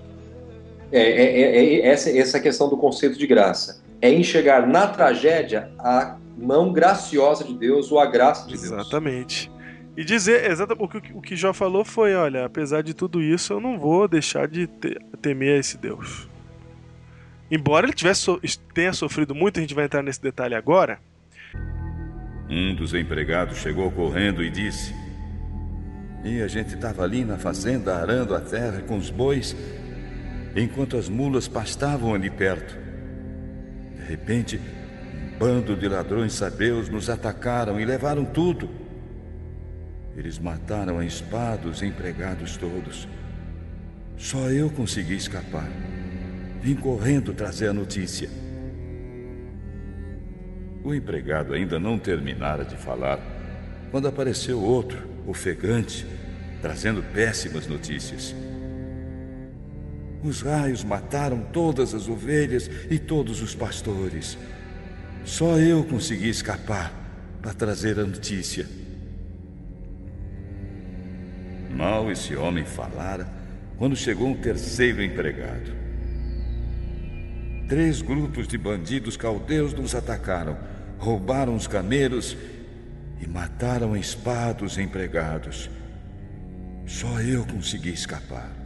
[0.91, 3.81] É, é, é, é essa, essa questão do conceito de graça.
[4.01, 8.65] É enxergar na tragédia a mão graciosa de Deus ou a graça de Deus.
[8.65, 9.51] Exatamente.
[9.97, 13.53] E dizer, exatamente o que o que Jó falou foi: olha, apesar de tudo isso,
[13.53, 16.27] eu não vou deixar de te- temer a esse Deus.
[17.49, 18.25] Embora ele tivesse,
[18.73, 20.99] tenha sofrido muito, a gente vai entrar nesse detalhe agora.
[22.49, 24.93] Um dos empregados chegou correndo e disse:
[26.25, 29.55] E a gente estava ali na fazenda arando a terra com os bois,
[30.55, 32.77] enquanto as mulas pastavam ali perto.
[33.97, 38.69] De repente, um bando de ladrões sabeus nos atacaram e levaram tudo.
[40.15, 43.07] Eles mataram a espada os empregados todos.
[44.17, 45.69] Só eu consegui escapar.
[46.61, 48.29] Vim correndo trazer a notícia.
[50.83, 53.19] O empregado ainda não terminara de falar
[53.91, 56.05] quando apareceu outro, ofegante,
[56.61, 58.35] trazendo péssimas notícias.
[60.25, 64.35] Os raios mataram todas as ovelhas e todos os pastores.
[65.23, 66.91] Só eu consegui escapar
[67.43, 68.67] para trazer a notícia.
[71.69, 73.27] Mal esse homem falara
[73.77, 75.71] quando chegou um terceiro empregado.
[77.69, 80.57] Três grupos de bandidos caldeus nos atacaram,
[80.97, 82.35] roubaram os camelos
[83.21, 85.69] e mataram a espada os empregados.
[86.87, 88.64] Só eu consegui escapar.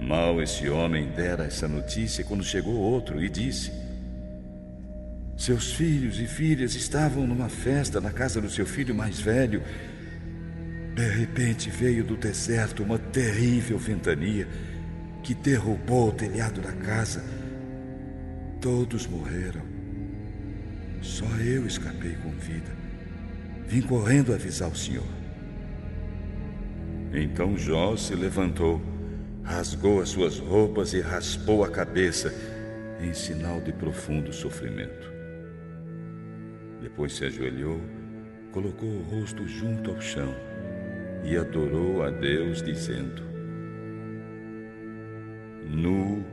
[0.00, 3.72] Mal esse homem dera essa notícia quando chegou outro e disse:
[5.36, 9.62] Seus filhos e filhas estavam numa festa na casa do seu filho mais velho.
[10.94, 14.48] De repente veio do deserto uma terrível ventania
[15.22, 17.22] que derrubou o telhado da casa.
[18.60, 19.62] Todos morreram.
[21.02, 22.70] Só eu escapei com vida.
[23.66, 25.06] Vim correndo avisar o senhor.
[27.12, 28.80] Então Jó se levantou,
[29.46, 32.34] rasgou as suas roupas e raspou a cabeça
[33.00, 35.12] em sinal de profundo sofrimento.
[36.82, 37.80] Depois se ajoelhou,
[38.52, 40.34] colocou o rosto junto ao chão
[41.22, 43.22] e adorou a Deus, dizendo:
[45.64, 46.24] Nu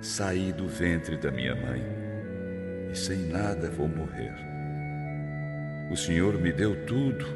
[0.00, 1.82] saí do ventre da minha mãe
[2.92, 4.34] e sem nada vou morrer.
[5.90, 7.26] O Senhor me deu tudo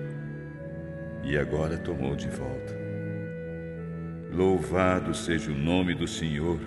[1.25, 2.84] e agora tomou de volta.
[4.35, 6.59] Louvado seja o nome do Senhor.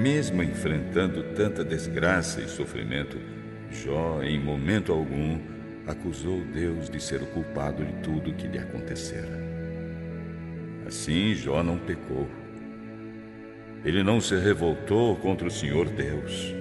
[0.00, 3.18] Mesmo enfrentando tanta desgraça e sofrimento,
[3.68, 5.40] Jó, em momento algum,
[5.84, 9.42] acusou Deus de ser o culpado de tudo que lhe acontecera.
[10.86, 12.28] Assim, Jó não pecou.
[13.84, 16.54] Ele não se revoltou contra o Senhor Deus.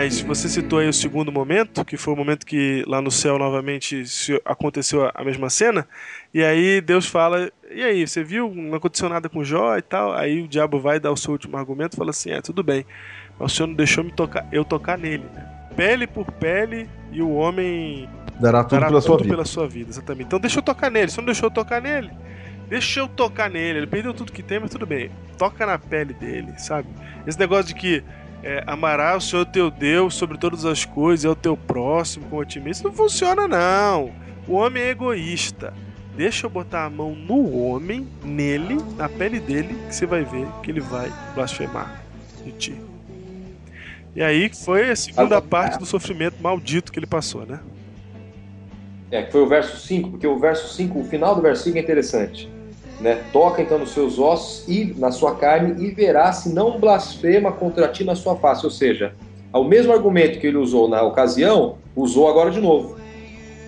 [0.00, 3.36] Mas você citou aí o segundo momento, que foi o momento que lá no céu
[3.36, 5.88] novamente se aconteceu a- mesma cena.
[6.32, 8.48] E aí Deus fala: E aí, você viu?
[8.54, 10.12] Não aconteceu nada com Jó e tal.
[10.12, 12.86] Aí o diabo vai dar o seu último argumento e fala assim: É, tudo bem.
[13.40, 15.44] Mas o senhor não deixou me tocar, eu tocar nele, né?
[15.74, 18.08] Pele por pele e o homem
[18.38, 19.34] Dará tudo dará pela sua tudo vida.
[19.34, 20.26] pela sua vida, exatamente.
[20.26, 21.10] Então deixa eu tocar nele.
[21.10, 22.12] Você não deixou eu tocar nele?
[22.68, 23.80] Deixa eu tocar nele.
[23.80, 25.10] Ele perdeu tudo que tem, mas tudo bem.
[25.36, 26.86] Toca na pele dele, sabe?
[27.26, 28.04] Esse negócio de que
[28.42, 32.42] é, amará o Senhor teu Deus sobre todas as coisas e ao teu próximo como
[32.42, 32.70] a ti mesmo.
[32.72, 34.12] Isso não funciona, não.
[34.46, 35.74] O homem é egoísta.
[36.16, 40.46] Deixa eu botar a mão no homem, nele, na pele dele, que você vai ver
[40.62, 42.02] que ele vai blasfemar
[42.44, 42.80] de ti.
[44.16, 47.60] E aí foi a segunda parte do sofrimento maldito que ele passou, né?
[49.10, 51.78] É, que foi o verso 5, porque o verso 5, o final do verso 5
[51.78, 52.50] é interessante.
[53.00, 53.22] Né?
[53.32, 57.88] Toca então nos seus ossos e na sua carne e verá se não blasfema contra
[57.88, 58.64] ti na sua face.
[58.64, 59.14] Ou seja,
[59.52, 62.98] o mesmo argumento que ele usou na ocasião, usou agora de novo.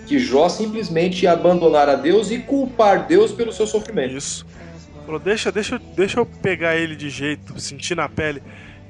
[0.07, 4.16] Que Jó simplesmente ia abandonar a Deus e culpar Deus pelo seu sofrimento.
[4.16, 4.44] Isso.
[5.07, 8.43] Falou, deixa, deixa, deixa eu pegar ele de jeito, sentir na pele.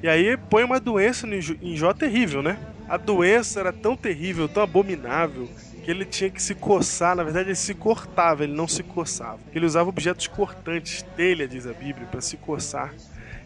[0.03, 2.57] E aí põe uma doença em Jó terrível, né?
[2.89, 5.47] A doença era tão terrível, tão abominável,
[5.83, 7.15] que ele tinha que se coçar.
[7.15, 9.39] Na verdade, ele se cortava, ele não se coçava.
[9.53, 12.93] Ele usava objetos cortantes, telha, diz a Bíblia, para se coçar.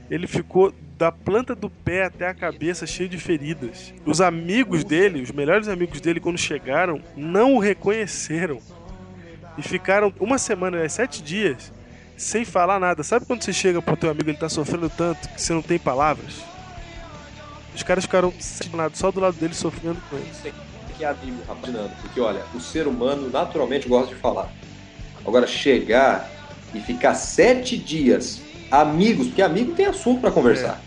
[0.09, 3.93] Ele ficou da planta do pé até a cabeça cheio de feridas.
[4.05, 8.59] Os amigos dele, os melhores amigos dele, quando chegaram, não o reconheceram.
[9.57, 11.71] E ficaram uma semana, né, sete dias,
[12.17, 13.03] sem falar nada.
[13.03, 15.79] Sabe quando você chega pro teu amigo ele tá sofrendo tanto que você não tem
[15.79, 16.43] palavras?
[17.73, 20.64] Os caras ficaram sem nada, só do lado dele sofrendo com ele.
[20.97, 24.49] Que é amigo, rapaz, porque olha, o ser humano naturalmente gosta de falar.
[25.25, 26.29] Agora, chegar
[26.73, 28.41] e ficar sete dias
[28.71, 30.81] amigos, porque amigo tem assunto para conversar.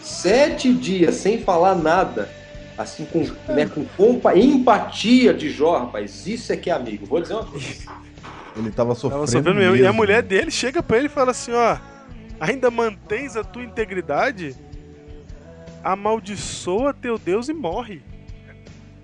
[0.00, 2.30] Sete dias sem falar nada,
[2.78, 3.20] assim, com,
[3.52, 7.04] né, com compa- empatia de Jó, rapaz, isso é que é amigo.
[7.06, 7.66] Vou dizer uma coisa.
[8.56, 9.24] Ele tava sofrendo.
[9.24, 9.76] Tava sofrendo mesmo.
[9.76, 9.94] E a mesmo.
[9.94, 11.76] mulher dele chega pra ele e fala assim: ó,
[12.38, 14.54] ainda mantens a tua integridade?
[15.82, 18.02] Amaldiçoa teu Deus e morre.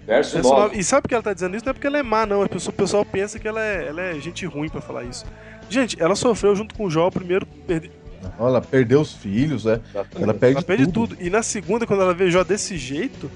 [0.06, 0.62] Verso Verso 9.
[0.62, 0.78] nove.
[0.78, 1.64] E sabe que ela tá dizendo isso?
[1.64, 2.46] Não é porque ela é má, não.
[2.46, 5.24] Pessoa- O pessoal pensa que ela é, ela é gente ruim pra falar isso.
[5.68, 7.90] Gente, ela sofreu junto com o Jó o primeiro perde-
[8.38, 9.80] Ela perdeu os filhos, é.
[9.94, 11.08] Ela perde, ela perde tudo.
[11.16, 11.16] tudo.
[11.24, 13.30] E na segunda, quando ela vê Jó desse jeito,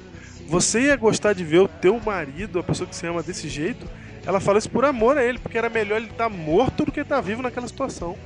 [0.48, 3.86] você ia gostar de ver o teu marido, a pessoa que você ama desse jeito.
[4.26, 7.00] Ela fala isso por amor a ele, porque era melhor ele estar morto do que
[7.00, 8.16] estar vivo naquela situação.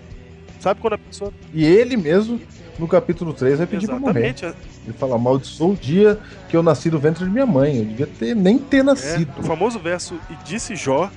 [0.60, 1.32] Sabe quando a pessoa.
[1.52, 2.40] E ele mesmo,
[2.78, 4.34] no capítulo 3, vai pedir pra morrer.
[4.84, 7.78] Ele fala, amaldiçoou o dia que eu nasci do ventre de minha mãe.
[7.78, 9.32] Eu devia ter, nem ter É, nascido.
[9.38, 11.10] o famoso verso, e disse Jó,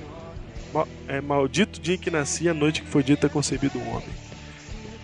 [1.07, 4.07] é, maldito dia em que nasci, a noite que foi dita concebido um homem.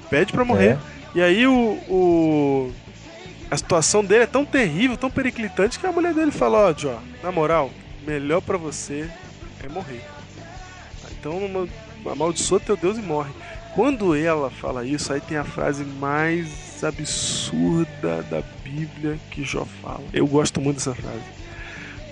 [0.10, 0.78] Pede pra morrer.
[0.78, 0.78] É.
[1.16, 1.54] E aí o,
[1.90, 2.72] o-
[3.52, 7.00] A situação dele é tão terrível, tão periclitante, que a mulher dele fala, ó, Jó,
[7.22, 7.70] na moral,
[8.08, 9.08] melhor pra você
[9.64, 10.02] é morrer.
[11.20, 11.68] Então ama-
[12.12, 13.32] amaldiçoa teu Deus e morre.
[13.76, 20.04] Quando ela fala isso, aí tem a frase mais absurda da Bíblia que Jó fala.
[20.14, 21.24] Eu gosto muito dessa frase.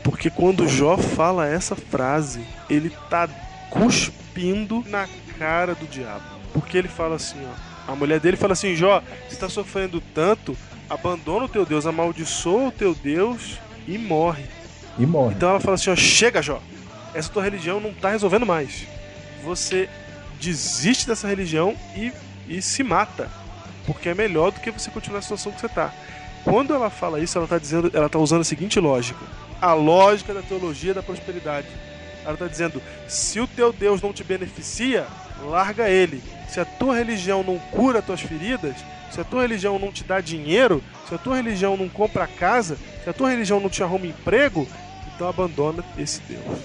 [0.04, 3.28] Porque quando Jó fala essa frase, ele tá
[3.70, 5.08] cuspindo na
[5.38, 6.24] cara do diabo.
[6.54, 7.72] Porque ele fala assim, ó.
[7.92, 10.56] A mulher dele fala assim, Jó, você tá sofrendo tanto,
[10.90, 14.46] abandona o teu Deus, amaldiçoa o teu Deus e morre.
[14.98, 15.36] E morre.
[15.36, 16.62] Então ela fala assim, ó, chega, Jó.
[17.14, 18.86] Essa tua religião não tá resolvendo mais.
[19.44, 19.90] Você
[20.40, 22.12] desiste dessa religião e,
[22.48, 23.30] e se mata.
[23.86, 25.94] Porque é melhor do que você continuar na situação que você tá.
[26.44, 29.24] Quando ela fala isso, ela tá dizendo, ela tá usando a seguinte lógica:
[29.62, 31.68] a lógica da teologia da prosperidade.
[32.26, 35.08] Ela tá dizendo: se o teu Deus não te beneficia,
[35.44, 36.22] larga ele.
[36.50, 38.76] Se a tua religião não cura as tuas feridas,
[39.10, 42.78] se a tua religião não te dá dinheiro, se a tua religião não compra casa,
[43.04, 44.68] se a tua religião não te arruma emprego,
[45.16, 46.60] então abandona esse Deus.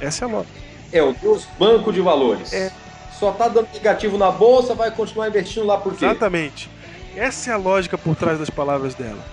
[0.00, 0.58] Essa é a lógica.
[0.92, 2.52] É o Deus Banco de Valores.
[2.52, 2.72] É.
[3.18, 6.04] Só tá dando negativo na bolsa, vai continuar investindo lá por quê?
[6.04, 6.70] Exatamente.
[7.16, 9.24] Essa é a lógica por trás das palavras dela.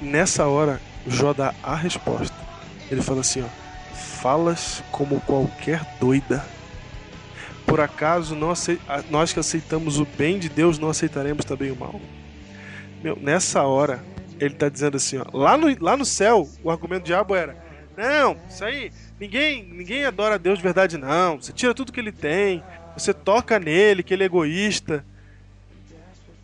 [0.00, 2.36] Nessa hora, Jó dá a resposta.
[2.90, 6.44] Ele fala assim, ó: "Falas como qualquer doida.
[7.64, 12.00] Por acaso nós que aceitamos o bem de Deus não aceitaremos também o mal?"
[13.02, 14.02] Meu, nessa hora,
[14.40, 17.56] ele tá dizendo assim, ó, lá no, lá no céu, o argumento do diabo era:
[17.96, 18.90] "Não, isso aí,
[19.20, 21.40] ninguém, ninguém adora a Deus de verdade não.
[21.40, 22.62] Você tira tudo que ele tem,
[22.98, 25.04] você toca nele, que ele é egoísta."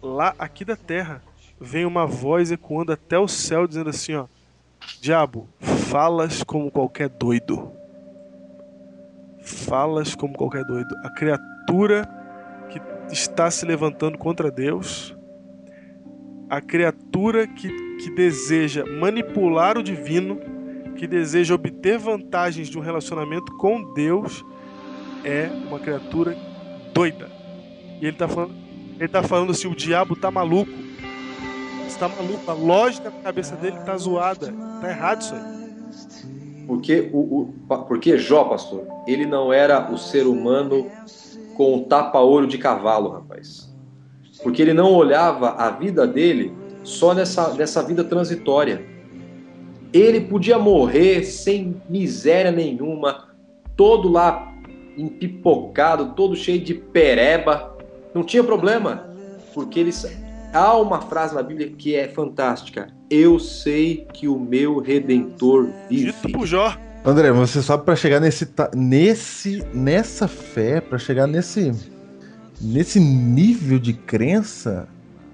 [0.04, 1.22] lá aqui da terra
[1.58, 4.26] vem uma voz ecoando até o céu dizendo assim, ó:
[5.00, 7.72] Diabo, falas como qualquer doido.
[9.40, 10.94] Falas como qualquer doido.
[11.02, 12.08] A criatura
[12.70, 12.80] que
[13.12, 15.16] está se levantando contra Deus,
[16.50, 20.38] a criatura que que deseja manipular o divino,
[20.96, 24.44] que deseja obter vantagens de um relacionamento com Deus,
[25.24, 26.36] é uma criatura
[26.92, 27.28] doida.
[28.00, 28.54] E ele tá falando,
[28.98, 30.70] ele tá falando assim, o diabo tá maluco.
[31.86, 34.52] Está maluco, a lógica da cabeça dele tá zoada.
[34.80, 35.54] Tá errado isso aí.
[36.66, 37.54] Porque, o, o,
[37.86, 40.90] porque Jó, pastor, ele não era o ser humano
[41.56, 43.72] com o tapa-olho de cavalo, rapaz.
[44.42, 46.52] Porque ele não olhava a vida dele
[46.82, 48.84] só nessa, nessa vida transitória.
[49.92, 53.28] Ele podia morrer sem miséria nenhuma,
[53.76, 54.53] todo lá
[54.96, 57.76] empipocado, todo cheio de pereba.
[58.14, 59.08] Não tinha problema,
[59.52, 59.92] porque ele
[60.52, 62.88] há uma frase na Bíblia que é fantástica.
[63.10, 66.12] Eu sei que o meu redentor vive.
[66.12, 66.76] Dito pro Jó.
[67.04, 71.72] André, você sabe para chegar nesse nesse nessa fé, para chegar nesse
[72.60, 74.88] nesse nível de crença,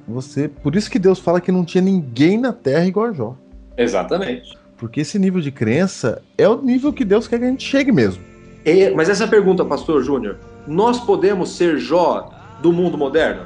[0.09, 3.37] você, por isso que Deus fala que não tinha ninguém na terra igual a Jó.
[3.77, 4.59] Exatamente.
[4.77, 7.93] Porque esse nível de crença é o nível que Deus quer que a gente chegue
[7.93, 8.23] mesmo.
[8.95, 12.31] Mas essa pergunta, pastor Júnior, nós podemos ser Jó
[12.61, 13.43] do mundo moderno?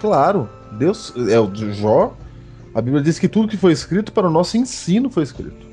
[0.00, 2.14] Claro, Deus é o Jó.
[2.74, 5.66] A Bíblia diz que tudo que foi escrito para o nosso ensino foi escrito.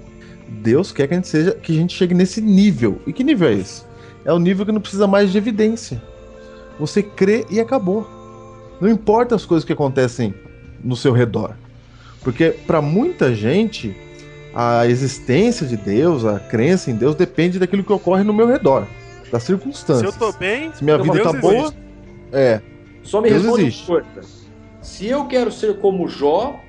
[0.47, 3.01] Deus quer que a gente seja, que a gente chegue nesse nível.
[3.05, 3.83] E que nível é esse?
[4.23, 6.01] É o nível que não precisa mais de evidência.
[6.79, 8.07] Você crê e acabou.
[8.81, 10.33] Não importa as coisas que acontecem
[10.83, 11.55] no seu redor.
[12.21, 13.95] Porque para muita gente,
[14.55, 18.87] a existência de Deus, a crença em Deus depende daquilo que ocorre no meu redor,
[19.31, 20.15] das Se eu circunstâncias.
[20.15, 21.77] tô bem, Se minha vida Deus tá boa, existe.
[22.31, 22.61] é,
[23.03, 24.21] Só me Deus responde coisa.
[24.81, 26.59] Se eu quero ser como Jó,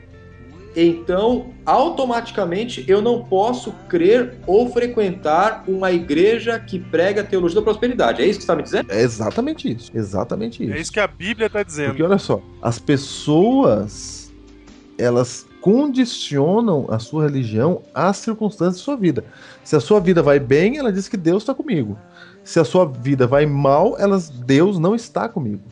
[0.74, 7.62] então automaticamente eu não posso crer ou frequentar uma igreja que prega a teologia da
[7.62, 8.20] prosperidade.
[8.20, 8.90] É isso que você está me dizendo?
[8.92, 9.90] é exatamente isso.
[9.94, 10.72] Exatamente isso.
[10.74, 11.88] É isso que a Bíblia tá dizendo.
[11.90, 14.32] Porque olha só, as pessoas
[14.98, 19.24] elas condicionam a sua religião às circunstâncias da sua vida.
[19.64, 21.98] Se a sua vida vai bem, ela diz que Deus está comigo.
[22.44, 25.64] Se a sua vida vai mal, elas Deus não está comigo.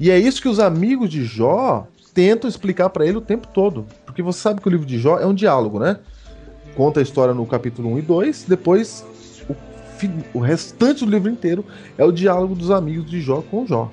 [0.00, 3.86] E é isso que os amigos de Jó tentam explicar para ele o tempo todo.
[4.04, 6.00] Porque você sabe que o livro de Jó é um diálogo, né?
[6.74, 9.06] Conta a história no capítulo 1 e 2, depois
[9.48, 9.54] o,
[10.38, 11.64] o restante do livro inteiro
[11.96, 13.92] é o diálogo dos amigos de Jó com Jó.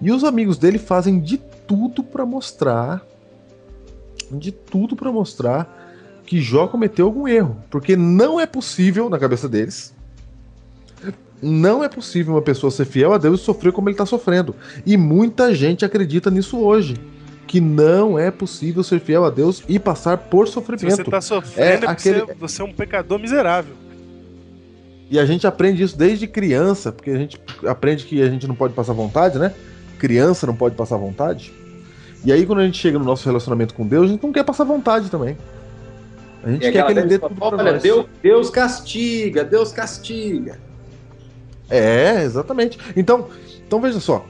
[0.00, 3.04] E os amigos dele fazem de tudo para mostrar
[4.32, 5.84] de tudo para mostrar
[6.26, 9.94] que Jó cometeu algum erro, porque não é possível na cabeça deles
[11.42, 14.56] não é possível uma pessoa ser fiel a Deus e sofrer como ele está sofrendo.
[14.86, 16.96] E muita gente acredita nisso hoje.
[17.46, 20.96] Que não é possível ser fiel a Deus e passar por Se sofrimento.
[20.96, 23.74] você tá sofrendo, É é porque aquele- você, você é um pecador miserável.
[25.10, 28.54] E a gente aprende isso desde criança, porque a gente aprende que a gente não
[28.56, 29.52] pode passar vontade, né?
[29.98, 31.52] Criança não pode passar vontade.
[32.26, 34.42] E aí, quando a gente chega no nosso relacionamento com Deus, a gente não quer
[34.42, 35.38] passar vontade também.
[36.42, 37.82] A gente É quer que ele dê tudo pra olha, nós.
[37.84, 40.58] Deus, Deus castiga, Deus castiga.
[41.70, 42.80] É, exatamente.
[42.96, 43.28] Então,
[43.64, 44.26] então veja só.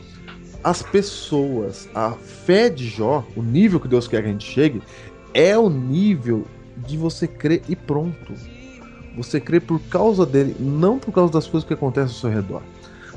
[0.63, 4.83] As pessoas, a fé de Jó, o nível que Deus quer que a gente chegue,
[5.33, 6.45] é o nível
[6.77, 8.35] de você crer e pronto.
[9.17, 12.61] Você crê por causa dele, não por causa das coisas que acontecem ao seu redor.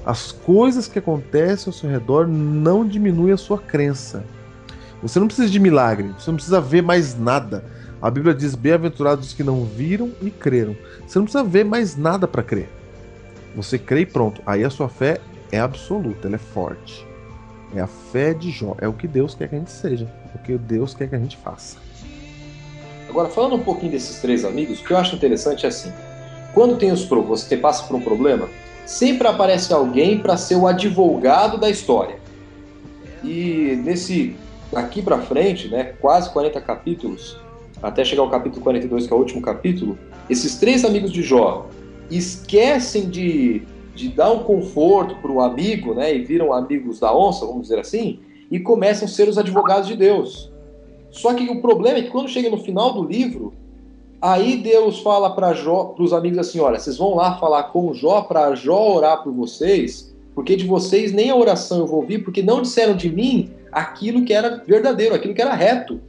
[0.05, 4.23] As coisas que acontecem ao seu redor não diminuem a sua crença.
[5.01, 7.63] Você não precisa de milagre, você não precisa ver mais nada.
[8.01, 10.75] A Bíblia diz: Bem-aventurados os que não viram e creram.
[11.07, 12.69] Você não precisa ver mais nada para crer.
[13.55, 14.41] Você crê e pronto.
[14.45, 15.19] Aí a sua fé
[15.51, 17.05] é absoluta, ela é forte.
[17.75, 18.75] É a fé de Jó.
[18.79, 20.11] É o que Deus quer que a gente seja.
[20.33, 21.77] É o que Deus quer que a gente faça.
[23.09, 25.91] Agora, falando um pouquinho desses três amigos, o que eu acho interessante é assim:
[26.53, 28.49] quando tem os você passa por um problema,
[28.85, 32.17] sempre aparece alguém para ser o advogado da história.
[33.23, 34.35] E nesse
[34.75, 37.37] aqui para frente, né, quase 40 capítulos,
[37.81, 39.97] até chegar ao capítulo 42, que é o último capítulo,
[40.29, 41.67] esses três amigos de Jó
[42.11, 43.63] esquecem de,
[43.95, 47.79] de dar um conforto para o amigo, né, e viram amigos da onça, vamos dizer
[47.79, 48.19] assim,
[48.51, 50.51] e começam a ser os advogados de Deus.
[51.11, 53.53] Só que o problema é que quando chega no final do livro,
[54.21, 55.53] aí Deus fala para
[55.97, 60.13] os amigos assim: olha, vocês vão lá falar com Jó para Jó orar por vocês,
[60.35, 64.23] porque de vocês nem a oração eu vou ouvir, porque não disseram de mim aquilo
[64.23, 65.99] que era verdadeiro, aquilo que era reto.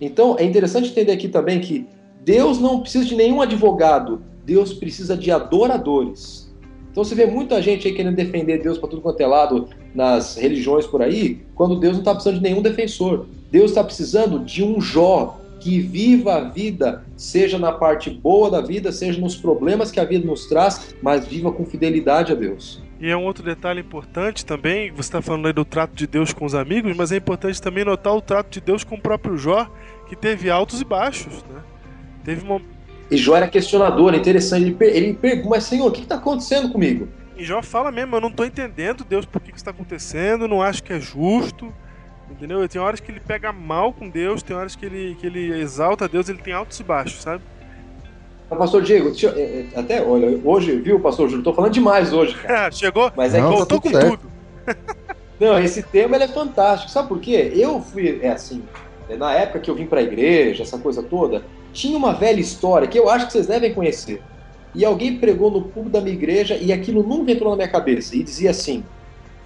[0.00, 1.86] Então é interessante entender aqui também que
[2.24, 6.52] Deus não precisa de nenhum advogado, Deus precisa de adoradores.
[6.90, 10.36] Então você vê muita gente aí querendo defender Deus para tudo quanto é lado nas
[10.36, 13.26] religiões por aí, quando Deus não está precisando de nenhum defensor.
[13.50, 18.60] Deus está precisando de um Jó que viva a vida, seja na parte boa da
[18.60, 22.81] vida, seja nos problemas que a vida nos traz, mas viva com fidelidade a Deus.
[23.02, 26.32] E é um outro detalhe importante também, você está falando aí do trato de Deus
[26.32, 29.36] com os amigos, mas é importante também notar o trato de Deus com o próprio
[29.36, 29.68] Jó,
[30.08, 31.62] que teve altos e baixos, né?
[32.24, 32.62] Teve uma...
[33.10, 34.66] E Jó era questionador, é interessante.
[34.66, 37.08] Ele, per ele pergunta, mas Senhor, o que está acontecendo comigo?
[37.36, 40.46] E Jó fala mesmo, eu não tô entendendo, Deus, por que, que isso tá acontecendo,
[40.46, 41.74] não acho que é justo.
[42.30, 42.66] Entendeu?
[42.68, 46.08] Tem horas que ele pega mal com Deus, tem horas que ele, que ele exalta
[46.08, 47.42] Deus, ele tem altos e baixos, sabe?
[48.52, 51.72] Mas, pastor Diego, deixa eu- é, é, até, olha, hoje, viu, pastor Júlio, tô falando
[51.72, 52.70] demais hoje, cara.
[52.70, 54.18] Chegou, Mas é Não, que tá voltou tudo com certo.
[54.18, 54.32] tudo.
[55.40, 56.90] Não, esse tema ele é fantástico.
[56.92, 57.50] Sabe por quê?
[57.56, 58.62] Eu fui, é assim,
[59.08, 62.86] é, na época que eu vim pra igreja, essa coisa toda, tinha uma velha história
[62.86, 64.22] que eu acho que vocês devem conhecer.
[64.74, 68.14] E alguém pregou no público da minha igreja e aquilo nunca entrou na minha cabeça.
[68.14, 68.84] E dizia assim: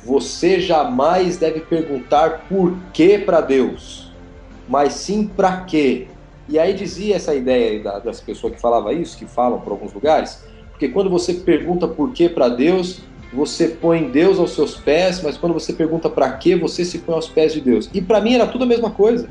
[0.04, 4.12] Você jamais deve perguntar por que pra Deus,
[4.68, 6.08] mas sim pra quê.
[6.48, 9.92] E aí dizia essa ideia da- das pessoas que falavam isso, que falam por alguns
[9.92, 13.02] lugares, porque quando você pergunta por que pra Deus,
[13.32, 17.14] você põe Deus aos seus pés, mas quando você pergunta para quê, você se põe
[17.14, 17.90] aos pés de Deus.
[17.92, 19.28] E para mim era tudo a mesma coisa.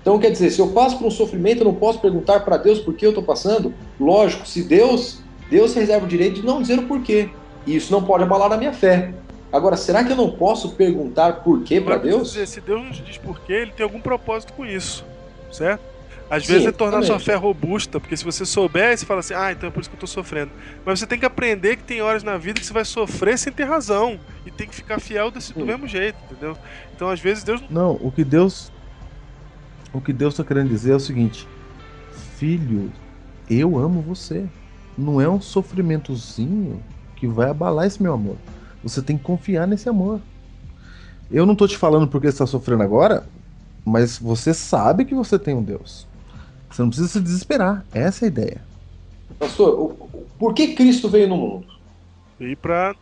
[0.00, 2.78] Então quer dizer, se eu passo por um sofrimento, eu não posso perguntar para Deus
[2.78, 3.74] por que eu estou passando.
[3.98, 7.28] Lógico, se Deus, Deus reserva o direito de não dizer o porquê.
[7.66, 9.12] E isso não pode abalar a minha fé.
[9.50, 12.28] Agora, será que eu não posso perguntar por quê para Deus?
[12.28, 15.04] dizer, se Deus nos diz por quê, ele tem algum propósito com isso,
[15.50, 15.95] certo?
[16.28, 17.24] Às Sim, vezes é tornar sua exatamente.
[17.24, 19.94] fé robusta, porque se você souber, você fala assim, ah, então é por isso que
[19.96, 20.50] eu tô sofrendo.
[20.84, 23.52] Mas você tem que aprender que tem horas na vida que você vai sofrer sem
[23.52, 24.18] ter razão.
[24.44, 26.56] E tem que ficar fiel desse, do mesmo jeito, entendeu?
[26.94, 28.72] Então, às vezes, Deus Não, o que Deus.
[29.92, 31.48] O que Deus está querendo dizer é o seguinte:
[32.10, 32.92] Filho,
[33.48, 34.48] eu amo você.
[34.96, 36.82] Não é um sofrimentozinho
[37.14, 38.36] que vai abalar esse meu amor.
[38.82, 40.20] Você tem que confiar nesse amor.
[41.30, 43.26] Eu não tô te falando porque você está sofrendo agora,
[43.84, 46.08] mas você sabe que você tem um Deus.
[46.70, 47.84] Você não precisa se desesperar.
[47.94, 48.60] Essa é a ideia.
[49.38, 51.66] Pastor, o- o- por que Cristo veio no mundo?
[52.38, 52.94] veio pra.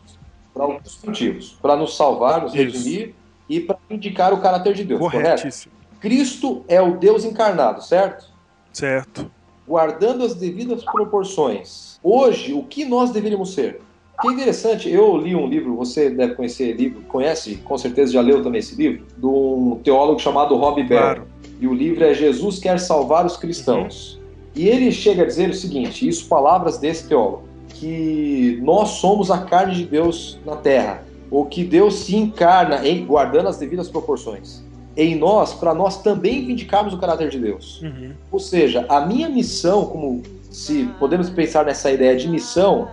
[0.53, 1.57] Para alguns motivos.
[1.61, 2.63] Para nos salvar, nos Isso.
[2.63, 3.15] redimir
[3.49, 5.25] e para indicar o caráter de Deus, correto?
[5.43, 5.73] Corretíssimo.
[6.01, 8.27] Cristo é o Deus encarnado, certo?
[8.73, 9.29] Certo.
[9.67, 11.99] Guardando as devidas proporções.
[12.03, 13.81] Hoje, o que nós deveríamos ser?
[14.21, 18.43] Que interessante, eu li um livro, você deve conhecer livro, conhece, com certeza já leu
[18.43, 21.01] também esse livro, de um teólogo chamado Rob Bell.
[21.01, 21.27] Claro.
[21.61, 24.21] E o livro é Jesus quer salvar os cristãos.
[24.55, 29.39] E ele chega a dizer o seguinte, isso palavras desse teólogo, que nós somos a
[29.39, 34.63] carne de Deus na terra, ou que Deus se encarna em guardando as devidas proporções
[34.97, 37.83] em nós, para nós também vindicarmos o caráter de Deus.
[37.83, 38.13] Uhum.
[38.31, 42.89] Ou seja, a minha missão, como se podemos pensar nessa ideia de missão,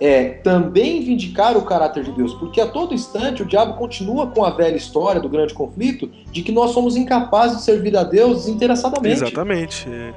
[0.00, 4.44] é também vindicar o caráter de Deus, porque a todo instante o diabo continua com
[4.44, 8.44] a velha história do grande conflito de que nós somos incapazes de servir a Deus
[8.44, 9.22] desinteressadamente.
[9.22, 9.88] Exatamente.
[9.88, 10.14] é.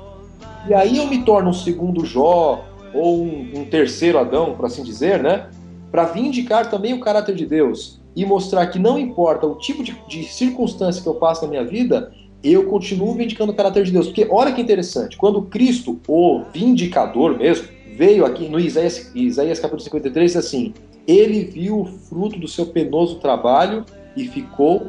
[0.67, 2.63] E aí eu me torno um segundo Jó,
[2.93, 5.47] ou um, um terceiro Adão, por assim dizer, né?
[5.91, 9.95] Para vindicar também o caráter de Deus e mostrar que não importa o tipo de,
[10.07, 12.11] de circunstância que eu passo na minha vida,
[12.43, 14.07] eu continuo vindicando o caráter de Deus.
[14.07, 19.81] Porque olha que interessante, quando Cristo, o vindicador mesmo, veio aqui no Isaías, Isaías capítulo
[19.81, 20.73] 53, diz assim:
[21.07, 23.85] Ele viu o fruto do seu penoso trabalho
[24.15, 24.87] e ficou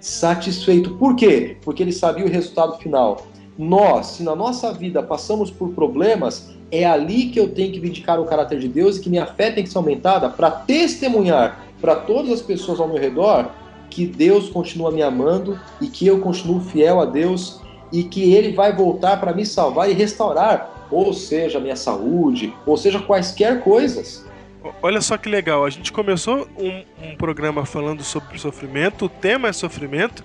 [0.00, 0.96] satisfeito.
[0.96, 1.56] Por quê?
[1.62, 3.26] Porque ele sabia o resultado final.
[3.56, 8.18] Nós, se na nossa vida passamos por problemas, é ali que eu tenho que vindicar
[8.18, 11.94] o caráter de Deus e que minha fé tem que ser aumentada para testemunhar para
[11.96, 13.50] todas as pessoas ao meu redor
[13.90, 17.60] que Deus continua me amando e que eu continuo fiel a Deus
[17.92, 22.52] e que Ele vai voltar para me salvar e restaurar, ou seja, a minha saúde,
[22.66, 24.24] ou seja, quaisquer coisas.
[24.62, 29.08] O- Olha só que legal, a gente começou um, um programa falando sobre sofrimento, o
[29.08, 30.24] tema é sofrimento,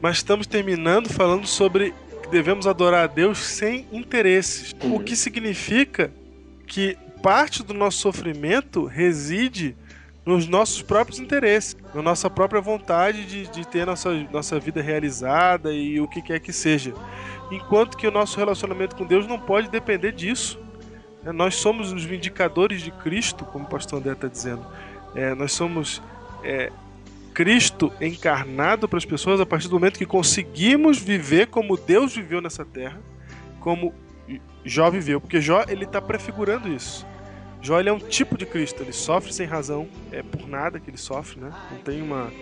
[0.00, 4.74] mas estamos terminando falando sobre que devemos adorar a Deus sem interesses.
[4.82, 4.98] O Uhum.
[5.02, 6.10] que significa
[6.66, 9.74] que parte do nosso sofrimento reside
[10.28, 15.72] nos nossos próprios interesses, na nossa própria vontade de, de ter nossa, nossa vida realizada
[15.72, 16.92] e o que quer que seja.
[17.50, 20.60] Enquanto que o nosso relacionamento com Deus não pode depender disso.
[21.24, 24.66] É, Nós somos os vindicadores de Cristo, como o pastor André está dizendo.
[25.14, 26.02] É, nós somos
[26.44, 26.70] é,
[27.32, 32.42] Cristo encarnado para as pessoas a partir do momento que conseguimos viver como Deus viveu
[32.42, 33.00] nessa terra,
[33.60, 33.94] como
[34.62, 37.06] Jó viveu, porque Jó ele está prefigurando isso.
[37.68, 40.96] Jó é um tipo de Cristo, ele sofre sem razão, é por nada que ele
[40.96, 41.50] sofre, né?
[41.70, 42.32] Não tem uma,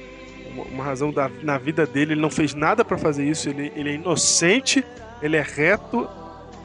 [0.53, 3.73] uma, uma razão da, na vida dele, ele não fez nada para fazer isso, ele,
[3.74, 4.85] ele é inocente,
[5.20, 6.09] ele é reto,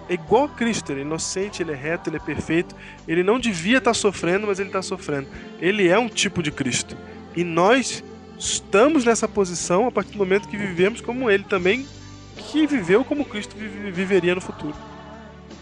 [0.08, 2.76] é igual a Cristo, ele é inocente, ele é reto, ele é perfeito.
[3.08, 5.28] Ele não devia estar sofrendo, mas ele está sofrendo.
[5.60, 6.96] Ele é um tipo de Cristo.
[7.36, 8.04] E nós
[8.38, 11.88] estamos nessa posição a partir do momento que vivemos como ele também,
[12.36, 14.76] que viveu como Cristo vive- viveria no futuro.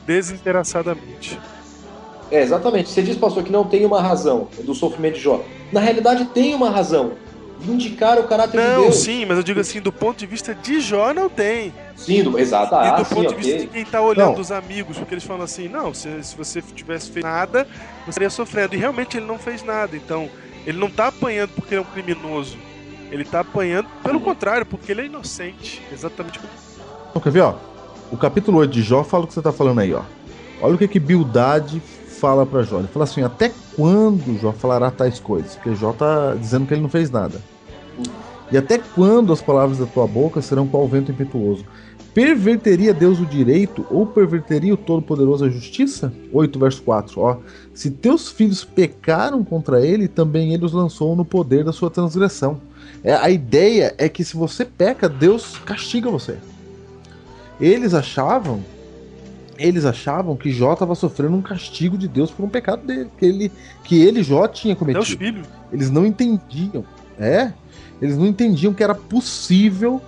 [0.06, 1.40] Desinteressadamente.
[2.32, 2.90] É, exatamente.
[2.90, 5.42] Você diz, pastor, que não tem uma razão do sofrimento de Jó.
[5.72, 7.14] Na realidade, tem uma razão.
[7.68, 8.96] indicar o caráter de Não, Deus.
[9.02, 11.74] sim, mas eu digo assim, do ponto de vista de Jó não tem.
[11.98, 12.74] Sim, do, exato.
[12.74, 13.66] e Ah, do sim, ponto de vista ok.
[13.66, 14.40] de quem tá olhando Não.
[14.40, 17.68] os amigos, porque eles falam assim, não, se, se você tivesse feito nada,
[18.06, 18.76] você estaria sofrendo.
[18.76, 19.94] E realmente ele não fez nada.
[19.98, 20.30] Então,
[20.66, 22.58] ele não tá apanhando porque ele é um criminoso.
[23.12, 25.82] Ele tá apanhando, pelo contrário, porque ele é inocente.
[25.92, 26.54] Exatamente como.
[27.10, 27.56] Então, quer ver, ó?
[28.10, 30.04] O capítulo 8 de Jó fala o que você tá falando aí, ó.
[30.62, 31.82] Olha o que que Bildade
[32.20, 32.80] fala pra Jó.
[32.80, 35.56] Ele fala assim, até quando Jó falará tais coisas?
[35.56, 37.42] Porque Jó tá dizendo que ele não fez nada.
[38.52, 41.64] E até quando as palavras da tua boca serão qual vento impetuoso?
[42.14, 46.12] Perverteria Deus o direito ou perverteria o Todo-Poderoso a justiça?
[46.34, 47.38] 8 verso 4, ó.
[47.74, 52.60] Se teus filhos pecaram contra ele, também ele os lançou no poder da sua transgressão.
[53.04, 56.38] É, a ideia é que se você peca, Deus castiga você.
[57.62, 58.62] Eles achavam,
[59.60, 63.26] eles achavam que Jó estava sofrendo um castigo de Deus por um pecado dele, que
[63.26, 63.52] ele,
[63.84, 65.06] que ele Jó tinha cometido.
[65.06, 65.48] filhos.
[65.72, 66.86] Eles não entendiam,
[67.20, 67.52] é?
[68.02, 70.02] Eles não entendiam que era possível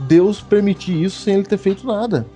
[0.00, 2.26] Deus permitir isso sem ele ter feito nada.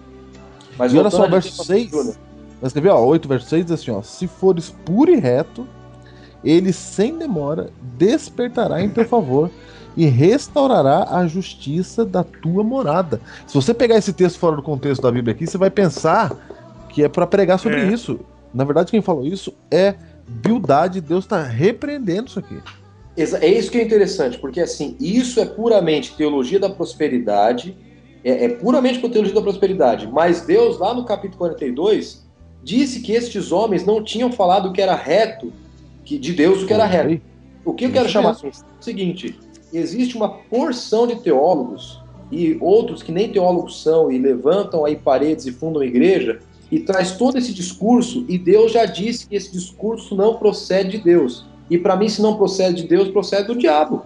[0.78, 1.90] Mas E olha só, verso 6.
[1.90, 2.14] Júnior,
[2.62, 5.66] Mas quer ver, ó, 8 verso 6 diz assim, ó, se fores puro e reto,
[6.44, 9.50] ele sem demora despertará em teu favor
[9.96, 13.20] e restaurará a justiça da tua morada.
[13.46, 16.30] Se você pegar esse texto fora do contexto da Bíblia aqui, você vai pensar
[16.92, 17.92] que é para pregar sobre É.
[17.92, 18.20] isso.
[18.52, 19.94] Na verdade, quem falou isso é
[20.26, 22.58] Bildade, Deus está repreendendo isso aqui.
[23.16, 27.76] É isso que é interessante, porque assim, isso é puramente teologia da prosperidade,
[28.24, 32.24] é, é puramente teologia da prosperidade, mas Deus, lá no capítulo 42,
[32.62, 35.52] disse que estes homens não tinham falado o que era reto,
[36.04, 37.20] que de Deus o que era reto.
[37.64, 38.48] O que eu quero chamar a mesmo.
[38.48, 39.38] atenção é o seguinte:
[39.72, 42.00] existe uma porção de teólogos
[42.30, 46.40] e outros que nem teólogos são e levantam aí paredes e fundam igreja
[46.70, 51.04] e traz todo esse discurso e Deus já disse que esse discurso não procede de
[51.04, 51.44] Deus.
[51.68, 54.04] E para mim, se não procede de Deus, procede do diabo.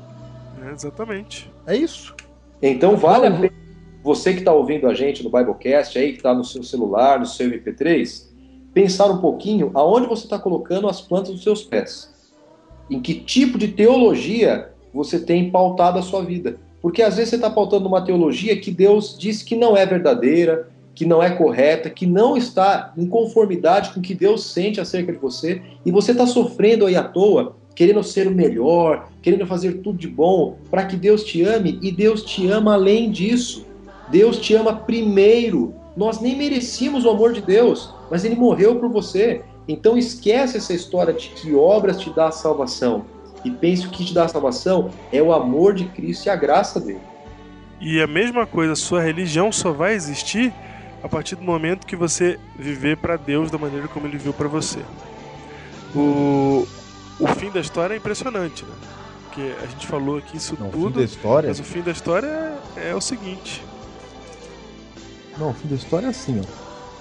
[0.62, 1.50] É, exatamente.
[1.66, 2.14] É isso.
[2.62, 3.54] Então vale a Não, pena
[4.02, 7.26] você que está ouvindo a gente no Biblecast aí, que está no seu celular, no
[7.26, 8.26] seu MP3,
[8.72, 12.12] pensar um pouquinho aonde você está colocando as plantas dos seus pés.
[12.90, 16.58] Em que tipo de teologia você tem pautado a sua vida.
[16.82, 20.68] Porque às vezes você está pautando uma teologia que Deus disse que não é verdadeira,
[20.94, 25.12] que não é correta, que não está em conformidade com o que Deus sente acerca
[25.12, 29.78] de você, e você está sofrendo aí à toa, querendo ser o melhor, querendo fazer
[29.78, 33.66] tudo de bom, para que Deus te ame, e Deus te ama além disso.
[34.08, 35.74] Deus te ama primeiro.
[35.96, 39.42] Nós nem merecíamos o amor de Deus, mas Ele morreu por você.
[39.66, 43.06] Então esquece essa história de que obras te dá a salvação.
[43.44, 46.30] E pense que o que te dá a salvação é o amor de Cristo e
[46.30, 47.00] a graça dele.
[47.80, 50.52] E a mesma coisa, sua religião só vai existir
[51.04, 54.48] a partir do momento que você viver para Deus da maneira como ele viu para
[54.48, 54.78] você.
[55.94, 56.66] O,
[57.20, 58.74] o fim da história é impressionante, né?
[59.24, 61.48] Porque a gente falou aqui isso Não, o fim tudo, da história.
[61.50, 63.62] mas o fim da história é, é o seguinte.
[65.36, 66.44] Não, o fim da história é assim, ó.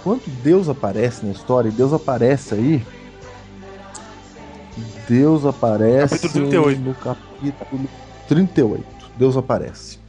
[0.04, 2.86] Quando Deus aparece na história, e Deus aparece aí.
[5.08, 6.82] Deus aparece Capítulo 38.
[6.82, 7.90] no capítulo
[8.28, 8.86] 38.
[9.18, 10.03] Deus aparece.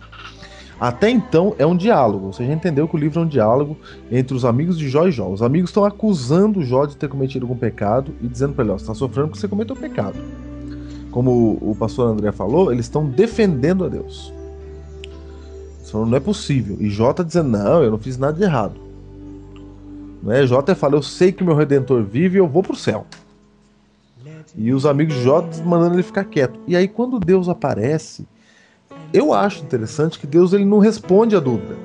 [0.85, 2.31] Até então é um diálogo.
[2.31, 3.74] Você já entendeu que o livro é um diálogo
[4.12, 5.31] entre os amigos de Jó e Jó.
[5.31, 8.77] Os amigos estão acusando Jó de ter cometido algum pecado e dizendo para ele: ó,
[8.77, 10.19] você está sofrendo porque você cometeu pecado.
[11.11, 14.31] Como o o pastor André falou, eles estão defendendo a Deus.
[15.82, 16.77] Isso não é possível.
[16.78, 18.78] E Jó tá dizendo: não, eu não fiz nada de errado.
[20.23, 20.47] Não é?
[20.47, 23.06] Jó até fala: eu sei que meu redentor vive e eu vou pro céu.
[24.55, 26.61] E os amigos de Jó mandando ele ficar quieto.
[26.66, 28.27] E aí, quando Deus aparece,
[29.15, 31.77] eu acho interessante que Deus ele não responde a dúvida.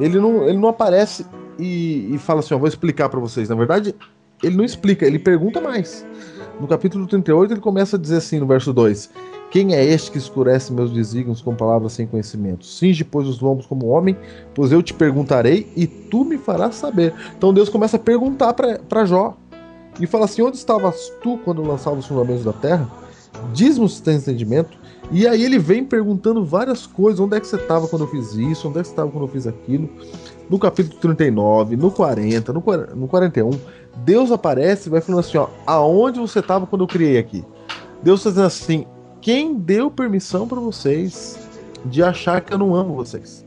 [0.00, 1.24] Ele não, ele não aparece
[1.56, 3.48] e, e fala assim: ó, vou explicar para vocês.
[3.48, 3.94] Na verdade,
[4.42, 6.04] ele não explica, ele pergunta mais.
[6.60, 9.10] No capítulo 38, ele começa a dizer assim, no verso 2:
[9.52, 12.66] Quem é este que escurece meus desígnios com palavras sem conhecimento?
[12.66, 14.16] Singe, pois, os lombos como homem,
[14.54, 17.14] pois eu te perguntarei e tu me farás saber.
[17.38, 19.36] Então Deus começa a perguntar para Jó
[20.00, 22.90] e fala assim: Onde estavas tu quando lançava os fundamentos da terra?
[23.52, 24.82] Diz-me se tens entendimento.
[25.12, 28.32] E aí ele vem perguntando várias coisas: onde é que você estava quando eu fiz
[28.32, 28.66] isso?
[28.66, 29.88] Onde é que você estava quando eu fiz aquilo?
[30.48, 33.50] No capítulo 39, no 40, no, 40, no 41,
[33.98, 37.44] Deus aparece e vai falando assim: ó, aonde você estava quando eu criei aqui?
[38.02, 38.86] Deus está dizendo assim:
[39.20, 41.38] quem deu permissão para vocês
[41.84, 43.46] de achar que eu não amo vocês?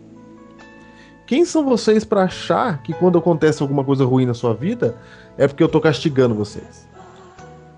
[1.25, 4.95] Quem são vocês para achar que quando acontece alguma coisa ruim na sua vida
[5.35, 6.84] é porque eu tô castigando vocês?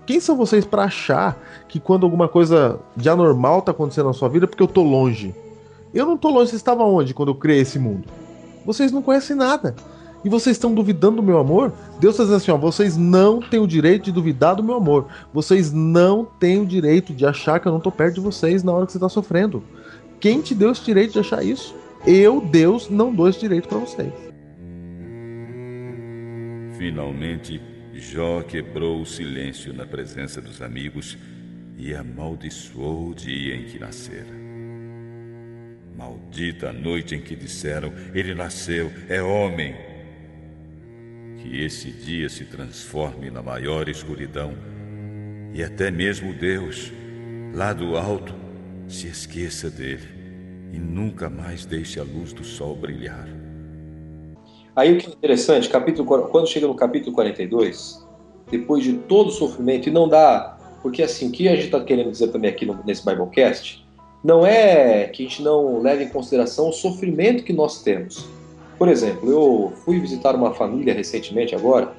[0.08, 4.30] Quem são vocês para achar que quando alguma coisa de anormal tá acontecendo na sua
[4.30, 5.34] vida é porque eu tô longe?
[5.92, 8.08] Eu não tô longe, vocês estavam onde quando eu criei esse mundo?
[8.64, 9.76] Vocês não conhecem nada.
[10.24, 11.74] E vocês estão duvidando do meu amor?
[12.00, 15.08] Deus está dizendo assim: ó, vocês não têm o direito de duvidar do meu amor.
[15.30, 18.72] Vocês não têm o direito de achar que eu não tô perto de vocês na
[18.72, 19.62] hora que você está sofrendo.
[20.18, 21.76] Quem te deu esse direito de achar isso?
[22.06, 24.10] Eu, Deus, não dou esse direito para vocês.
[26.78, 27.60] Finalmente,
[27.98, 31.18] Jó quebrou o silêncio na presença dos amigos
[31.76, 34.38] e amaldiçoou o dia em que nascera.
[35.96, 39.74] Maldita a noite em que disseram: Ele nasceu, é homem.
[41.38, 44.54] Que esse dia se transforme na maior escuridão
[45.54, 46.92] e até mesmo Deus,
[47.54, 48.34] lá do alto,
[48.86, 50.08] se esqueça dele
[50.72, 53.37] e nunca mais deixe a luz do sol brilhar.
[54.78, 58.06] Aí o que é interessante, capítulo, quando chega no capítulo 42,
[58.48, 60.56] depois de todo o sofrimento, e não dá.
[60.80, 63.84] Porque assim, o que a gente está querendo dizer também aqui no, nesse Biblecast
[64.22, 68.24] não é que a gente não leve em consideração o sofrimento que nós temos.
[68.78, 71.92] Por exemplo, eu fui visitar uma família recentemente agora,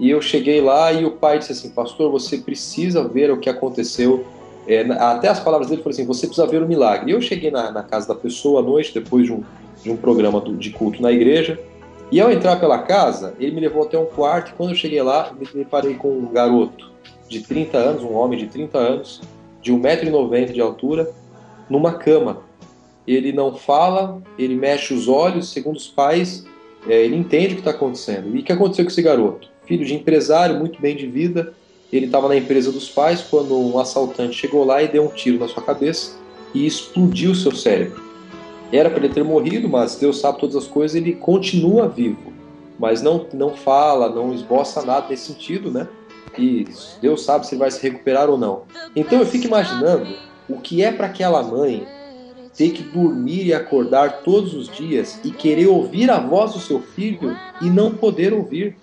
[0.00, 3.50] e eu cheguei lá e o pai disse assim, pastor, você precisa ver o que
[3.50, 4.24] aconteceu.
[4.66, 7.10] É, até as palavras dele foram assim, você precisa ver o milagre.
[7.10, 9.42] E eu cheguei na, na casa da pessoa à noite, depois de um,
[9.82, 11.60] de um programa do, de culto na igreja,
[12.10, 15.02] e ao entrar pela casa, ele me levou até um quarto, e quando eu cheguei
[15.02, 16.90] lá, me deparei com um garoto
[17.28, 19.20] de 30 anos, um homem de 30 anos,
[19.60, 21.10] de 1,90m de altura,
[21.68, 22.42] numa cama.
[23.06, 26.46] Ele não fala, ele mexe os olhos, segundo os pais,
[26.88, 28.34] é, ele entende o que está acontecendo.
[28.34, 29.48] E o que aconteceu com esse garoto?
[29.66, 31.52] Filho de empresário, muito bem de vida,
[31.92, 35.38] ele estava na empresa dos pais quando um assaltante chegou lá e deu um tiro
[35.38, 36.16] na sua cabeça
[36.54, 38.07] e explodiu seu cérebro.
[38.72, 42.32] Era para ele ter morrido, mas Deus sabe todas as coisas, ele continua vivo,
[42.78, 45.88] mas não, não fala, não esboça nada nesse sentido, né?
[46.36, 46.66] E
[47.00, 48.62] Deus sabe se ele vai se recuperar ou não.
[48.94, 50.06] Então eu fico imaginando
[50.48, 51.86] o que é para aquela mãe
[52.56, 56.80] ter que dormir e acordar todos os dias e querer ouvir a voz do seu
[56.80, 58.76] filho e não poder ouvir.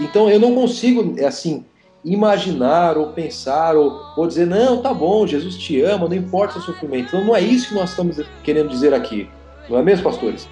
[0.00, 1.64] Então eu não consigo, assim,
[2.06, 6.62] imaginar ou pensar ou, ou dizer, não, tá bom, Jesus te ama, não importa o
[6.62, 7.08] sofrimento.
[7.08, 9.28] Então não é isso que nós estamos querendo dizer aqui.
[9.68, 10.48] Não é mesmo, pastores?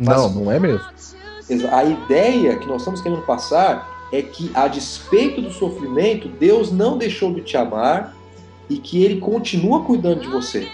[0.00, 0.86] Não, não é mesmo.
[1.70, 6.96] A ideia que nós estamos querendo passar é que, a despeito do sofrimento, Deus não
[6.96, 8.16] deixou de te amar
[8.70, 10.66] e que Ele continua cuidando de você.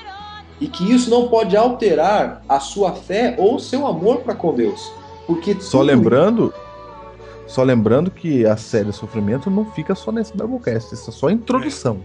[0.61, 4.55] E que isso não pode alterar a sua fé ou o seu amor para com
[4.55, 4.93] Deus.
[5.27, 6.55] Porque Só lembrando,
[7.51, 11.33] só lembrando que a série Sofrimento não fica só nesse Biblecast, isso é só a
[11.33, 11.99] introdução.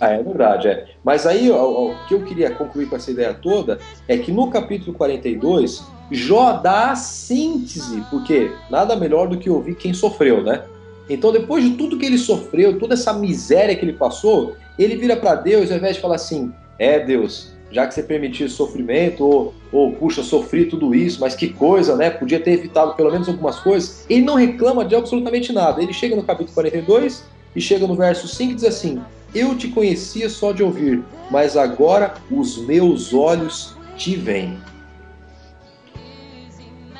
[0.00, 0.86] Ah, é verdade, é.
[1.04, 4.48] Mas aí, o, o que eu queria concluir com essa ideia toda é que no
[4.48, 10.62] capítulo 42, Jó dá a síntese, porque nada melhor do que ouvir quem sofreu, né?
[11.10, 15.16] Então, depois de tudo que ele sofreu, toda essa miséria que ele passou, ele vira
[15.16, 19.54] para Deus, ao invés de falar assim: É, Deus, já que você permitiu sofrimento, ou,
[19.70, 22.10] ou puxa, sofri tudo isso, mas que coisa, né?
[22.10, 24.06] Podia ter evitado pelo menos algumas coisas.
[24.08, 25.82] Ele não reclama de absolutamente nada.
[25.82, 27.24] Ele chega no capítulo 42
[27.54, 29.00] e chega no verso 5 e diz assim:
[29.34, 34.58] Eu te conhecia só de ouvir, mas agora os meus olhos te veem.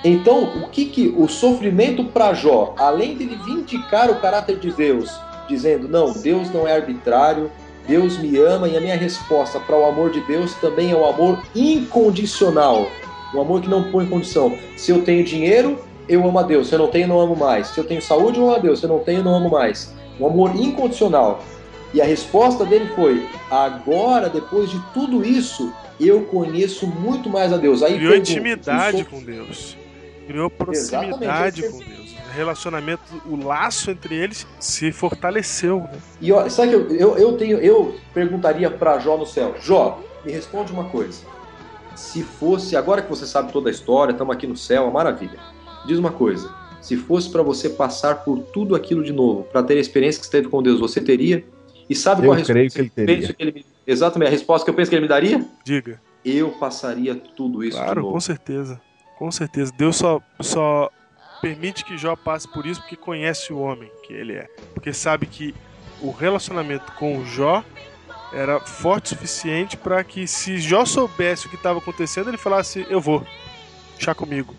[0.04, 5.18] Então, o que, que o sofrimento para Jó, além de vindicar o caráter de Deus,
[5.48, 7.50] dizendo: Não, Deus não é arbitrário,
[7.88, 11.06] Deus me ama e a minha resposta para o amor de Deus também é o
[11.06, 12.90] amor incondicional.
[13.34, 14.56] Um amor que não põe condição.
[14.76, 15.78] Se eu tenho dinheiro,
[16.08, 16.68] eu amo a Deus.
[16.68, 17.68] Se eu não tenho, não amo mais.
[17.68, 18.78] Se eu tenho saúde, eu amo a Deus.
[18.80, 19.92] Se eu não tenho, não amo mais.
[20.20, 21.42] Um amor incondicional.
[21.94, 27.56] E a resposta dele foi: agora, depois de tudo isso, eu conheço muito mais a
[27.56, 27.82] Deus.
[27.82, 29.76] Aí Criou intimidade o so- com Deus.
[30.26, 31.62] Criou proximidade Exatamente.
[31.62, 32.07] com Deus.
[32.34, 35.80] Relacionamento, o laço entre eles se fortaleceu.
[35.80, 35.98] né?
[36.20, 40.00] E ó, sabe que eu, eu, eu tenho, eu perguntaria para Jó no céu, Jó,
[40.24, 41.22] me responde uma coisa.
[41.96, 45.38] Se fosse, agora que você sabe toda a história, estamos aqui no céu, uma maravilha.
[45.86, 46.48] Diz uma coisa,
[46.80, 50.26] se fosse para você passar por tudo aquilo de novo, para ter a experiência que
[50.26, 51.44] você teve com Deus, você teria?
[51.90, 53.16] E sabe Eu qual a creio resposta que ele teria.
[53.20, 55.44] penso que ele me- Exatamente, a resposta que eu penso que ele me daria?
[55.64, 56.00] Diga.
[56.24, 58.12] Eu passaria tudo isso de Claro, novo.
[58.12, 58.80] com certeza.
[59.18, 59.72] Com certeza.
[59.76, 60.90] Deus só, só
[61.40, 64.48] permite que Jó passe por isso porque conhece o homem que ele é.
[64.74, 65.54] Porque sabe que
[66.00, 67.64] o relacionamento com o Jó
[68.32, 72.86] era forte o suficiente para que se Jó soubesse o que estava acontecendo, ele falasse:
[72.88, 73.26] Eu vou,
[73.98, 74.54] chá comigo.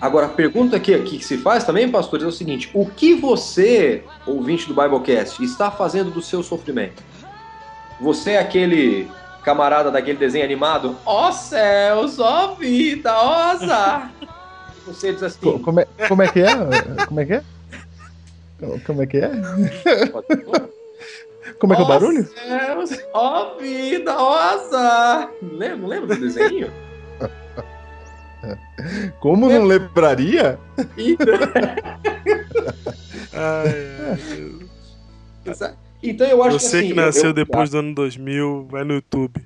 [0.00, 4.04] Agora, a pergunta que, que se faz também, pastores, é o seguinte: o que você,
[4.26, 7.02] ouvinte do Biblecast, está fazendo do seu sofrimento?
[8.00, 9.08] Você é aquele
[9.42, 10.96] camarada daquele desenho animado?
[11.04, 14.12] Ó céus, ó vida, ó azar.
[14.88, 15.38] Você diz assim.
[15.40, 16.46] Co- Como é, como é que é?
[17.06, 17.42] Como é que é?
[18.86, 19.30] Como é que é?
[21.58, 22.28] Como é que é o barulho?
[22.28, 25.30] Ó céus, ó vida, ó azar.
[25.42, 26.72] Lembra, não lembra do desenho?
[29.20, 30.58] Como não lembraria?
[36.02, 38.94] Então eu acho Você que assim, que nasceu eu- depois do ano 2000, vai no
[38.94, 39.44] YouTube.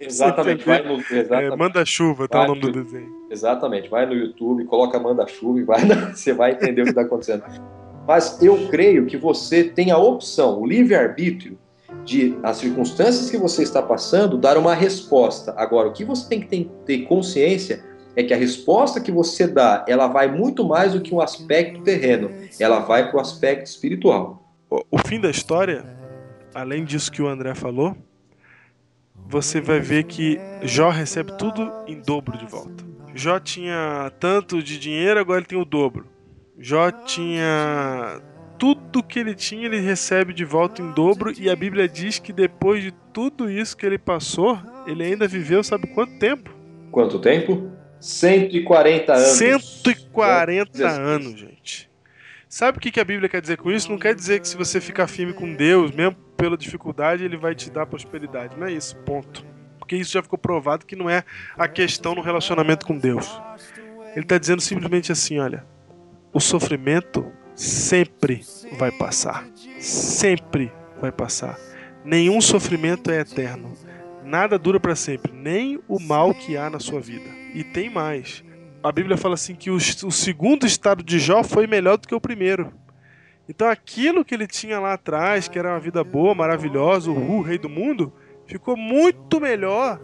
[0.00, 3.08] Exatamente, vai no, É, exatamente, manda chuva, tá o Vai nome do desenho.
[3.30, 5.80] exatamente, vai no YouTube, coloca Manda Chuva e vai,
[6.14, 7.44] você vai entender o que está acontecendo.
[8.06, 11.58] Mas eu creio que você tem a opção, o livre-arbítrio,
[12.04, 15.54] de as circunstâncias que você está passando, dar uma resposta.
[15.56, 17.84] Agora, o que você tem que ter, consciência
[18.16, 21.82] é que a resposta que você dá, ela vai muito mais do que um aspecto
[21.82, 22.30] terreno,
[22.60, 24.42] ela vai para o aspecto espiritual.
[24.70, 25.84] O, o fim da história,
[26.54, 27.96] além disso que o André falou,
[29.26, 32.84] você vai ver que Jó recebe tudo em dobro de volta.
[33.14, 36.06] Jó tinha tanto de dinheiro, agora ele tem o dobro.
[36.58, 38.20] Jó tinha
[38.58, 42.32] tudo que ele tinha, ele recebe de volta em dobro, e a Bíblia diz que
[42.32, 46.50] depois de tudo isso que ele passou, ele ainda viveu, sabe quanto tempo?
[46.90, 47.70] Quanto tempo?
[48.00, 49.26] 140 anos.
[49.28, 50.98] 140 Jesus.
[50.98, 51.90] anos, gente.
[52.54, 53.90] Sabe o que a Bíblia quer dizer com isso?
[53.90, 57.52] Não quer dizer que se você ficar firme com Deus, mesmo pela dificuldade, ele vai
[57.52, 58.56] te dar prosperidade.
[58.56, 59.44] Não é isso, ponto.
[59.76, 61.24] Porque isso já ficou provado que não é
[61.58, 63.28] a questão no relacionamento com Deus.
[64.12, 65.66] Ele está dizendo simplesmente assim: olha,
[66.32, 67.26] o sofrimento
[67.56, 68.42] sempre
[68.78, 69.44] vai passar.
[69.80, 70.70] Sempre
[71.00, 71.58] vai passar.
[72.04, 73.76] Nenhum sofrimento é eterno.
[74.22, 77.28] Nada dura para sempre, nem o mal que há na sua vida.
[77.52, 78.44] E tem mais.
[78.84, 79.80] A Bíblia fala assim que o, o
[80.12, 82.70] segundo estado de Jó foi melhor do que o primeiro.
[83.48, 87.56] Então aquilo que ele tinha lá atrás, que era uma vida boa, maravilhosa, o rei
[87.58, 88.12] do mundo,
[88.46, 89.98] ficou muito melhor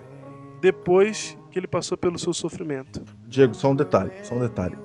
[0.62, 3.02] depois que ele passou pelo seu sofrimento.
[3.28, 4.78] Diego, só um detalhe, só um detalhe.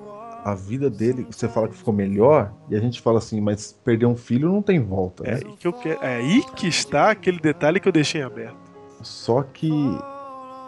[0.43, 4.05] A vida dele, você fala que ficou melhor, e a gente fala assim, mas perder
[4.07, 5.39] um filho não tem volta, É né?
[5.45, 8.57] aí que, quero, é aí que está aquele detalhe que eu deixei aberto.
[9.01, 9.71] Só que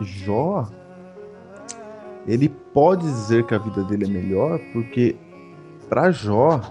[0.02, 0.68] Jó,
[2.28, 5.16] ele pode dizer que a vida dele é melhor, porque
[5.90, 6.62] para Jó,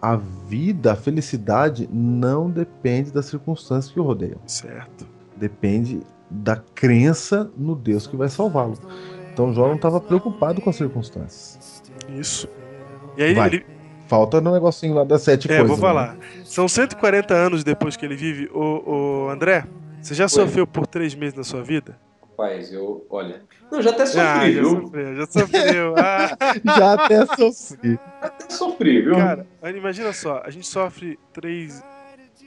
[0.00, 4.38] a vida, a felicidade não depende das circunstâncias que o rodeiam.
[4.46, 5.06] Certo.
[5.36, 8.78] Depende da crença no Deus que vai salvá-lo.
[9.32, 11.82] Então Jó não estava preocupado com as circunstâncias.
[12.08, 12.48] Isso.
[13.16, 13.48] E aí Vai.
[13.48, 13.66] ele.
[14.06, 15.68] Falta no negocinho lá das sete É, coisas.
[15.68, 15.80] vou né?
[15.82, 16.16] falar.
[16.44, 18.50] São 140 anos depois que ele vive.
[18.52, 19.64] Ô André,
[20.02, 21.96] você já sofreu por três meses na sua vida?
[22.40, 23.06] Rapaz, eu.
[23.10, 23.42] Olha.
[23.70, 24.70] Não, já até sofri, Ah, já viu?
[24.82, 25.94] sofreu, já sofreu.
[26.00, 26.36] Ah,
[26.78, 27.98] Já até sofri.
[28.22, 29.14] Até sofri, viu?
[29.14, 29.46] cara,
[29.76, 31.82] imagina só, a gente sofre três.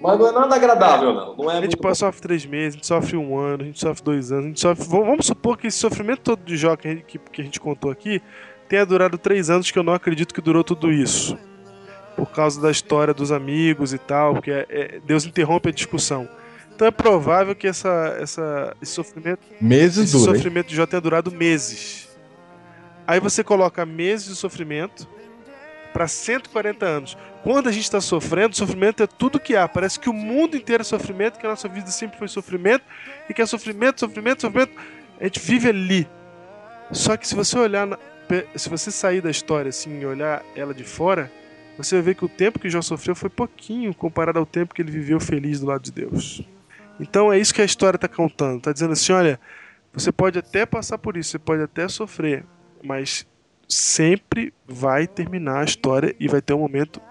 [0.01, 1.35] Mas não é nada agradável, não.
[1.37, 3.79] Não é A gente muito sofre três meses, a gente sofre um ano, a gente
[3.79, 4.85] sofre dois anos, a gente sofre.
[4.87, 7.43] Vamos vamos supor que esse sofrimento todo de Jó que a gente, que- que a
[7.43, 8.21] gente contou aqui
[8.67, 11.37] tenha durado três anos, que eu não acredito que durou tudo isso.
[12.15, 16.27] Por causa da história dos amigos e tal, porque é- é- Deus interrompe a discussão.
[16.75, 20.31] Então é provável que essa, essa, esse sofrimento Meses esse dura.
[20.31, 20.35] hein?
[20.37, 22.09] sofrimento de Jó tenha durado meses.
[23.05, 25.07] Aí você coloca meses de sofrimento
[25.91, 27.17] para 140 anos.
[27.43, 29.67] Quando a gente está sofrendo, sofrimento é tudo que há.
[29.67, 32.83] Parece que o mundo inteiro é sofrimento, que a nossa vida sempre foi sofrimento,
[33.29, 34.71] e que é sofrimento, sofrimento, sofrimento.
[35.19, 36.07] A gente vive ali.
[36.91, 37.99] Só que se você olhar, na-
[38.55, 41.29] se você sair da história assim e olhar ela de fora,
[41.77, 44.81] você vai ver que o tempo que Jó sofreu foi pouquinho comparado ao tempo que
[44.81, 46.41] ele viveu feliz do lado de Deus.
[47.03, 48.57] Então é isso que a história está contando.
[48.57, 49.39] Está dizendo assim, olha,
[49.91, 52.45] você pode até passar por isso, você pode até sofrer,
[52.83, 53.27] mas
[53.67, 57.01] sempre vai terminar a história e vai ter um momento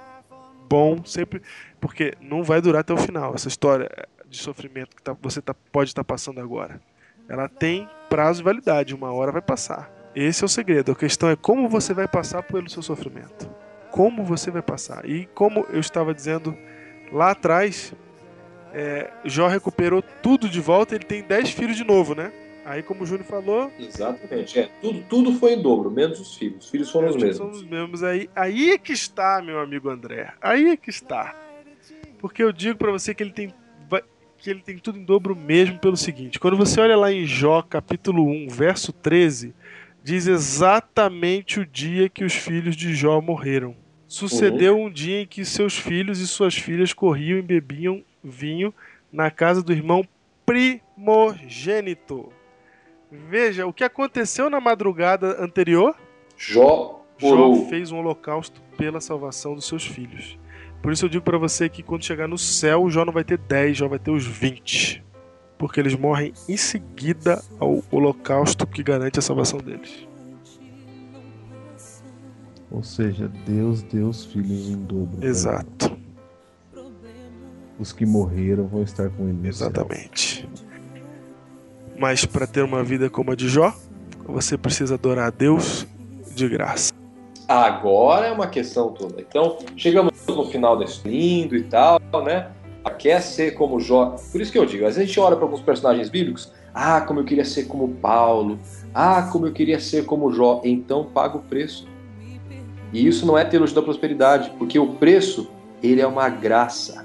[0.68, 1.42] bom, sempre,
[1.80, 3.34] porque não vai durar até o final.
[3.34, 3.90] Essa história
[4.28, 6.80] de sofrimento que tá- você tá- pode estar passando agora,
[7.28, 9.90] ela tem prazo de validade, uma hora vai passar.
[10.14, 10.92] Esse é o segredo.
[10.92, 13.48] A questão é como você vai passar pelo seu sofrimento.
[13.90, 15.08] Como você vai passar.
[15.08, 16.56] E como eu estava dizendo
[17.10, 17.94] lá atrás,
[18.72, 22.32] é, Jó recuperou tudo de volta, ele tem 10 filhos de novo, né?
[22.64, 24.58] Aí, como o Júnior falou, Exatamente.
[24.58, 26.64] É, tudo, tudo foi em dobro, menos os filhos.
[26.64, 27.56] Os filhos foram os São mesmos.
[27.56, 28.30] os mesmos aí.
[28.36, 30.32] Aí é que está, meu amigo André.
[30.40, 31.34] Aí é que está.
[32.18, 33.52] Porque eu digo pra você que ele tem
[34.38, 36.40] que ele tem tudo em dobro mesmo pelo seguinte.
[36.40, 39.54] Quando você olha lá em Jó, capítulo 1, verso 13,
[40.02, 43.76] diz exatamente o dia que os filhos de Jó morreram.
[44.08, 48.72] Sucedeu um dia em que seus filhos e suas filhas corriam e bebiam vinho
[49.12, 50.06] na casa do irmão
[50.46, 52.32] primogênito.
[53.10, 55.94] Veja, o que aconteceu na madrugada anterior?
[56.36, 60.38] Jó Jó fez um holocausto pela salvação dos seus filhos.
[60.82, 63.38] Por isso eu digo pra você que quando chegar no céu, Jó não vai ter
[63.38, 65.04] 10, Jó vai ter os 20.
[65.56, 70.08] Porque eles morrem em seguida ao holocausto que garante a salvação deles.
[72.68, 75.24] Ou seja, Deus deu os filhos em dobro.
[75.24, 75.96] Exato,
[77.82, 79.48] Os que morreram vão estar com ele.
[79.48, 80.48] exatamente.
[81.98, 83.74] Mas para ter uma vida como a de Jó,
[84.24, 85.84] você precisa adorar a Deus
[86.32, 86.92] de graça?
[87.48, 89.20] Agora é uma questão toda.
[89.20, 92.52] Então, chegamos no final desse lindo e tal, né?
[93.00, 94.14] Quer ser como Jó.
[94.30, 97.00] Por isso que eu digo, às vezes a gente olha para alguns personagens bíblicos, ah,
[97.00, 98.60] como eu queria ser como Paulo,
[98.94, 101.88] ah, como eu queria ser como Jó, então paga o preço.
[102.92, 105.50] E isso não é teologia da prosperidade, porque o preço,
[105.82, 107.04] ele é uma graça.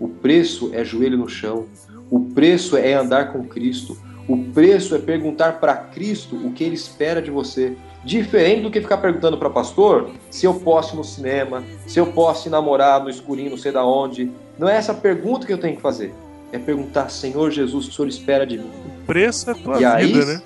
[0.00, 1.66] O preço é joelho no chão.
[2.10, 3.96] O preço é andar com Cristo.
[4.28, 7.76] O preço é perguntar para Cristo o que ele espera de você.
[8.04, 12.06] Diferente do que ficar perguntando para pastor se eu posso ir no cinema, se eu
[12.06, 14.30] posso ir namorar no escurinho, não sei da onde.
[14.58, 16.12] Não é essa pergunta que eu tenho que fazer.
[16.52, 18.70] É perguntar, Senhor Jesus, o que o Senhor espera de mim?
[19.02, 20.42] O preço é a tua E vida, aí, né?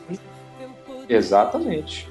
[1.08, 2.08] Exatamente.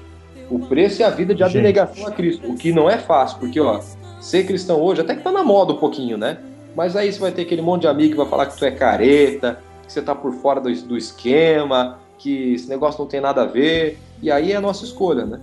[0.50, 3.60] O preço é a vida de abnegação a Cristo, o que não é fácil, porque
[3.60, 3.80] ó,
[4.20, 6.38] ser cristão hoje até que tá na moda um pouquinho, né?
[6.78, 8.70] Mas aí você vai ter aquele monte de amigo que vai falar que tu é
[8.70, 13.42] careta, que você tá por fora do, do esquema, que esse negócio não tem nada
[13.42, 15.40] a ver, e aí é a nossa escolha, né?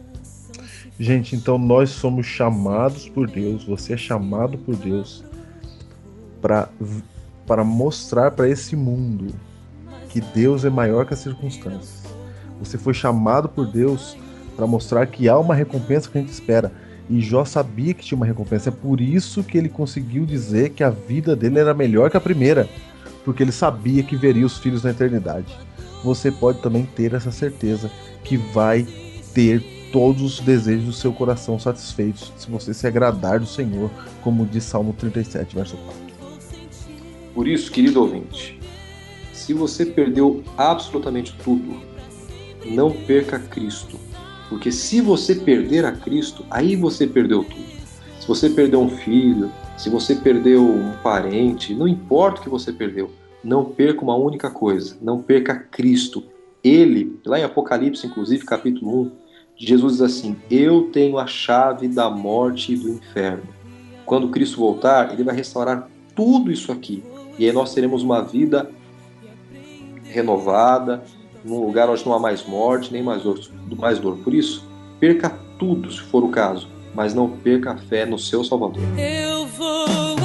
[0.98, 5.26] Gente, então nós somos chamados por Deus, você é chamado por Deus
[6.42, 9.28] para mostrar para esse mundo
[10.08, 12.02] que Deus é maior que as circunstâncias.
[12.62, 14.16] Você foi chamado por Deus
[14.56, 16.72] para mostrar que há uma recompensa que a gente espera.
[17.10, 18.70] E Jó sabia que tinha uma recompensa.
[18.70, 22.22] É por isso que ele conseguiu dizer que a vida dele era melhor que a
[22.22, 22.68] primeira,
[23.24, 25.56] porque ele sabia que veria os filhos na eternidade.
[26.04, 27.92] Você pode também ter essa certeza
[28.24, 28.86] que vai
[29.34, 29.62] ter
[29.92, 33.90] todos os desejos do seu coração satisfeitos se você se agradar do Senhor,
[34.22, 36.06] como diz Salmo 37, verso 4.
[37.34, 38.60] Por isso, querido ouvinte,
[39.34, 41.82] se você perdeu absolutamente tudo,
[42.66, 44.00] não perca Cristo.
[44.50, 47.76] Porque se você perder a Cristo, aí você perdeu tudo.
[48.20, 52.72] Se você perdeu um filho, se você perdeu um parente, não importa o que você
[52.72, 53.12] perdeu,
[53.44, 56.24] não perca uma única coisa, não perca Cristo.
[56.64, 59.12] Ele, lá em Apocalipse, inclusive, capítulo 1,
[59.58, 63.44] Jesus diz assim: Eu tenho a chave da morte e do inferno.
[64.06, 67.04] Quando Cristo voltar, ele vai restaurar tudo isso aqui.
[67.38, 68.72] E aí nós teremos uma vida
[70.04, 71.04] renovada,
[71.46, 73.40] num lugar onde não há mais morte, nem mais dor,
[73.78, 74.18] mais dor.
[74.18, 74.66] Por isso,
[75.00, 78.82] perca tudo, se for o caso, mas não perca a fé no seu Salvador.
[78.98, 80.16] Eu vou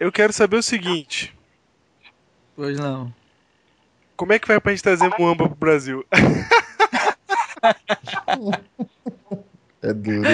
[0.00, 1.36] Eu quero saber o seguinte:
[2.56, 3.12] Pois não.
[4.16, 6.04] como é que vai pra gente trazer Muamba pro Brasil?
[9.82, 10.28] É duro.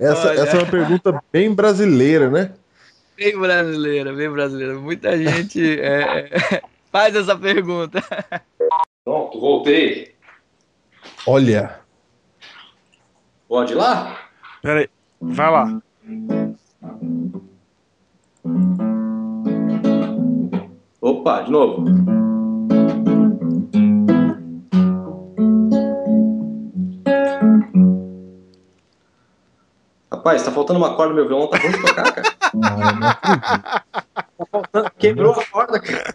[0.00, 0.40] essa, Olha.
[0.40, 2.54] essa é uma pergunta bem brasileira, né?
[3.14, 4.74] Bem brasileira, bem brasileira.
[4.78, 8.02] Muita gente é, é, faz essa pergunta.
[9.04, 10.14] Pronto, voltei.
[11.26, 11.78] Olha,
[13.46, 14.30] Pode ir lá?
[14.62, 14.88] Pera aí,
[15.20, 15.82] vai lá.
[21.00, 21.84] Opa, de novo.
[30.10, 32.34] Rapaz, tá faltando uma corda no meu violão, tá bom de tocar, cara.
[32.62, 33.62] ah, não acredito.
[33.62, 36.14] Tá faltando- Quebrou a corda, cara.